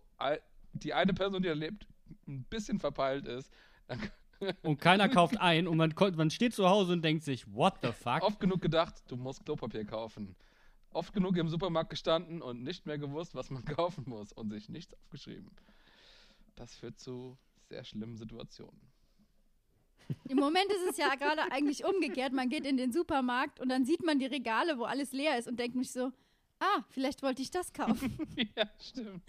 die 0.72 0.94
eine 0.94 1.12
Person, 1.12 1.42
die 1.42 1.48
da 1.48 1.54
lebt, 1.54 1.86
ein 2.26 2.44
bisschen 2.44 2.78
verpeilt 2.78 3.26
ist, 3.26 3.50
dann 3.88 4.10
und 4.62 4.80
keiner 4.80 5.08
kauft 5.08 5.40
ein 5.40 5.68
und 5.68 5.76
man, 5.76 5.94
man 6.16 6.30
steht 6.30 6.54
zu 6.54 6.68
Hause 6.68 6.92
und 6.94 7.02
denkt 7.02 7.22
sich, 7.24 7.52
what 7.52 7.74
the 7.82 7.92
fuck? 7.92 8.22
Oft 8.22 8.40
genug 8.40 8.60
gedacht, 8.60 9.02
du 9.08 9.16
musst 9.16 9.44
Klopapier 9.44 9.84
kaufen. 9.84 10.36
Oft 10.90 11.12
genug 11.12 11.36
im 11.36 11.48
Supermarkt 11.48 11.90
gestanden 11.90 12.42
und 12.42 12.62
nicht 12.62 12.86
mehr 12.86 12.98
gewusst, 12.98 13.34
was 13.34 13.50
man 13.50 13.64
kaufen 13.64 14.04
muss 14.06 14.32
und 14.32 14.50
sich 14.50 14.68
nichts 14.68 14.94
aufgeschrieben. 14.94 15.50
Das 16.54 16.74
führt 16.74 16.98
zu 16.98 17.38
sehr 17.68 17.84
schlimmen 17.84 18.16
Situationen. 18.16 18.91
Im 20.28 20.38
Moment 20.38 20.66
ist 20.66 20.90
es 20.90 20.96
ja 20.96 21.14
gerade 21.14 21.50
eigentlich 21.52 21.84
umgekehrt. 21.84 22.32
Man 22.32 22.48
geht 22.48 22.66
in 22.66 22.76
den 22.76 22.92
Supermarkt 22.92 23.60
und 23.60 23.68
dann 23.68 23.84
sieht 23.84 24.04
man 24.04 24.18
die 24.18 24.26
Regale, 24.26 24.78
wo 24.78 24.84
alles 24.84 25.12
leer 25.12 25.38
ist 25.38 25.48
und 25.48 25.58
denkt 25.58 25.76
mich 25.76 25.92
so, 25.92 26.12
ah, 26.60 26.84
vielleicht 26.90 27.22
wollte 27.22 27.42
ich 27.42 27.50
das 27.50 27.72
kaufen. 27.72 28.16
ja, 28.56 28.64
stimmt. 28.78 29.22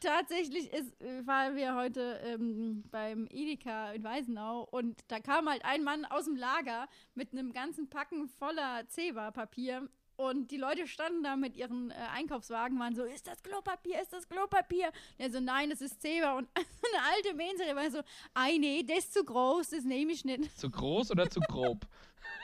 Tatsächlich 0.00 0.70
ist, 0.72 0.92
waren 1.26 1.56
wir 1.56 1.74
heute 1.74 2.20
ähm, 2.24 2.84
beim 2.90 3.26
Edeka 3.30 3.92
in 3.92 4.04
Weisenau 4.04 4.68
und 4.70 5.00
da 5.08 5.20
kam 5.20 5.48
halt 5.48 5.64
ein 5.64 5.82
Mann 5.82 6.04
aus 6.04 6.26
dem 6.26 6.36
Lager 6.36 6.86
mit 7.14 7.32
einem 7.32 7.52
ganzen 7.52 7.88
Packen 7.88 8.28
voller 8.28 8.86
Zewa-Papier 8.88 9.88
und 10.16 10.50
die 10.50 10.56
Leute 10.56 10.86
standen 10.86 11.22
da 11.22 11.36
mit 11.36 11.56
ihren 11.56 11.90
äh, 11.90 11.94
Einkaufswagen, 12.14 12.78
waren 12.78 12.94
so, 12.94 13.04
ist 13.04 13.26
das 13.26 13.42
Klopapier, 13.42 14.00
ist 14.00 14.12
das 14.12 14.28
Klopapier? 14.28 14.86
Und 14.86 15.24
er 15.24 15.30
so, 15.30 15.40
nein, 15.40 15.70
das 15.70 15.80
ist 15.80 16.00
Zebra. 16.00 16.36
Und 16.38 16.48
eine 16.56 17.14
alte 17.14 17.34
Menserin 17.34 17.76
war 17.76 17.90
so, 17.90 18.00
ei, 18.34 18.56
nee, 18.58 18.82
das 18.82 18.98
ist 18.98 19.14
zu 19.14 19.24
groß, 19.24 19.70
das 19.70 19.84
nehme 19.84 20.12
ich 20.12 20.24
nicht. 20.24 20.58
Zu 20.58 20.70
groß 20.70 21.10
oder 21.10 21.28
zu 21.28 21.40
grob? 21.40 21.86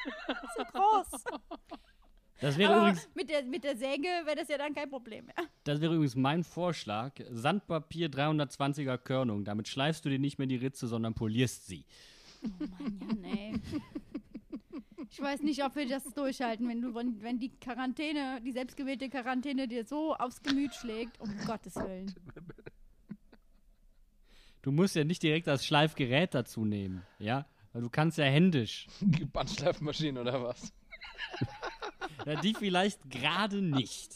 zu 0.57 0.65
groß. 0.73 1.25
Das 2.41 2.59
wäre 2.59 2.73
Aber 2.75 2.89
übrigens, 2.89 3.09
mit 3.15 3.31
der, 3.31 3.45
mit 3.45 3.63
der 3.65 3.77
Säge 3.77 4.09
wäre 4.25 4.37
das 4.37 4.49
ja 4.49 4.59
dann 4.59 4.75
kein 4.75 4.91
Problem 4.91 5.27
mehr. 5.27 5.35
das 5.65 5.81
wäre 5.81 5.95
übrigens 5.95 6.17
mein 6.17 6.43
Vorschlag. 6.43 7.13
Sandpapier 7.31 8.11
320er 8.11 8.99
Körnung. 8.99 9.45
Damit 9.45 9.69
schleifst 9.69 10.05
du 10.05 10.09
dir 10.09 10.19
nicht 10.19 10.39
mehr 10.39 10.49
die 10.49 10.57
Ritze, 10.57 10.89
sondern 10.89 11.15
polierst 11.15 11.67
sie. 11.67 11.87
Oh 12.45 12.49
Mann, 12.59 12.99
ja, 13.01 13.15
nee. 13.15 13.55
Ich 15.13 15.21
weiß 15.21 15.43
nicht, 15.43 15.63
ob 15.63 15.77
wir 15.77 15.87
das 15.87 16.05
durchhalten, 16.05 16.67
wenn 16.71 16.81
du, 16.81 16.95
wenn 16.95 17.39
die 17.39 17.51
Quarantäne, 17.51 18.41
die 18.41 18.51
selbstgewählte 18.51 19.11
Quarantäne 19.11 19.69
dir 19.69 19.85
so 19.85 20.15
aufs 20.15 20.43
Gemüt 20.43 20.75
schlägt, 20.75 21.21
um 21.21 21.29
Gottes 21.47 21.77
Willen. 21.77 22.15
Du 24.63 24.73
musst 24.73 24.97
ja 24.97 25.05
nicht 25.05 25.23
direkt 25.23 25.49
das 25.49 25.67
Schleifgerät 25.67 26.35
dazu 26.35 26.65
nehmen, 26.65 27.03
ja? 27.19 27.45
Weil 27.75 27.83
du 27.83 27.91
kannst 27.91 28.17
ja 28.17 28.25
händisch. 28.25 28.87
Bandschleifmaschine 29.33 30.21
oder 30.21 30.43
was? 30.43 30.73
Ja, 32.27 32.41
die 32.41 32.55
vielleicht 32.55 33.11
gerade 33.11 33.61
nicht. 33.61 34.13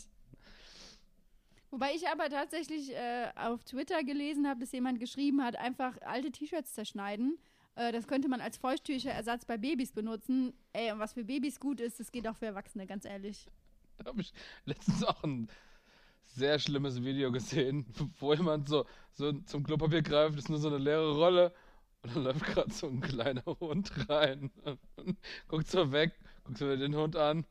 Wobei 1.71 1.93
ich 1.93 2.07
aber 2.09 2.29
tatsächlich 2.29 2.95
äh, 2.95 3.31
auf 3.35 3.65
Twitter 3.65 4.05
gelesen 4.05 4.47
habe, 4.47 4.61
dass 4.61 4.71
jemand 4.71 5.01
geschrieben 5.01 5.43
hat, 5.43 5.57
einfach 5.57 6.01
alte 6.03 6.31
T-Shirts 6.31 6.75
zerschneiden. 6.75 7.37
Äh, 7.77 7.93
das 7.93 8.07
könnte 8.07 8.29
man 8.29 8.41
als 8.41 8.57
Feuchttücherersatz 8.57 9.45
bei 9.45 9.57
Babys 9.57 9.93
benutzen. 9.93 10.53
Ey, 10.73 10.91
und 10.93 10.99
was 10.99 11.13
für 11.13 11.25
Babys 11.25 11.61
gut 11.61 11.81
ist, 11.81 12.01
das 12.01 12.11
geht 12.11 12.27
auch 12.27 12.37
für 12.37 12.47
Erwachsene, 12.47 12.87
ganz 12.87 13.05
ehrlich. 13.05 13.47
Da 13.99 14.07
habe 14.07 14.21
ich 14.21 14.33
letztens 14.65 15.05
auch 15.05 15.23
ein 15.23 15.49
sehr 16.23 16.59
schlimmes 16.59 17.03
Video 17.03 17.31
gesehen, 17.33 17.87
wo 18.19 18.35
jemand 18.35 18.69
so, 18.69 18.85
so 19.13 19.33
zum 19.33 19.63
Klopapier 19.63 20.03
greift, 20.03 20.39
ist 20.39 20.49
nur 20.49 20.59
so 20.59 20.69
eine 20.69 20.79
leere 20.79 21.15
Rolle 21.15 21.55
und 22.03 22.15
dann 22.15 22.25
läuft 22.25 22.45
gerade 22.45 22.73
so 22.73 22.89
ein 22.89 23.01
kleiner 23.01 23.45
Hund 23.45 23.91
rein 24.09 24.51
guckt 25.49 25.69
so 25.69 25.93
weg, 25.93 26.13
guckt 26.45 26.59
so 26.59 26.77
den 26.77 26.95
Hund 26.95 27.17
an 27.17 27.47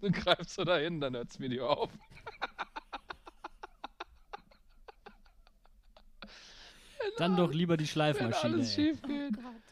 und 0.00 0.12
greift 0.24 0.50
so 0.50 0.64
dahin, 0.64 1.00
dann 1.00 1.14
hört 1.14 1.30
das 1.30 1.40
Video 1.40 1.68
auf. 1.68 1.90
Dann 7.18 7.36
doch 7.36 7.52
lieber 7.52 7.76
die 7.76 7.82
Wenn 7.84 7.88
Schleifmaschine. 7.88 8.54
alles 8.54 8.76
ey. 8.78 8.84
schief 8.90 9.02
geht. 9.02 9.32
Gott. 9.42 9.62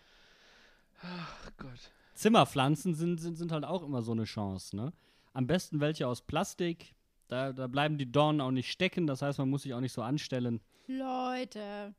Ach 1.02 1.50
Gott. 1.58 1.90
Zimmerpflanzen 2.14 2.94
sind, 2.94 3.20
sind, 3.20 3.36
sind 3.36 3.52
halt 3.52 3.64
auch 3.64 3.82
immer 3.82 4.02
so 4.02 4.12
eine 4.12 4.24
Chance, 4.24 4.76
ne? 4.76 4.92
Am 5.32 5.46
besten 5.46 5.80
welche 5.80 6.06
aus 6.06 6.22
Plastik. 6.22 6.94
Da, 7.28 7.52
da 7.52 7.66
bleiben 7.66 7.98
die 7.98 8.10
Dornen 8.10 8.40
auch 8.40 8.50
nicht 8.50 8.70
stecken, 8.70 9.06
das 9.06 9.22
heißt, 9.22 9.38
man 9.38 9.48
muss 9.50 9.62
sich 9.62 9.74
auch 9.74 9.80
nicht 9.80 9.92
so 9.92 10.02
anstellen. 10.02 10.60
Leute. 10.86 11.94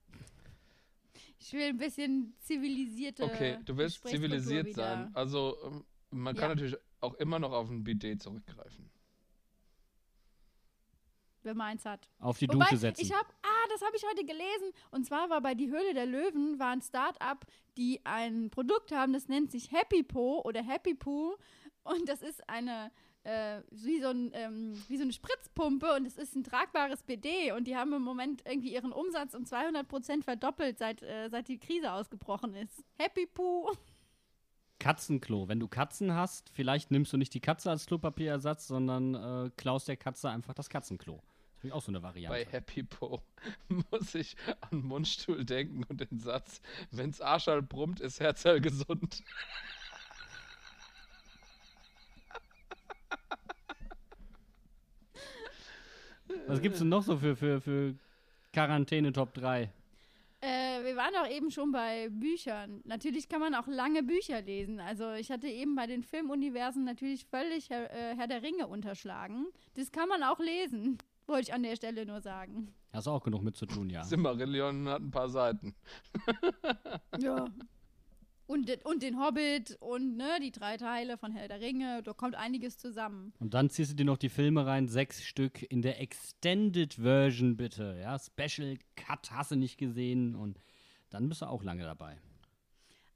Ich 1.40 1.52
will 1.54 1.64
ein 1.70 1.78
bisschen 1.78 2.34
zivilisierte. 2.40 3.24
Okay, 3.24 3.58
du 3.66 3.76
willst 3.78 4.08
zivilisiert 4.08 4.68
wieder. 4.68 4.76
sein. 4.84 5.10
Also, 5.16 5.58
ähm, 5.66 5.84
man 6.12 6.36
kann 6.36 6.50
Ja. 6.50 6.56
natürlich 6.56 6.76
auch 7.02 7.16
immer 7.16 7.40
noch 7.40 7.52
auf 7.52 7.70
ein 7.70 7.84
Bidet 7.84 8.22
zurückgreifen. 8.22 8.90
Wenn 11.46 11.58
man 11.58 11.68
eins 11.68 11.86
hat. 11.86 12.10
Auf 12.20 12.40
die 12.40 12.48
Wobei, 12.48 12.66
Dusche 12.66 12.78
setzen. 12.78 13.02
ich 13.02 13.14
habe, 13.14 13.28
ah, 13.44 13.68
das 13.70 13.82
habe 13.82 13.96
ich 13.96 14.04
heute 14.04 14.26
gelesen. 14.26 14.72
Und 14.92 15.06
zwar 15.06 15.30
war 15.30 15.42
bei 15.42 15.56
Die 15.56 15.70
Höhle 15.70 15.94
der 15.94 16.06
Löwen 16.06 16.60
war 16.60 16.72
ein 16.72 16.82
Start-up, 16.82 17.46
die 17.78 18.02
ein 18.06 18.50
Produkt 18.50 18.92
haben, 18.92 19.14
das 19.14 19.28
nennt 19.28 19.52
sich 19.52 19.72
Happy 19.72 20.04
Po 20.04 20.42
oder 20.44 20.64
Happy 20.64 20.94
Poo. 20.94 21.36
Und 21.84 22.10
das 22.10 22.22
ist 22.22 22.48
eine, 22.50 22.92
äh, 23.24 23.62
wie, 23.72 24.02
so 24.02 24.08
ein, 24.08 24.32
ähm, 24.34 24.84
wie 24.88 24.98
so 24.98 25.04
eine 25.04 25.14
Spritzpumpe 25.14 25.94
und 25.94 26.06
es 26.06 26.18
ist 26.18 26.36
ein 26.36 26.44
tragbares 26.44 27.04
BD. 27.04 27.52
Und 27.52 27.66
die 27.68 27.76
haben 27.76 27.94
im 27.94 28.02
Moment 28.02 28.42
irgendwie 28.46 28.74
ihren 28.74 28.92
Umsatz 28.92 29.34
um 29.34 29.46
200 29.46 29.88
Prozent 29.88 30.24
verdoppelt, 30.24 30.80
seit, 30.80 31.04
äh, 31.04 31.30
seit 31.30 31.48
die 31.48 31.60
Krise 31.60 31.92
ausgebrochen 31.92 32.56
ist. 32.56 32.84
Happy 32.98 33.28
Poo. 33.28 33.72
Katzenklo. 34.80 35.48
Wenn 35.48 35.60
du 35.60 35.68
Katzen 35.68 36.14
hast, 36.14 36.50
vielleicht 36.50 36.92
nimmst 36.92 37.14
du 37.14 37.18
nicht 37.18 37.34
die 37.34 37.40
Katze 37.40 37.70
als 37.70 37.86
Klopapierersatz, 37.86 38.68
sondern 38.68 39.16
äh, 39.16 39.50
klaust 39.58 39.88
der 39.88 39.98
Katze 39.98 40.30
einfach 40.30 40.54
das 40.54 40.70
Katzenklo. 40.70 41.22
Auch 41.72 41.82
so 41.82 41.92
eine 41.92 42.02
Variante. 42.04 42.38
Bei 42.38 42.46
Happy 42.46 42.84
Po 42.84 43.22
muss 43.92 44.16
ich 44.16 44.36
an 44.62 44.82
Mundstuhl 44.82 45.46
denken 45.46 45.84
und 45.90 46.02
den 46.02 46.20
Satz, 46.20 46.62
wenn's 46.92 47.22
Arschal 47.22 47.62
brummt, 47.62 48.00
ist 48.00 48.20
Herzal 48.20 48.62
gesund. 48.62 49.24
Was 56.48 56.62
gibt's 56.62 56.80
denn 56.80 56.90
noch 56.90 57.04
so 57.04 57.18
für, 57.18 57.36
für, 57.36 57.60
für 57.62 57.96
Quarantäne 58.54 59.12
Top 59.12 59.34
3? 59.34 59.72
Äh, 60.42 60.84
wir 60.84 60.96
waren 60.96 61.16
auch 61.16 61.28
eben 61.28 61.50
schon 61.50 61.72
bei 61.72 62.10
Büchern. 62.10 62.82
Natürlich 62.84 63.28
kann 63.28 63.40
man 63.40 63.56
auch 63.56 63.68
lange 63.68 64.04
Bücher 64.04 64.42
lesen. 64.42 64.80
Also 64.80 65.14
ich 65.14 65.32
hatte 65.32 65.48
eben 65.48 65.76
bei 65.76 65.88
den 65.88 66.04
Filmuniversen 66.04 66.84
natürlich 66.84 67.26
völlig 67.26 67.70
Herr, 67.72 67.92
äh, 67.92 68.16
Herr 68.16 68.28
der 68.28 68.44
Ringe 68.44 68.68
unterschlagen. 68.68 69.48
Das 69.74 69.92
kann 69.92 70.08
man 70.08 70.22
auch 70.22 70.40
lesen, 70.40 71.00
wollte 71.28 71.50
ich 71.50 71.54
an 71.54 71.64
der 71.64 71.76
Stelle 71.76 72.06
nur 72.06 72.22
sagen. 72.22 72.74
Hast 72.94 73.08
du 73.08 73.12
auch 73.12 73.24
genug 73.24 73.44
mit 73.44 73.56
zu 73.56 73.66
tun, 73.66 73.90
ja. 73.90 74.04
Silmarillion 74.04 74.88
hat 74.88 75.02
ein 75.02 75.12
paar 75.12 75.30
Seiten. 75.30 75.76
Ja. 77.20 77.48
Und, 78.48 78.86
und 78.86 79.02
den 79.02 79.20
Hobbit 79.20 79.76
und 79.80 80.18
ne, 80.18 80.38
die 80.40 80.52
drei 80.52 80.78
Teile 80.78 81.18
von 81.18 81.32
Herr 81.32 81.48
der 81.48 81.60
Ringe. 81.62 82.04
Da 82.04 82.14
kommt 82.14 82.36
einiges 82.36 82.78
zusammen. 82.78 83.34
Und 83.40 83.56
dann 83.56 83.72
ziehst 83.72 83.92
du 83.92 83.96
dir 83.96 84.06
noch 84.06 84.18
die 84.18 84.30
Filme 84.30 84.68
rein, 84.68 84.88
sechs 84.88 85.24
Stück 85.24 85.64
in 85.64 85.82
der 85.82 86.00
Extended 86.00 86.94
Version 86.94 87.58
bitte. 87.58 87.98
Ja, 88.00 88.20
Special 88.20 88.78
Cut 88.96 89.32
hast 89.32 89.50
du 89.50 89.56
nicht 89.56 89.80
gesehen 89.80 90.36
und 90.36 90.60
dann 91.10 91.28
bist 91.28 91.42
du 91.42 91.48
auch 91.48 91.64
lange 91.64 91.84
dabei. 91.84 92.20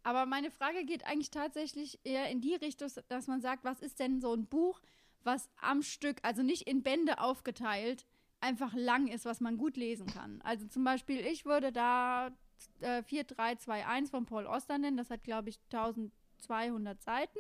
Aber 0.02 0.26
meine 0.26 0.50
Frage 0.50 0.86
geht 0.86 1.06
eigentlich 1.06 1.30
tatsächlich 1.30 2.00
eher 2.04 2.30
in 2.32 2.42
die 2.42 2.56
Richtung, 2.56 2.90
dass 3.10 3.28
man 3.28 3.42
sagt, 3.42 3.64
was 3.64 3.82
ist 3.82 4.00
denn 4.00 4.22
so 4.22 4.34
ein 4.34 4.48
Buch, 4.48 4.82
was 5.24 5.50
am 5.62 5.82
Stück, 5.82 6.18
also 6.24 6.44
nicht 6.44 6.68
in 6.68 6.84
Bände 6.84 7.20
aufgeteilt, 7.20 8.06
einfach 8.42 8.74
lang 8.74 9.08
ist, 9.08 9.26
was 9.26 9.42
man 9.42 9.58
gut 9.58 9.78
lesen 9.78 10.08
kann. 10.08 10.42
Also 10.44 10.68
zum 10.68 10.84
Beispiel, 10.84 11.20
ich 11.20 11.46
würde 11.46 11.72
da 11.72 12.28
äh, 12.80 13.04
4321 13.04 14.12
von 14.12 14.26
Paul 14.26 14.46
Oster 14.46 14.78
nennen, 14.78 14.98
das 14.98 15.10
hat, 15.10 15.24
glaube 15.24 15.50
ich, 15.50 15.60
1200 15.72 17.02
Seiten. 17.02 17.40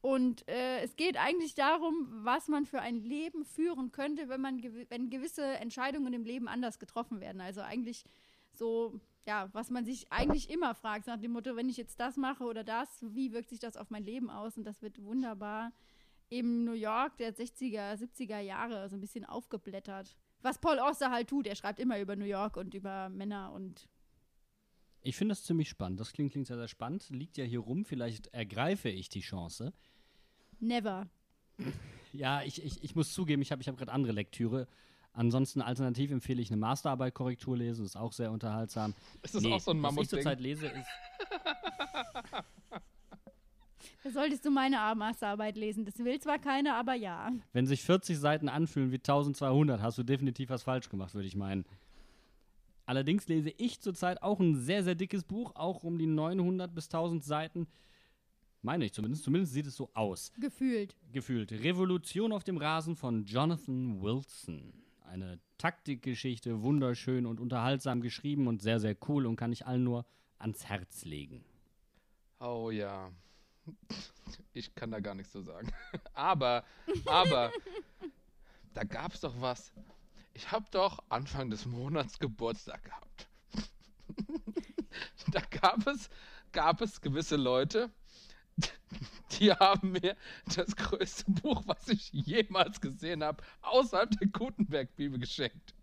Und 0.00 0.46
äh, 0.48 0.82
es 0.82 0.96
geht 0.96 1.16
eigentlich 1.16 1.54
darum, 1.54 2.08
was 2.24 2.48
man 2.48 2.66
für 2.66 2.80
ein 2.80 2.96
Leben 2.96 3.44
führen 3.44 3.90
könnte, 3.90 4.28
wenn 4.28 4.40
man 4.40 4.60
gewi 4.60 4.86
wenn 4.90 5.08
gewisse 5.08 5.42
Entscheidungen 5.42 6.12
im 6.12 6.24
Leben 6.24 6.46
anders 6.46 6.78
getroffen 6.78 7.20
werden. 7.20 7.40
Also 7.40 7.62
eigentlich 7.62 8.04
so, 8.52 9.00
ja, 9.26 9.48
was 9.52 9.70
man 9.70 9.86
sich 9.86 10.12
eigentlich 10.12 10.50
immer 10.50 10.74
fragt, 10.74 11.06
nach 11.06 11.16
dem 11.16 11.32
Motto, 11.32 11.56
wenn 11.56 11.70
ich 11.70 11.78
jetzt 11.78 12.00
das 12.00 12.18
mache 12.18 12.44
oder 12.44 12.64
das, 12.64 12.88
wie 13.00 13.32
wirkt 13.32 13.48
sich 13.48 13.60
das 13.60 13.78
auf 13.78 13.88
mein 13.88 14.04
Leben 14.04 14.28
aus? 14.28 14.58
Und 14.58 14.64
das 14.64 14.82
wird 14.82 15.02
wunderbar 15.02 15.72
im 16.38 16.64
New 16.64 16.72
York 16.72 17.16
der 17.18 17.32
60er, 17.34 17.94
70er 17.94 18.40
Jahre 18.40 18.88
so 18.88 18.96
ein 18.96 19.00
bisschen 19.00 19.24
aufgeblättert. 19.24 20.16
Was 20.42 20.58
Paul 20.58 20.78
Auster 20.78 21.10
halt 21.10 21.28
tut, 21.28 21.46
er 21.46 21.54
schreibt 21.54 21.78
immer 21.78 22.00
über 22.00 22.16
New 22.16 22.24
York 22.24 22.56
und 22.56 22.74
über 22.74 23.08
Männer 23.08 23.52
und 23.52 23.88
Ich 25.02 25.16
finde 25.16 25.32
das 25.32 25.44
ziemlich 25.44 25.68
spannend. 25.68 26.00
Das 26.00 26.12
klingt, 26.12 26.32
klingt 26.32 26.46
sehr, 26.48 26.56
sehr 26.56 26.68
spannend. 26.68 27.08
Liegt 27.10 27.36
ja 27.36 27.44
hier 27.44 27.60
rum. 27.60 27.84
Vielleicht 27.84 28.26
ergreife 28.28 28.88
ich 28.88 29.08
die 29.08 29.20
Chance. 29.20 29.72
never. 30.60 31.08
Ja, 32.12 32.42
ich, 32.42 32.62
ich, 32.64 32.82
ich 32.82 32.94
muss 32.96 33.12
zugeben, 33.12 33.40
ich 33.42 33.52
habe 33.52 33.62
ich 33.62 33.68
hab 33.68 33.76
gerade 33.76 33.92
andere 33.92 34.12
Lektüre. 34.12 34.66
Ansonsten 35.12 35.62
alternativ 35.62 36.10
empfehle 36.10 36.42
ich 36.42 36.48
eine 36.50 36.56
Masterarbeit 36.56 37.14
Korrektur 37.14 37.56
lesen. 37.56 37.84
Ist 37.84 37.96
auch 37.96 38.12
sehr 38.12 38.32
unterhaltsam. 38.32 38.94
Ist 39.22 39.36
das 39.36 39.42
Nee, 39.42 39.52
auch 39.52 39.60
so 39.60 39.70
ein 39.70 39.82
Was 39.82 39.96
ich 39.96 40.08
zurzeit 40.08 40.40
lese, 40.40 40.66
ist. 40.66 40.88
Da 44.04 44.10
solltest 44.10 44.44
du 44.44 44.50
meine 44.50 44.76
Masterarbeit 44.94 45.56
lesen. 45.56 45.86
Das 45.86 45.98
will 45.98 46.20
zwar 46.20 46.38
keiner, 46.38 46.76
aber 46.76 46.92
ja. 46.92 47.32
Wenn 47.54 47.66
sich 47.66 47.82
40 47.82 48.18
Seiten 48.18 48.50
anfühlen 48.50 48.92
wie 48.92 48.96
1200, 48.96 49.80
hast 49.80 49.96
du 49.96 50.02
definitiv 50.02 50.50
was 50.50 50.62
falsch 50.62 50.90
gemacht, 50.90 51.14
würde 51.14 51.26
ich 51.26 51.36
meinen. 51.36 51.64
Allerdings 52.84 53.26
lese 53.28 53.48
ich 53.56 53.80
zurzeit 53.80 54.22
auch 54.22 54.40
ein 54.40 54.56
sehr, 54.56 54.84
sehr 54.84 54.94
dickes 54.94 55.24
Buch, 55.24 55.52
auch 55.54 55.84
um 55.84 55.96
die 55.96 56.06
900 56.06 56.74
bis 56.74 56.84
1000 56.88 57.24
Seiten. 57.24 57.66
Meine 58.60 58.84
ich 58.84 58.92
zumindest. 58.92 59.24
Zumindest 59.24 59.54
sieht 59.54 59.66
es 59.66 59.74
so 59.74 59.88
aus. 59.94 60.32
Gefühlt. 60.38 60.94
Gefühlt. 61.10 61.50
Revolution 61.52 62.32
auf 62.32 62.44
dem 62.44 62.58
Rasen 62.58 62.96
von 62.96 63.24
Jonathan 63.24 64.02
Wilson. 64.02 64.74
Eine 65.06 65.40
Taktikgeschichte, 65.56 66.62
wunderschön 66.62 67.24
und 67.24 67.40
unterhaltsam 67.40 68.02
geschrieben 68.02 68.48
und 68.48 68.60
sehr, 68.60 68.80
sehr 68.80 68.96
cool 69.08 69.24
und 69.24 69.36
kann 69.36 69.52
ich 69.52 69.66
allen 69.66 69.84
nur 69.84 70.04
ans 70.38 70.66
Herz 70.66 71.06
legen. 71.06 71.42
Oh 72.38 72.70
ja. 72.70 73.10
Ich 74.52 74.74
kann 74.74 74.90
da 74.90 75.00
gar 75.00 75.14
nichts 75.14 75.32
zu 75.32 75.42
sagen. 75.42 75.68
Aber, 76.14 76.64
aber, 77.06 77.52
da 78.72 78.84
gab 78.84 79.12
es 79.12 79.20
doch 79.20 79.40
was. 79.40 79.72
Ich 80.32 80.50
habe 80.50 80.66
doch 80.70 80.98
Anfang 81.08 81.50
des 81.50 81.66
Monats 81.66 82.18
Geburtstag 82.18 82.84
gehabt. 82.84 83.28
da 85.32 85.40
gab 85.40 85.86
es, 85.86 86.08
gab 86.52 86.80
es 86.80 87.00
gewisse 87.00 87.36
Leute, 87.36 87.90
die 89.32 89.52
haben 89.52 89.92
mir 89.92 90.16
das 90.54 90.76
größte 90.76 91.30
Buch, 91.30 91.62
was 91.66 91.88
ich 91.88 92.12
jemals 92.12 92.80
gesehen 92.80 93.24
habe, 93.24 93.42
außerhalb 93.62 94.10
der 94.18 94.28
Gutenberg-Bibel 94.28 95.18
geschenkt. 95.18 95.74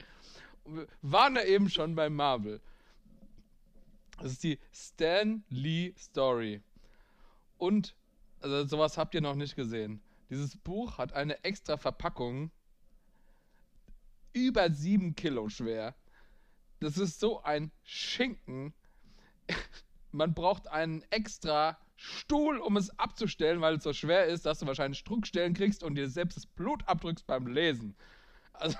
Wir 0.65 0.87
waren 1.01 1.35
da 1.35 1.43
eben 1.43 1.69
schon 1.69 1.95
bei 1.95 2.09
Marvel. 2.09 2.61
Das 4.17 4.33
ist 4.33 4.43
die 4.43 4.59
Stan 4.71 5.43
Lee 5.49 5.93
Story. 5.97 6.61
Und, 7.61 7.95
also 8.39 8.65
sowas 8.65 8.97
habt 8.97 9.13
ihr 9.13 9.21
noch 9.21 9.35
nicht 9.35 9.55
gesehen. 9.55 10.01
Dieses 10.31 10.57
Buch 10.57 10.97
hat 10.97 11.13
eine 11.13 11.43
extra 11.43 11.77
Verpackung, 11.77 12.49
über 14.33 14.71
sieben 14.71 15.13
Kilo 15.13 15.47
schwer. 15.47 15.93
Das 16.79 16.97
ist 16.97 17.19
so 17.19 17.43
ein 17.43 17.71
Schinken. 17.83 18.73
Man 20.11 20.33
braucht 20.33 20.69
einen 20.69 21.03
extra 21.11 21.77
Stuhl, 21.97 22.57
um 22.57 22.77
es 22.77 22.97
abzustellen, 22.97 23.61
weil 23.61 23.75
es 23.75 23.83
so 23.83 23.93
schwer 23.93 24.25
ist, 24.25 24.47
dass 24.47 24.57
du 24.57 24.65
wahrscheinlich 24.65 25.03
Druckstellen 25.03 25.53
kriegst 25.53 25.83
und 25.83 25.93
dir 25.93 26.09
selbst 26.09 26.37
das 26.37 26.47
Blut 26.47 26.87
abdrückst 26.87 27.27
beim 27.27 27.45
Lesen. 27.45 27.95
Also, 28.53 28.75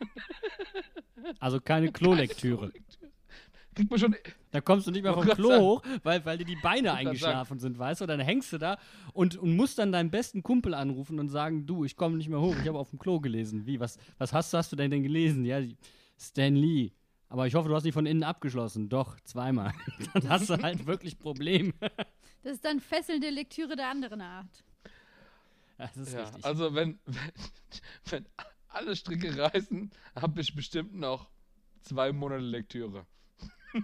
Also 1.38 1.58
keine 1.58 1.90
Klolektüre. 1.90 2.70
Kriegt 3.74 3.90
man 3.90 3.98
schon. 4.00 4.16
Da 4.50 4.60
kommst 4.60 4.86
du 4.86 4.90
nicht 4.90 5.02
mehr 5.02 5.14
vom 5.14 5.24
Klo 5.24 5.48
sagen. 5.48 5.62
hoch, 5.62 5.82
weil, 6.02 6.24
weil 6.24 6.38
dir 6.38 6.44
die 6.44 6.56
Beine 6.56 6.92
eingeschlafen 6.92 7.58
sind, 7.58 7.78
weißt 7.78 8.00
du? 8.00 8.06
Dann 8.06 8.20
hängst 8.20 8.52
du 8.52 8.58
da 8.58 8.78
und, 9.12 9.36
und 9.36 9.54
musst 9.54 9.78
dann 9.78 9.92
deinen 9.92 10.10
besten 10.10 10.42
Kumpel 10.42 10.74
anrufen 10.74 11.20
und 11.20 11.28
sagen, 11.28 11.66
du, 11.66 11.84
ich 11.84 11.96
komme 11.96 12.16
nicht 12.16 12.28
mehr 12.28 12.40
hoch, 12.40 12.54
ich 12.60 12.66
habe 12.68 12.78
auf 12.78 12.90
dem 12.90 12.98
Klo 12.98 13.20
gelesen. 13.20 13.66
Wie, 13.66 13.78
was, 13.80 13.98
was 14.18 14.32
hast, 14.32 14.52
hast 14.54 14.72
du 14.72 14.76
denn, 14.76 14.90
denn 14.90 15.02
gelesen? 15.02 15.44
Ja, 15.44 15.60
Stan 16.18 16.54
Lee. 16.54 16.92
Aber 17.28 17.46
ich 17.46 17.54
hoffe, 17.54 17.68
du 17.68 17.74
hast 17.76 17.84
nicht 17.84 17.94
von 17.94 18.06
innen 18.06 18.24
abgeschlossen. 18.24 18.88
Doch, 18.88 19.20
zweimal. 19.20 19.72
Dann 20.14 20.28
hast 20.28 20.50
du 20.50 20.60
halt 20.60 20.86
wirklich 20.86 21.18
Probleme. 21.18 21.72
Das 22.42 22.54
ist 22.54 22.64
dann 22.64 22.80
fesselnde 22.80 23.28
Lektüre 23.28 23.76
der 23.76 23.90
anderen 23.90 24.22
Art. 24.22 24.64
Das 25.76 25.94
ist 25.94 26.14
Ja, 26.14 26.24
richtig. 26.24 26.42
also 26.42 26.74
wenn, 26.74 26.98
wenn, 27.04 27.32
wenn 28.08 28.26
alle 28.68 28.96
Stricke 28.96 29.36
reißen, 29.36 29.90
habe 30.18 30.40
ich 30.40 30.54
bestimmt 30.54 30.94
noch 30.94 31.28
zwei 31.82 32.12
Monate 32.12 32.42
Lektüre. 32.42 33.04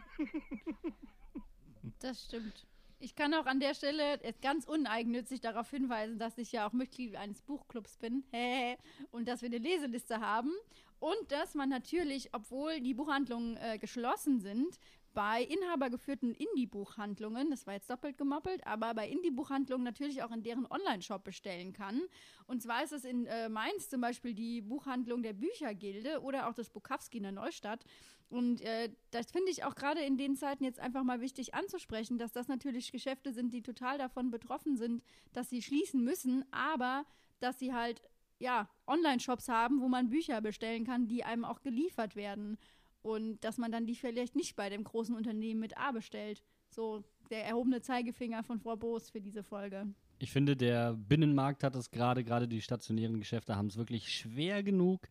Das 2.01 2.25
stimmt. 2.25 2.67
Ich 2.99 3.15
kann 3.15 3.35
auch 3.35 3.47
an 3.47 3.61
der 3.61 3.75
Stelle 3.75 4.19
ganz 4.43 4.67
uneigennützig 4.67 5.41
darauf 5.41 5.71
hinweisen, 5.71 6.19
dass 6.19 6.39
ich 6.39 6.53
ja 6.53 6.67
auch 6.67 6.73
Mitglied 6.73 7.15
eines 7.15 7.43
Buchclubs 7.43 7.97
bin 7.99 8.25
und 9.13 9.29
dass 9.29 9.43
wir 9.43 9.49
eine 9.49 9.59
Leseliste 9.59 10.21
haben 10.21 10.51
und 10.99 11.31
dass 11.31 11.55
man 11.55 11.69
natürlich, 11.69 12.31
obwohl 12.33 12.81
die 12.81 12.95
Buchhandlungen 12.95 13.57
äh, 13.59 13.79
geschlossen 13.79 14.41
sind, 14.41 14.79
bei 15.17 15.43
inhabergeführten 15.45 16.35
Indie-Buchhandlungen, 16.35 17.51
das 17.51 17.67
war 17.67 17.73
jetzt 17.73 17.89
doppelt 17.89 18.19
gemoppelt, 18.19 18.67
aber 18.67 18.93
bei 18.93 19.09
Indie-Buchhandlungen 19.09 19.83
natürlich 19.83 20.23
auch 20.23 20.31
in 20.31 20.43
deren 20.43 20.67
Online-Shop 20.67 21.25
bestellen 21.25 21.73
kann. 21.73 22.03
Und 22.47 22.63
zwar 22.63 22.85
ist 22.85 22.93
es 22.93 23.07
in 23.07 23.25
äh, 23.25 23.49
Mainz 23.49 23.89
zum 23.89 24.03
Beispiel 24.03 24.35
die 24.35 24.61
Buchhandlung 24.61 25.23
der 25.23 25.33
Büchergilde 25.33 26.21
oder 26.21 26.49
auch 26.49 26.53
das 26.53 26.69
Bukowski 26.69 27.17
in 27.17 27.23
der 27.23 27.33
Neustadt. 27.33 27.87
Und 28.29 28.61
äh, 28.63 28.91
das 29.13 29.31
finde 29.31 29.51
ich 29.53 29.65
auch 29.65 29.77
gerade 29.77 30.01
in 30.01 30.17
den 30.17 30.35
Zeiten 30.35 30.65
jetzt 30.65 30.81
einfach 30.81 31.05
mal 31.05 31.21
wichtig 31.21 31.55
anzusprechen, 31.55 32.19
dass 32.19 32.33
das 32.33 32.49
natürlich 32.49 32.91
Geschäfte 32.91 33.33
sind, 33.33 33.53
die 33.53 33.63
total 33.63 33.99
davon 33.99 34.31
betroffen 34.31 34.77
sind, 34.77 35.03
dass 35.33 35.49
sie 35.49 35.63
schließen 35.63 36.03
müssen, 36.03 36.45
aber 36.51 37.05
dass 37.39 37.59
sie 37.59 37.73
halt 37.73 38.03
ja 38.39 38.69
Online-Shops 38.87 39.49
haben, 39.49 39.81
wo 39.81 39.89
man 39.89 40.11
Bücher 40.11 40.41
bestellen 40.41 40.85
kann, 40.85 41.07
die 41.07 41.25
einem 41.25 41.45
auch 41.45 41.63
geliefert 41.63 42.17
werden 42.17 42.59
und 43.03 43.39
dass 43.45 43.59
man 43.59 43.71
dann 43.71 43.87
die 43.87 43.95
vielleicht 43.95 44.35
nicht 44.35 44.57
bei 44.57 44.69
dem 44.69 44.83
großen 44.83 45.15
Unternehmen 45.15 45.61
mit 45.61 45.79
A 45.79 45.93
bestellt. 45.93 46.43
So 46.71 47.05
der 47.31 47.47
erhobene 47.47 47.81
Zeigefinger 47.81 48.43
von 48.43 48.59
Frau 48.59 48.77
Boos 48.77 49.11
für 49.11 49.21
diese 49.21 49.45
Folge. 49.45 49.87
Ich 50.19 50.33
finde, 50.33 50.57
der 50.57 50.95
Binnenmarkt 50.95 51.63
hat 51.63 51.77
es 51.77 51.91
gerade, 51.91 52.25
gerade 52.25 52.49
die 52.49 52.61
stationären 52.61 53.19
Geschäfte 53.19 53.57
haben 53.57 53.69
es 53.69 53.77
wirklich 53.77 54.13
schwer 54.13 54.63
genug 54.63 55.09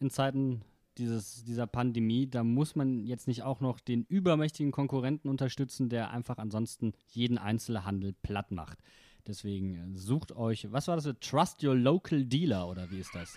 in 0.00 0.10
Zeiten 0.10 0.62
dieses, 0.98 1.44
dieser 1.44 1.66
Pandemie. 1.66 2.28
Da 2.28 2.44
muss 2.44 2.76
man 2.76 3.06
jetzt 3.06 3.28
nicht 3.28 3.42
auch 3.42 3.60
noch 3.60 3.80
den 3.80 4.04
übermächtigen 4.04 4.72
Konkurrenten 4.72 5.28
unterstützen, 5.28 5.88
der 5.88 6.10
einfach 6.10 6.38
ansonsten 6.38 6.92
jeden 7.08 7.38
Einzelhandel 7.38 8.12
platt 8.12 8.50
macht. 8.50 8.78
Deswegen 9.26 9.94
äh, 9.94 9.98
sucht 9.98 10.32
euch, 10.32 10.70
was 10.72 10.88
war 10.88 10.96
das? 10.96 11.08
Trust 11.20 11.62
your 11.62 11.74
local 11.74 12.24
dealer 12.24 12.68
oder 12.68 12.90
wie 12.90 12.98
ist 12.98 13.14
das? 13.14 13.36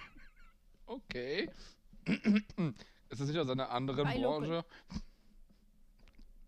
Okay. 0.86 1.50
Ist 3.10 3.22
das 3.22 3.28
nicht 3.28 3.38
aus 3.38 3.50
einer 3.50 3.70
anderen 3.70 4.08
Local. 4.08 4.22
Branche? 4.22 4.66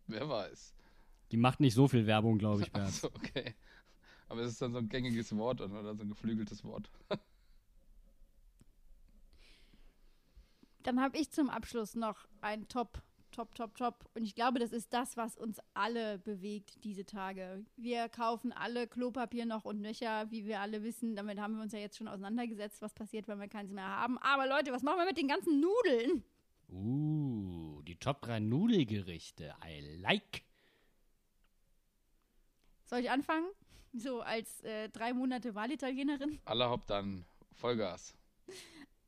Wer 0.08 0.30
weiß. 0.30 0.74
Die 1.32 1.38
macht 1.38 1.60
nicht 1.60 1.74
so 1.74 1.88
viel 1.88 2.06
Werbung, 2.08 2.38
glaube 2.38 2.62
ich, 2.62 2.72
Bert. 2.72 2.88
Achso, 2.88 3.08
okay. 3.08 3.54
Aber 4.28 4.42
es 4.42 4.52
ist 4.52 4.62
dann 4.62 4.72
so 4.72 4.80
ein 4.80 4.90
gängiges 4.90 5.36
Wort 5.36 5.62
oder 5.62 5.96
so 5.96 6.04
ein 6.04 6.10
geflügeltes 6.10 6.64
Wort. 6.64 6.90
Dann 10.84 11.02
habe 11.02 11.18
ich 11.18 11.32
zum 11.32 11.50
Abschluss 11.50 11.96
noch 11.96 12.28
ein 12.42 12.68
Top, 12.68 13.02
Top, 13.32 13.56
Top, 13.56 13.76
Top. 13.76 14.06
Und 14.14 14.24
ich 14.24 14.36
glaube, 14.36 14.60
das 14.60 14.72
ist 14.72 14.94
das, 14.94 15.18
was 15.18 15.38
uns 15.38 15.60
alle 15.74 16.20
bewegt 16.20 16.84
diese 16.84 17.06
Tage. 17.06 17.66
Wir 17.78 18.10
kaufen 18.10 18.52
alle 18.52 18.88
Klopapier 18.88 19.46
noch 19.46 19.66
und 19.66 19.82
nöcher, 19.82 20.30
wie 20.30 20.46
wir 20.46 20.60
alle 20.60 20.84
wissen. 20.84 21.16
Damit 21.16 21.40
haben 21.40 21.56
wir 21.56 21.64
uns 21.64 21.74
ja 21.74 21.80
jetzt 21.80 21.98
schon 21.98 22.08
auseinandergesetzt, 22.08 22.82
was 22.82 22.94
passiert, 22.94 23.28
wenn 23.28 23.40
wir 23.40 23.48
keins 23.48 23.72
mehr 23.72 23.88
haben. 23.88 24.18
Aber 24.20 24.48
Leute, 24.48 24.72
was 24.72 24.84
machen 24.84 25.00
wir 25.00 25.06
mit 25.06 25.18
den 25.18 25.28
ganzen 25.28 25.60
Nudeln? 25.60 26.24
Uh, 26.70 27.82
die 27.84 27.96
Top 27.96 28.22
3 28.22 28.40
Nudelgerichte. 28.40 29.56
I 29.66 30.00
like. 30.00 30.44
Soll 32.86 33.00
ich 33.00 33.10
anfangen? 33.10 33.48
So 33.94 34.22
als 34.22 34.62
äh, 34.62 34.90
drei 34.90 35.14
Monate 35.14 35.56
Wahlitalienerin. 35.56 36.40
Allerhaupt 36.46 36.90
dann 36.90 37.26
Vollgas. 37.56 38.16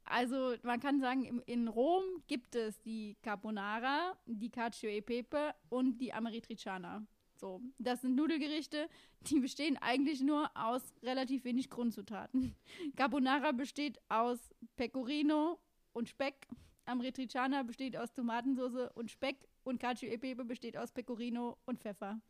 Also 0.06 0.56
man 0.62 0.80
kann 0.80 0.99
sagen, 0.99 1.41
in 1.45 1.68
Rom 1.68 2.03
gibt 2.28 2.56
es 2.56 2.80
die 2.82 3.18
Carbonara, 3.24 4.16
die 4.26 4.49
Cacio 4.49 4.89
e 4.89 5.01
Pepe 5.01 5.53
und 5.70 5.97
die 5.97 6.14
Ameritriciana. 6.14 7.06
So, 7.38 7.62
das 7.80 8.01
sind 8.01 8.16
Nudelgerichte, 8.16 8.88
die 9.22 9.39
bestehen 9.39 9.78
eigentlich 9.78 10.22
nur 10.22 10.49
aus 10.56 10.93
relativ 11.01 11.43
wenig 11.43 11.70
Grundzutaten. 11.70 12.56
Carbonara 12.95 13.51
besteht 13.51 13.99
aus 14.08 14.39
Pecorino 14.76 15.60
und 15.93 16.08
Speck, 16.08 16.47
Ameritriciana 16.86 17.64
besteht 17.64 17.97
aus 17.97 18.14
Tomatensauce 18.14 18.89
und 18.93 19.12
Speck 19.12 19.47
und 19.64 19.80
Cacio 19.80 20.08
e 20.08 20.18
Pepe 20.18 20.45
besteht 20.45 20.78
aus 20.78 20.91
Pecorino 20.91 21.58
und 21.66 21.80
Pfeffer. 21.80 22.22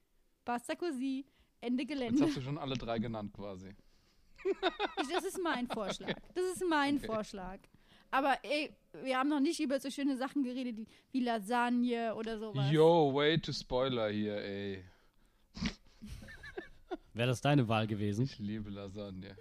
Basta 0.46 0.76
così, 0.76 1.26
Ende 1.62 1.84
Jetzt 1.84 1.90
Gelände. 1.90 2.24
hast 2.24 2.38
du 2.38 2.42
schon 2.42 2.58
alle 2.58 2.76
drei 2.76 3.00
genannt 3.00 3.34
quasi. 3.34 3.76
Das 5.12 5.24
ist 5.26 5.40
mein 5.42 5.68
Vorschlag. 5.68 6.14
Das 6.34 6.44
ist 6.46 6.64
mein 6.70 6.98
Okay. 6.98 7.06
Vorschlag. 7.08 7.60
Aber 8.12 8.38
ey, 8.44 8.74
wir 9.04 9.18
haben 9.18 9.30
noch 9.30 9.40
nicht 9.40 9.60
über 9.60 9.80
so 9.80 9.90
schöne 9.90 10.16
Sachen 10.18 10.44
geredet 10.44 10.78
wie, 10.78 10.88
wie 11.12 11.20
Lasagne 11.22 12.16
oder 12.16 12.40
sowas. 12.40 12.72
Yo, 12.72 13.14
way 13.14 13.38
to 13.40 13.52
Spoiler 13.52 14.10
hier, 14.10 14.38
ey. 14.38 14.84
Wäre 17.14 17.28
das 17.28 17.42
deine 17.42 17.68
Wahl 17.68 17.88
gewesen? 17.88 18.26
Ich 18.26 18.40
liebe 18.40 18.70
Lasagne. 18.70 19.36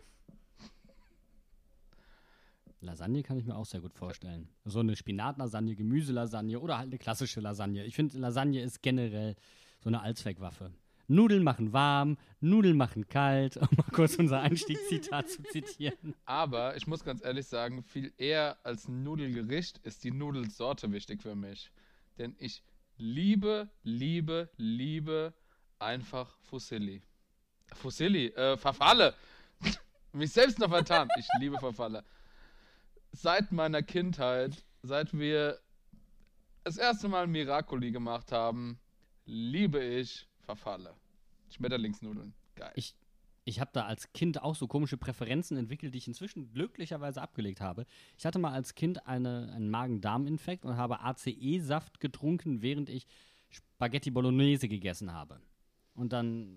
Lasagne 2.81 3.23
kann 3.23 3.39
ich 3.39 3.45
mir 3.47 3.57
auch 3.57 3.65
sehr 3.65 3.81
gut 3.81 3.95
vorstellen. 3.95 4.49
So 4.65 4.81
eine 4.81 4.95
Spinatlasagne, 4.95 5.75
Gemüselasagne 5.75 6.61
oder 6.61 6.79
halt 6.79 6.89
eine 6.89 6.99
klassische 6.99 7.41
Lasagne. 7.41 7.85
Ich 7.85 7.95
finde, 7.95 8.19
Lasagne 8.19 8.61
ist 8.63 8.83
generell 8.83 9.37
so 9.81 9.89
eine 9.89 10.03
Allzweckwaffe. 10.03 10.73
Nudeln 11.07 11.43
machen 11.43 11.73
warm, 11.73 12.17
Nudeln 12.41 12.77
machen 12.77 13.07
kalt, 13.09 13.57
um 13.57 13.69
mal 13.77 13.91
kurz 13.93 14.17
unser 14.17 14.41
Einstiegszitat 14.41 15.29
zu 15.29 15.43
zitieren. 15.45 16.15
Aber 16.25 16.77
ich 16.77 16.87
muss 16.87 17.05
ganz 17.05 17.25
ehrlich 17.25 17.47
sagen, 17.47 17.83
viel 17.83 18.13
eher 18.17 18.59
als 18.63 18.89
Nudelgericht 18.89 19.79
ist 19.79 20.05
die 20.05 20.11
Nudelsorte 20.11 20.91
wichtig 20.93 21.23
für 21.23 21.35
mich. 21.35 21.71
Denn 22.19 22.35
ich 22.39 22.63
liebe, 22.97 23.69
liebe, 23.83 24.51
liebe 24.57 25.35
einfach 25.79 26.37
Fusilli. 26.43 27.03
Fusilli, 27.75 28.29
äh, 28.29 28.57
Verfalle. 28.57 29.15
Mich 30.13 30.33
selbst 30.33 30.59
noch 30.59 30.71
vertan. 30.71 31.09
Ich 31.19 31.27
liebe 31.41 31.59
Verfalle. 31.59 32.05
Seit 33.13 33.53
meiner 33.53 33.83
Kindheit, 33.83 34.65
seit 34.83 35.13
wir 35.17 35.59
das 36.63 36.77
erste 36.77 37.09
Mal 37.09 37.27
Miracoli 37.27 37.91
gemacht 37.91 38.33
haben, 38.33 38.79
liebe 39.27 39.83
ich 39.83 40.29
Verfalle. 40.45 40.95
Schmetterlingsnudeln. 41.51 42.35
Geil. 42.55 42.73
Ich, 42.77 42.95
ich 43.45 43.61
habe 43.61 43.71
da 43.73 43.85
als 43.85 44.13
Kind 44.13 44.43
auch 44.43 44.55
so 44.55 44.67
komische 44.67 44.97
Präferenzen 44.97 45.57
entwickelt, 45.57 45.95
die 45.95 45.99
ich 45.99 46.09
inzwischen 46.09 46.53
glücklicherweise 46.53 47.21
abgelegt 47.21 47.61
habe. 47.61 47.87
Ich 48.17 48.25
hatte 48.25 48.39
mal 48.39 48.53
als 48.53 48.75
Kind 48.75 49.07
eine, 49.07 49.53
einen 49.53 49.71
Magen-Darm-Infekt 49.71 50.65
und 50.65 50.77
habe 50.77 51.01
ACE-Saft 51.01 52.01
getrunken, 52.01 52.63
während 52.63 52.89
ich 52.89 53.07
Spaghetti 53.51 54.11
Bolognese 54.11 54.69
gegessen 54.69 55.13
habe. 55.13 55.41
Und 55.95 56.13
dann, 56.13 56.57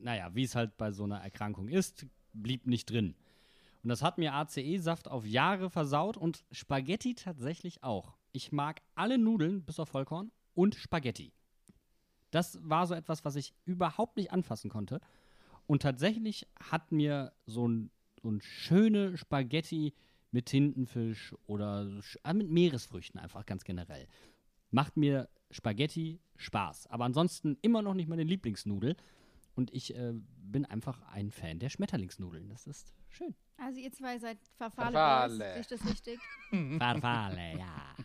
naja, 0.00 0.34
wie 0.34 0.44
es 0.44 0.54
halt 0.54 0.76
bei 0.76 0.92
so 0.92 1.04
einer 1.04 1.18
Erkrankung 1.18 1.68
ist, 1.68 2.06
blieb 2.32 2.66
nicht 2.66 2.90
drin. 2.90 3.16
Und 3.82 3.88
das 3.88 4.02
hat 4.02 4.18
mir 4.18 4.34
ACE-Saft 4.34 5.08
auf 5.08 5.24
Jahre 5.24 5.70
versaut 5.70 6.16
und 6.16 6.44
Spaghetti 6.50 7.14
tatsächlich 7.14 7.82
auch. 7.82 8.16
Ich 8.32 8.52
mag 8.52 8.82
alle 8.94 9.18
Nudeln, 9.18 9.64
bis 9.64 9.80
auf 9.80 9.88
Vollkorn, 9.88 10.30
und 10.54 10.74
Spaghetti. 10.74 11.32
Das 12.30 12.58
war 12.62 12.86
so 12.86 12.94
etwas, 12.94 13.24
was 13.24 13.36
ich 13.36 13.54
überhaupt 13.64 14.16
nicht 14.16 14.32
anfassen 14.32 14.70
konnte. 14.70 15.00
Und 15.66 15.82
tatsächlich 15.82 16.46
hat 16.58 16.92
mir 16.92 17.32
so 17.46 17.68
ein, 17.68 17.90
so 18.22 18.30
ein 18.30 18.40
schöne 18.40 19.16
Spaghetti 19.16 19.94
mit 20.30 20.46
Tintenfisch 20.46 21.34
oder 21.46 21.86
äh, 22.24 22.34
mit 22.34 22.50
Meeresfrüchten 22.50 23.20
einfach 23.20 23.46
ganz 23.46 23.64
generell. 23.64 24.06
Macht 24.70 24.96
mir 24.96 25.28
Spaghetti 25.50 26.20
Spaß. 26.36 26.88
Aber 26.88 27.04
ansonsten 27.04 27.56
immer 27.62 27.82
noch 27.82 27.94
nicht 27.94 28.08
meine 28.08 28.24
Lieblingsnudel. 28.24 28.96
Und 29.54 29.72
ich 29.72 29.94
äh, 29.96 30.12
bin 30.14 30.66
einfach 30.66 31.02
ein 31.12 31.30
Fan 31.30 31.58
der 31.58 31.68
Schmetterlingsnudeln. 31.68 32.48
Das 32.48 32.66
ist 32.66 32.94
schön. 33.08 33.34
Also 33.56 33.80
ihr 33.80 33.92
zwei 33.92 34.18
seid. 34.18 34.38
Boys. 34.56 35.36
Sehe 35.36 35.60
ich 35.60 35.66
das 35.66 35.84
richtig? 35.84 36.20
Farfalle, 36.78 37.58
ja. 37.58 37.96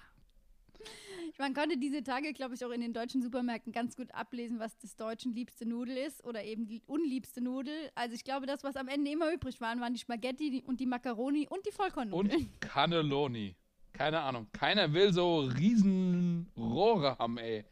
Man 1.40 1.54
konnte 1.54 1.78
diese 1.78 2.04
Tage, 2.04 2.32
glaube 2.34 2.54
ich, 2.54 2.64
auch 2.64 2.70
in 2.70 2.82
den 2.82 2.94
deutschen 2.94 3.22
Supermärkten 3.22 3.74
ganz 3.74 3.96
gut 3.96 4.14
ablesen, 4.14 4.60
was 4.60 4.78
des 4.78 4.96
Deutschen 4.96 5.34
liebste 5.34 5.66
Nudel 5.66 5.98
ist 5.98 6.24
oder 6.24 6.44
eben 6.44 6.68
die 6.68 6.84
unliebste 6.86 7.42
Nudel. 7.42 7.74
Also 7.96 8.14
ich 8.14 8.24
glaube, 8.24 8.46
das, 8.46 8.64
was 8.64 8.76
am 8.76 8.88
Ende 8.88 9.12
immer 9.12 9.34
übrig 9.34 9.60
waren, 9.60 9.82
waren 9.82 9.94
die 9.94 10.00
Spaghetti 10.00 10.64
und 10.66 10.80
die 10.80 10.86
Macaroni 10.86 11.48
und 11.48 11.66
die 11.66 11.72
Vollkornnudeln. 11.72 12.44
Und 12.44 12.62
Cannelloni. 12.62 13.56
Keine 13.94 14.20
Ahnung. 14.22 14.48
Keiner 14.54 14.92
will 14.94 15.12
so 15.12 15.40
riesen 15.40 16.52
Rohre 16.56 17.18
haben, 17.18 17.38
ey. 17.38 17.66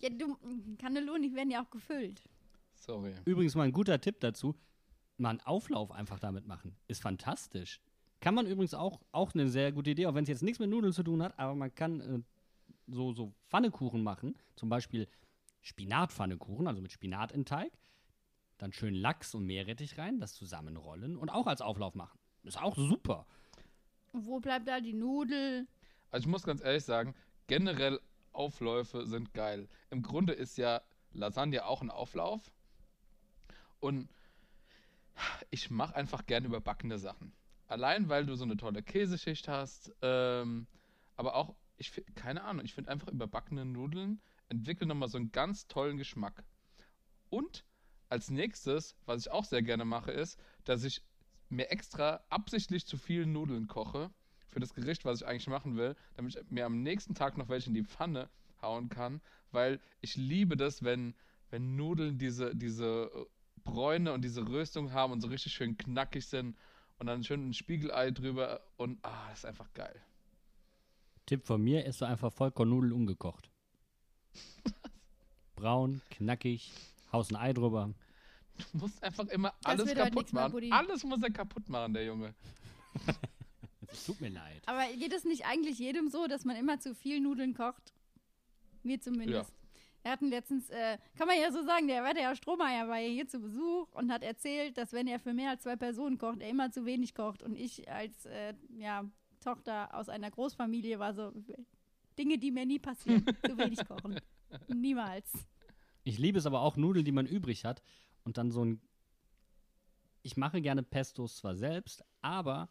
Ja, 0.00 0.10
du, 0.10 0.36
Cannelloni 0.78 1.34
werden 1.34 1.50
ja 1.50 1.62
auch 1.64 1.70
gefüllt. 1.70 2.22
Sorry. 2.74 3.14
Übrigens 3.24 3.54
mal 3.54 3.64
ein 3.64 3.72
guter 3.72 4.00
Tipp 4.00 4.20
dazu. 4.20 4.54
Mal 5.16 5.30
einen 5.30 5.40
Auflauf 5.40 5.92
einfach 5.92 6.18
damit 6.18 6.46
machen. 6.46 6.76
Ist 6.88 7.02
fantastisch. 7.02 7.80
Kann 8.24 8.34
man 8.34 8.46
übrigens 8.46 8.72
auch, 8.72 9.02
auch 9.12 9.34
eine 9.34 9.50
sehr 9.50 9.70
gute 9.70 9.90
Idee, 9.90 10.06
auch 10.06 10.14
wenn 10.14 10.22
es 10.22 10.30
jetzt 10.30 10.42
nichts 10.42 10.58
mit 10.58 10.70
Nudeln 10.70 10.94
zu 10.94 11.02
tun 11.02 11.22
hat, 11.22 11.38
aber 11.38 11.54
man 11.54 11.74
kann 11.74 12.00
äh, 12.00 12.22
so, 12.86 13.12
so 13.12 13.34
Pfannekuchen 13.50 14.02
machen. 14.02 14.34
Zum 14.56 14.70
Beispiel 14.70 15.08
Spinatpfannekuchen, 15.60 16.66
also 16.66 16.80
mit 16.80 16.90
Spinat 16.90 17.32
in 17.32 17.44
Teig. 17.44 17.70
Dann 18.56 18.72
schön 18.72 18.94
Lachs 18.94 19.34
und 19.34 19.44
Meerrettich 19.44 19.98
rein, 19.98 20.20
das 20.20 20.32
zusammenrollen 20.32 21.18
und 21.18 21.28
auch 21.28 21.46
als 21.46 21.60
Auflauf 21.60 21.94
machen. 21.94 22.18
Ist 22.44 22.58
auch 22.58 22.74
super. 22.76 23.26
Und 24.12 24.24
wo 24.24 24.40
bleibt 24.40 24.68
da 24.68 24.80
die 24.80 24.94
Nudel? 24.94 25.66
Also 26.10 26.24
ich 26.24 26.30
muss 26.30 26.44
ganz 26.44 26.62
ehrlich 26.62 26.84
sagen, 26.84 27.14
generell 27.46 28.00
Aufläufe 28.32 29.04
sind 29.04 29.34
geil. 29.34 29.68
Im 29.90 30.00
Grunde 30.00 30.32
ist 30.32 30.56
ja 30.56 30.80
Lasagne 31.12 31.66
auch 31.66 31.82
ein 31.82 31.90
Auflauf. 31.90 32.54
Und 33.80 34.08
ich 35.50 35.70
mache 35.70 35.94
einfach 35.94 36.24
gerne 36.24 36.46
überbackene 36.46 36.96
Sachen. 36.98 37.34
Allein, 37.66 38.08
weil 38.08 38.26
du 38.26 38.36
so 38.36 38.44
eine 38.44 38.56
tolle 38.56 38.82
Käseschicht 38.82 39.48
hast. 39.48 39.92
Ähm, 40.02 40.66
aber 41.16 41.34
auch, 41.34 41.54
ich 41.76 41.92
keine 42.14 42.44
Ahnung, 42.44 42.64
ich 42.64 42.74
finde 42.74 42.90
einfach 42.90 43.08
überbackene 43.08 43.64
Nudeln 43.64 44.20
entwickeln 44.48 44.88
nochmal 44.88 45.08
so 45.08 45.18
einen 45.18 45.32
ganz 45.32 45.66
tollen 45.66 45.96
Geschmack. 45.96 46.44
Und 47.30 47.64
als 48.08 48.30
nächstes, 48.30 48.94
was 49.06 49.22
ich 49.22 49.32
auch 49.32 49.44
sehr 49.44 49.62
gerne 49.62 49.84
mache, 49.84 50.12
ist, 50.12 50.38
dass 50.64 50.84
ich 50.84 51.02
mir 51.48 51.70
extra 51.70 52.20
absichtlich 52.28 52.86
zu 52.86 52.96
viel 52.96 53.26
Nudeln 53.26 53.66
koche 53.66 54.10
für 54.48 54.60
das 54.60 54.74
Gericht, 54.74 55.04
was 55.04 55.20
ich 55.20 55.26
eigentlich 55.26 55.48
machen 55.48 55.76
will, 55.76 55.96
damit 56.14 56.36
ich 56.36 56.50
mir 56.50 56.66
am 56.66 56.82
nächsten 56.82 57.14
Tag 57.14 57.36
noch 57.36 57.48
welche 57.48 57.68
in 57.68 57.74
die 57.74 57.84
Pfanne 57.84 58.28
hauen 58.62 58.88
kann, 58.88 59.20
weil 59.50 59.80
ich 60.00 60.16
liebe 60.16 60.56
das, 60.56 60.82
wenn, 60.82 61.14
wenn 61.50 61.76
Nudeln 61.76 62.18
diese, 62.18 62.54
diese 62.54 63.10
äh, 63.14 63.24
Bräune 63.64 64.12
und 64.12 64.22
diese 64.22 64.46
Röstung 64.46 64.92
haben 64.92 65.12
und 65.12 65.20
so 65.20 65.28
richtig 65.28 65.52
schön 65.52 65.76
knackig 65.76 66.26
sind 66.26 66.56
und 66.98 67.06
dann 67.06 67.24
schön 67.24 67.48
ein 67.48 67.54
Spiegelei 67.54 68.10
drüber 68.10 68.60
und 68.76 68.98
ah, 69.02 69.28
das 69.30 69.40
ist 69.40 69.44
einfach 69.46 69.72
geil. 69.74 70.00
Tipp 71.26 71.46
von 71.46 71.62
mir, 71.62 71.90
du 71.90 72.04
einfach 72.06 72.32
Vollkornnudeln 72.32 72.92
ungekocht. 72.92 73.50
Braun, 75.56 76.02
knackig, 76.10 76.72
haust 77.12 77.32
ein 77.32 77.36
Ei 77.36 77.52
drüber. 77.52 77.94
Du 78.72 78.78
musst 78.78 79.02
einfach 79.02 79.26
immer 79.28 79.54
Das 79.62 79.80
alles 79.80 79.94
kaputt 79.94 80.32
mehr, 80.32 80.42
machen. 80.42 80.52
Buddy. 80.52 80.70
Alles 80.70 81.04
muss 81.04 81.22
er 81.22 81.30
kaputt 81.30 81.68
machen, 81.68 81.94
der 81.94 82.04
Junge. 82.04 82.34
Es 83.86 84.06
tut 84.06 84.20
mir 84.20 84.30
leid. 84.30 84.60
Aber 84.66 84.84
geht 84.98 85.12
es 85.12 85.24
nicht 85.24 85.46
eigentlich 85.46 85.78
jedem 85.78 86.08
so, 86.08 86.26
dass 86.26 86.44
man 86.44 86.56
immer 86.56 86.80
zu 86.80 86.96
viel 86.96 87.20
Nudeln 87.20 87.54
kocht? 87.54 87.92
Mir 88.82 89.00
zumindest. 89.00 89.54
Wir 90.04 90.10
hatten 90.10 90.28
letztens, 90.28 90.68
äh, 90.68 90.98
kann 91.16 91.26
man 91.26 91.40
ja 91.40 91.50
so 91.50 91.64
sagen, 91.64 91.88
der 91.88 92.04
Werte 92.04 92.20
Herr 92.20 92.36
Strohmeier 92.36 92.88
war 92.88 92.98
ja 92.98 93.08
hier 93.08 93.26
zu 93.26 93.40
Besuch 93.40 93.90
und 93.92 94.12
hat 94.12 94.22
erzählt, 94.22 94.76
dass 94.76 94.92
wenn 94.92 95.06
er 95.06 95.18
für 95.18 95.32
mehr 95.32 95.48
als 95.48 95.62
zwei 95.62 95.76
Personen 95.76 96.18
kocht, 96.18 96.42
er 96.42 96.50
immer 96.50 96.70
zu 96.70 96.84
wenig 96.84 97.14
kocht. 97.14 97.42
Und 97.42 97.56
ich 97.56 97.90
als 97.90 98.26
äh, 98.26 98.52
ja, 98.76 99.10
Tochter 99.40 99.94
aus 99.94 100.10
einer 100.10 100.30
Großfamilie 100.30 100.98
war 100.98 101.14
so, 101.14 101.32
Dinge, 102.18 102.36
die 102.36 102.50
mir 102.50 102.66
nie 102.66 102.78
passieren, 102.78 103.24
zu 103.46 103.56
wenig 103.56 103.82
kochen. 103.88 104.20
Niemals. 104.68 105.32
Ich 106.02 106.18
liebe 106.18 106.38
es 106.38 106.44
aber 106.44 106.60
auch, 106.60 106.76
Nudeln, 106.76 107.06
die 107.06 107.12
man 107.12 107.24
übrig 107.24 107.64
hat. 107.64 107.82
Und 108.24 108.36
dann 108.36 108.50
so 108.50 108.62
ein. 108.62 108.82
Ich 110.20 110.36
mache 110.36 110.60
gerne 110.60 110.82
Pestos 110.82 111.38
zwar 111.38 111.54
selbst, 111.54 112.04
aber 112.20 112.68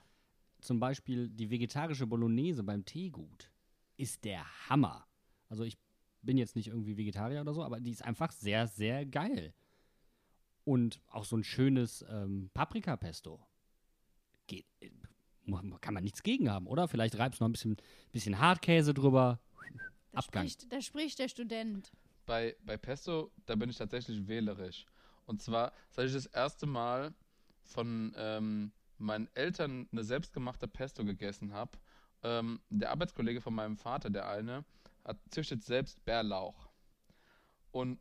zum 0.62 0.80
Beispiel 0.80 1.30
die 1.30 1.50
vegetarische 1.50 2.06
Bolognese 2.06 2.64
beim 2.64 2.86
Teegut 2.86 3.50
ist 3.98 4.24
der 4.24 4.46
Hammer. 4.70 5.08
Also 5.50 5.64
ich 5.64 5.78
bin 6.24 6.38
jetzt 6.38 6.56
nicht 6.56 6.68
irgendwie 6.68 6.98
Vegetarier 6.98 7.42
oder 7.42 7.54
so, 7.54 7.64
aber 7.64 7.80
die 7.80 7.92
ist 7.92 8.04
einfach 8.04 8.32
sehr, 8.32 8.68
sehr 8.68 9.06
geil. 9.06 9.54
Und 10.64 11.02
auch 11.08 11.26
so 11.26 11.36
ein 11.36 11.44
schönes 11.44 12.06
ähm, 12.10 12.50
Paprika-Pesto. 12.54 13.46
Geht, 14.48 14.66
äh, 14.80 14.90
kann 15.82 15.94
man 15.94 16.04
nichts 16.04 16.24
gegen 16.24 16.50
haben, 16.50 16.68
oder? 16.68 16.88
Vielleicht 16.88 17.18
reibst 17.18 17.40
du 17.40 17.44
noch 17.44 17.50
ein 17.50 17.54
bisschen, 17.54 17.78
bisschen 18.12 18.40
Hartkäse 18.40 18.94
drüber. 18.94 19.40
Da 20.12 20.20
Abgang. 20.20 20.48
spricht, 20.48 20.72
da 20.72 20.82
spricht 20.82 21.20
der 21.20 21.28
Student. 21.28 21.92
bei, 22.26 22.56
bei 22.64 22.78
Pesto, 22.78 23.32
da 23.46 23.56
bin 23.56 23.70
ich 23.70 23.78
tatsächlich 23.78 24.28
wählerisch. 24.28 24.86
Und 25.26 25.42
zwar, 25.42 25.74
seit 25.90 26.08
ich 26.08 26.14
das 26.14 26.26
erste 26.28 26.66
Mal 26.66 27.14
von 27.66 28.14
ähm, 28.18 28.72
meinen 28.98 29.28
Eltern 29.34 29.88
eine 29.92 30.04
selbstgemachte 30.04 30.68
Pesto 30.68 31.04
gegessen 31.04 31.54
habe, 31.54 31.78
ähm, 32.24 32.62
der 32.70 32.92
Arbeitskollege 32.92 33.42
von 33.42 33.54
meinem 33.54 33.78
Vater, 33.78 34.10
der 34.10 34.30
eine, 34.30 34.64
hat 35.04 35.18
züchtet 35.30 35.64
selbst 35.64 36.04
Bärlauch. 36.06 36.70
Und 37.72 38.00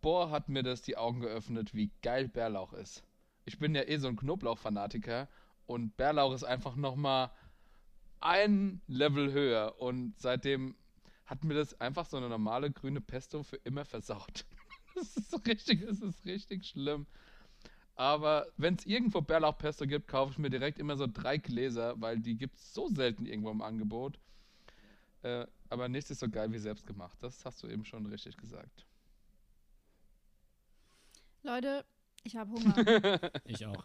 boah, 0.00 0.30
hat 0.30 0.48
mir 0.48 0.62
das 0.62 0.82
die 0.82 0.96
Augen 0.96 1.20
geöffnet, 1.20 1.74
wie 1.74 1.90
geil 2.02 2.28
Bärlauch 2.28 2.72
ist. 2.72 3.04
Ich 3.44 3.58
bin 3.58 3.74
ja 3.74 3.82
eh 3.82 3.96
so 3.98 4.08
ein 4.08 4.16
Knoblauchfanatiker 4.16 5.28
und 5.66 5.96
Bärlauch 5.96 6.34
ist 6.34 6.44
einfach 6.44 6.76
nochmal 6.76 7.30
ein 8.20 8.80
Level 8.86 9.32
höher. 9.32 9.80
Und 9.80 10.18
seitdem 10.18 10.76
hat 11.24 11.44
mir 11.44 11.54
das 11.54 11.80
einfach 11.80 12.06
so 12.06 12.16
eine 12.16 12.28
normale 12.28 12.70
grüne 12.70 13.00
Pesto 13.00 13.42
für 13.42 13.56
immer 13.56 13.84
versaut. 13.84 14.44
Das 14.94 15.16
ist 15.16 15.30
so 15.30 15.38
richtig, 15.38 15.86
das 15.86 16.02
ist 16.02 16.22
richtig 16.26 16.66
schlimm. 16.66 17.06
Aber 17.94 18.46
wenn 18.58 18.74
es 18.74 18.84
irgendwo 18.84 19.22
Bärlauchpesto 19.22 19.86
gibt, 19.86 20.06
kaufe 20.06 20.32
ich 20.32 20.38
mir 20.38 20.50
direkt 20.50 20.78
immer 20.78 20.98
so 20.98 21.06
drei 21.06 21.38
Gläser, 21.38 21.98
weil 21.98 22.20
die 22.20 22.36
gibt 22.36 22.58
es 22.58 22.74
so 22.74 22.88
selten 22.88 23.24
irgendwo 23.24 23.50
im 23.50 23.62
Angebot. 23.62 24.18
Äh, 25.22 25.46
aber 25.72 25.88
nichts 25.88 26.10
ist 26.10 26.20
so 26.20 26.28
geil 26.28 26.52
wie 26.52 26.58
selbstgemacht. 26.58 27.20
Das 27.22 27.44
hast 27.44 27.62
du 27.62 27.66
eben 27.68 27.84
schon 27.84 28.06
richtig 28.06 28.36
gesagt. 28.36 28.86
Leute, 31.42 31.84
ich 32.22 32.36
habe 32.36 32.52
Hunger. 32.52 33.20
Ich 33.46 33.66
auch. 33.66 33.84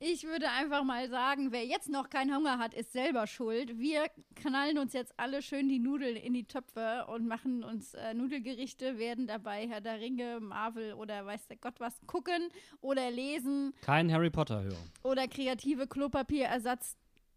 Ich 0.00 0.22
würde 0.24 0.48
einfach 0.50 0.84
mal 0.84 1.08
sagen, 1.08 1.50
wer 1.50 1.66
jetzt 1.66 1.88
noch 1.88 2.08
keinen 2.08 2.32
Hunger 2.36 2.58
hat, 2.58 2.72
ist 2.72 2.92
selber 2.92 3.26
schuld. 3.26 3.78
Wir 3.80 4.06
knallen 4.36 4.78
uns 4.78 4.92
jetzt 4.92 5.12
alle 5.16 5.42
schön 5.42 5.68
die 5.68 5.80
Nudeln 5.80 6.14
in 6.14 6.34
die 6.34 6.44
Töpfe 6.44 7.06
und 7.08 7.26
machen 7.26 7.64
uns 7.64 7.94
äh, 7.94 8.14
Nudelgerichte, 8.14 8.98
werden 8.98 9.26
dabei 9.26 9.66
Herr 9.66 9.80
der 9.80 9.98
Ringe, 9.98 10.38
Marvel 10.38 10.92
oder 10.92 11.26
weiß 11.26 11.48
der 11.48 11.56
Gott 11.56 11.80
was 11.80 11.98
gucken 12.06 12.48
oder 12.80 13.10
lesen 13.10 13.74
Kein 13.80 14.12
Harry 14.12 14.30
Potter-Hörer. 14.30 14.76
oder 15.02 15.26
kreative 15.26 15.88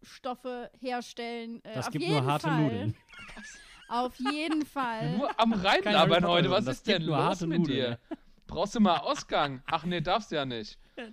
Klopapierersatzstoffe 0.02 0.70
herstellen. 0.80 1.64
Äh, 1.64 1.74
Das 1.74 1.86
auf 1.86 1.92
gibt 1.92 2.04
jeden 2.04 2.14
nur 2.16 2.24
harte 2.26 2.48
Fall, 2.48 2.62
Nudeln. 2.62 2.94
Auf 3.88 4.18
jeden 4.18 4.64
Fall. 4.64 5.18
Nur 5.18 5.38
am 5.38 5.50
Potter 5.50 6.28
heute. 6.28 6.50
Was 6.50 6.64
das 6.64 6.76
ist 6.76 6.86
denn 6.86 7.02
los 7.02 7.16
harte 7.16 7.46
mit 7.46 7.58
Nudeln, 7.58 7.76
dir? 7.76 7.98
Brauchst 8.46 8.74
du 8.74 8.80
mal 8.80 8.96
Ausgang? 8.98 9.62
Ach 9.66 9.84
nee, 9.84 10.00
darfst 10.00 10.32
ja 10.32 10.44
nicht. 10.44 10.78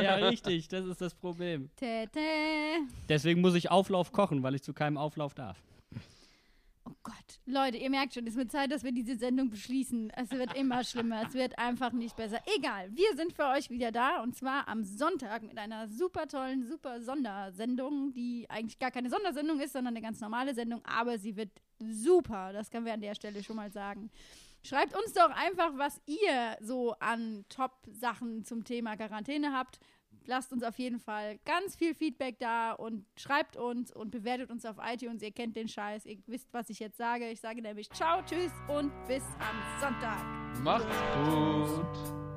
Ja, 0.00 0.14
richtig, 0.14 0.68
das 0.68 0.84
ist 0.86 1.00
das 1.00 1.12
Problem. 1.14 1.68
Tete. 1.74 2.20
Deswegen 3.08 3.40
muss 3.40 3.56
ich 3.56 3.72
Auflauf 3.72 4.12
kochen, 4.12 4.40
weil 4.44 4.54
ich 4.54 4.62
zu 4.62 4.72
keinem 4.72 4.96
Auflauf 4.96 5.34
darf. 5.34 5.60
Gott. 7.10 7.40
Leute, 7.44 7.76
ihr 7.76 7.90
merkt 7.90 8.14
schon, 8.14 8.26
es 8.26 8.36
wird 8.36 8.52
Zeit, 8.52 8.70
dass 8.70 8.84
wir 8.84 8.92
diese 8.92 9.16
Sendung 9.16 9.50
beschließen. 9.50 10.10
Es 10.10 10.30
wird 10.30 10.56
immer 10.56 10.84
schlimmer. 10.84 11.22
Es 11.26 11.34
wird 11.34 11.58
einfach 11.58 11.92
nicht 11.92 12.16
besser. 12.16 12.38
Egal, 12.56 12.94
wir 12.94 13.16
sind 13.16 13.32
für 13.32 13.46
euch 13.46 13.68
wieder 13.70 13.90
da 13.90 14.22
und 14.22 14.36
zwar 14.36 14.68
am 14.68 14.84
Sonntag 14.84 15.42
mit 15.42 15.58
einer 15.58 15.88
super 15.88 16.28
tollen, 16.28 16.64
super 16.64 17.00
Sondersendung, 17.00 18.12
die 18.12 18.46
eigentlich 18.48 18.78
gar 18.78 18.92
keine 18.92 19.10
Sondersendung 19.10 19.58
ist, 19.60 19.72
sondern 19.72 19.94
eine 19.94 20.02
ganz 20.02 20.20
normale 20.20 20.54
Sendung, 20.54 20.82
aber 20.84 21.18
sie 21.18 21.36
wird 21.36 21.50
super. 21.80 22.52
Das 22.52 22.70
können 22.70 22.86
wir 22.86 22.94
an 22.94 23.00
der 23.00 23.14
Stelle 23.14 23.42
schon 23.42 23.56
mal 23.56 23.72
sagen. 23.72 24.10
Schreibt 24.62 24.94
uns 24.94 25.14
doch 25.14 25.30
einfach, 25.30 25.72
was 25.76 26.00
ihr 26.06 26.58
so 26.60 26.92
an 27.00 27.44
Top-Sachen 27.48 28.44
zum 28.44 28.64
Thema 28.64 28.96
Quarantäne 28.96 29.52
habt. 29.52 29.80
Lasst 30.30 30.52
uns 30.52 30.62
auf 30.62 30.78
jeden 30.78 31.00
Fall 31.00 31.40
ganz 31.44 31.74
viel 31.74 31.92
Feedback 31.92 32.38
da 32.38 32.70
und 32.70 33.04
schreibt 33.16 33.56
uns 33.56 33.90
und 33.90 34.12
bewertet 34.12 34.52
uns 34.52 34.64
auf 34.64 34.76
iTunes. 34.80 35.22
Ihr 35.22 35.32
kennt 35.32 35.56
den 35.56 35.66
Scheiß, 35.66 36.06
ihr 36.06 36.18
wisst, 36.28 36.46
was 36.52 36.70
ich 36.70 36.78
jetzt 36.78 36.98
sage. 36.98 37.28
Ich 37.30 37.40
sage 37.40 37.60
nämlich 37.60 37.90
ciao, 37.90 38.22
tschüss 38.22 38.52
und 38.68 38.92
bis 39.08 39.24
am 39.40 39.80
Sonntag. 39.80 40.24
Macht's 40.62 40.96
gut. 41.24 42.29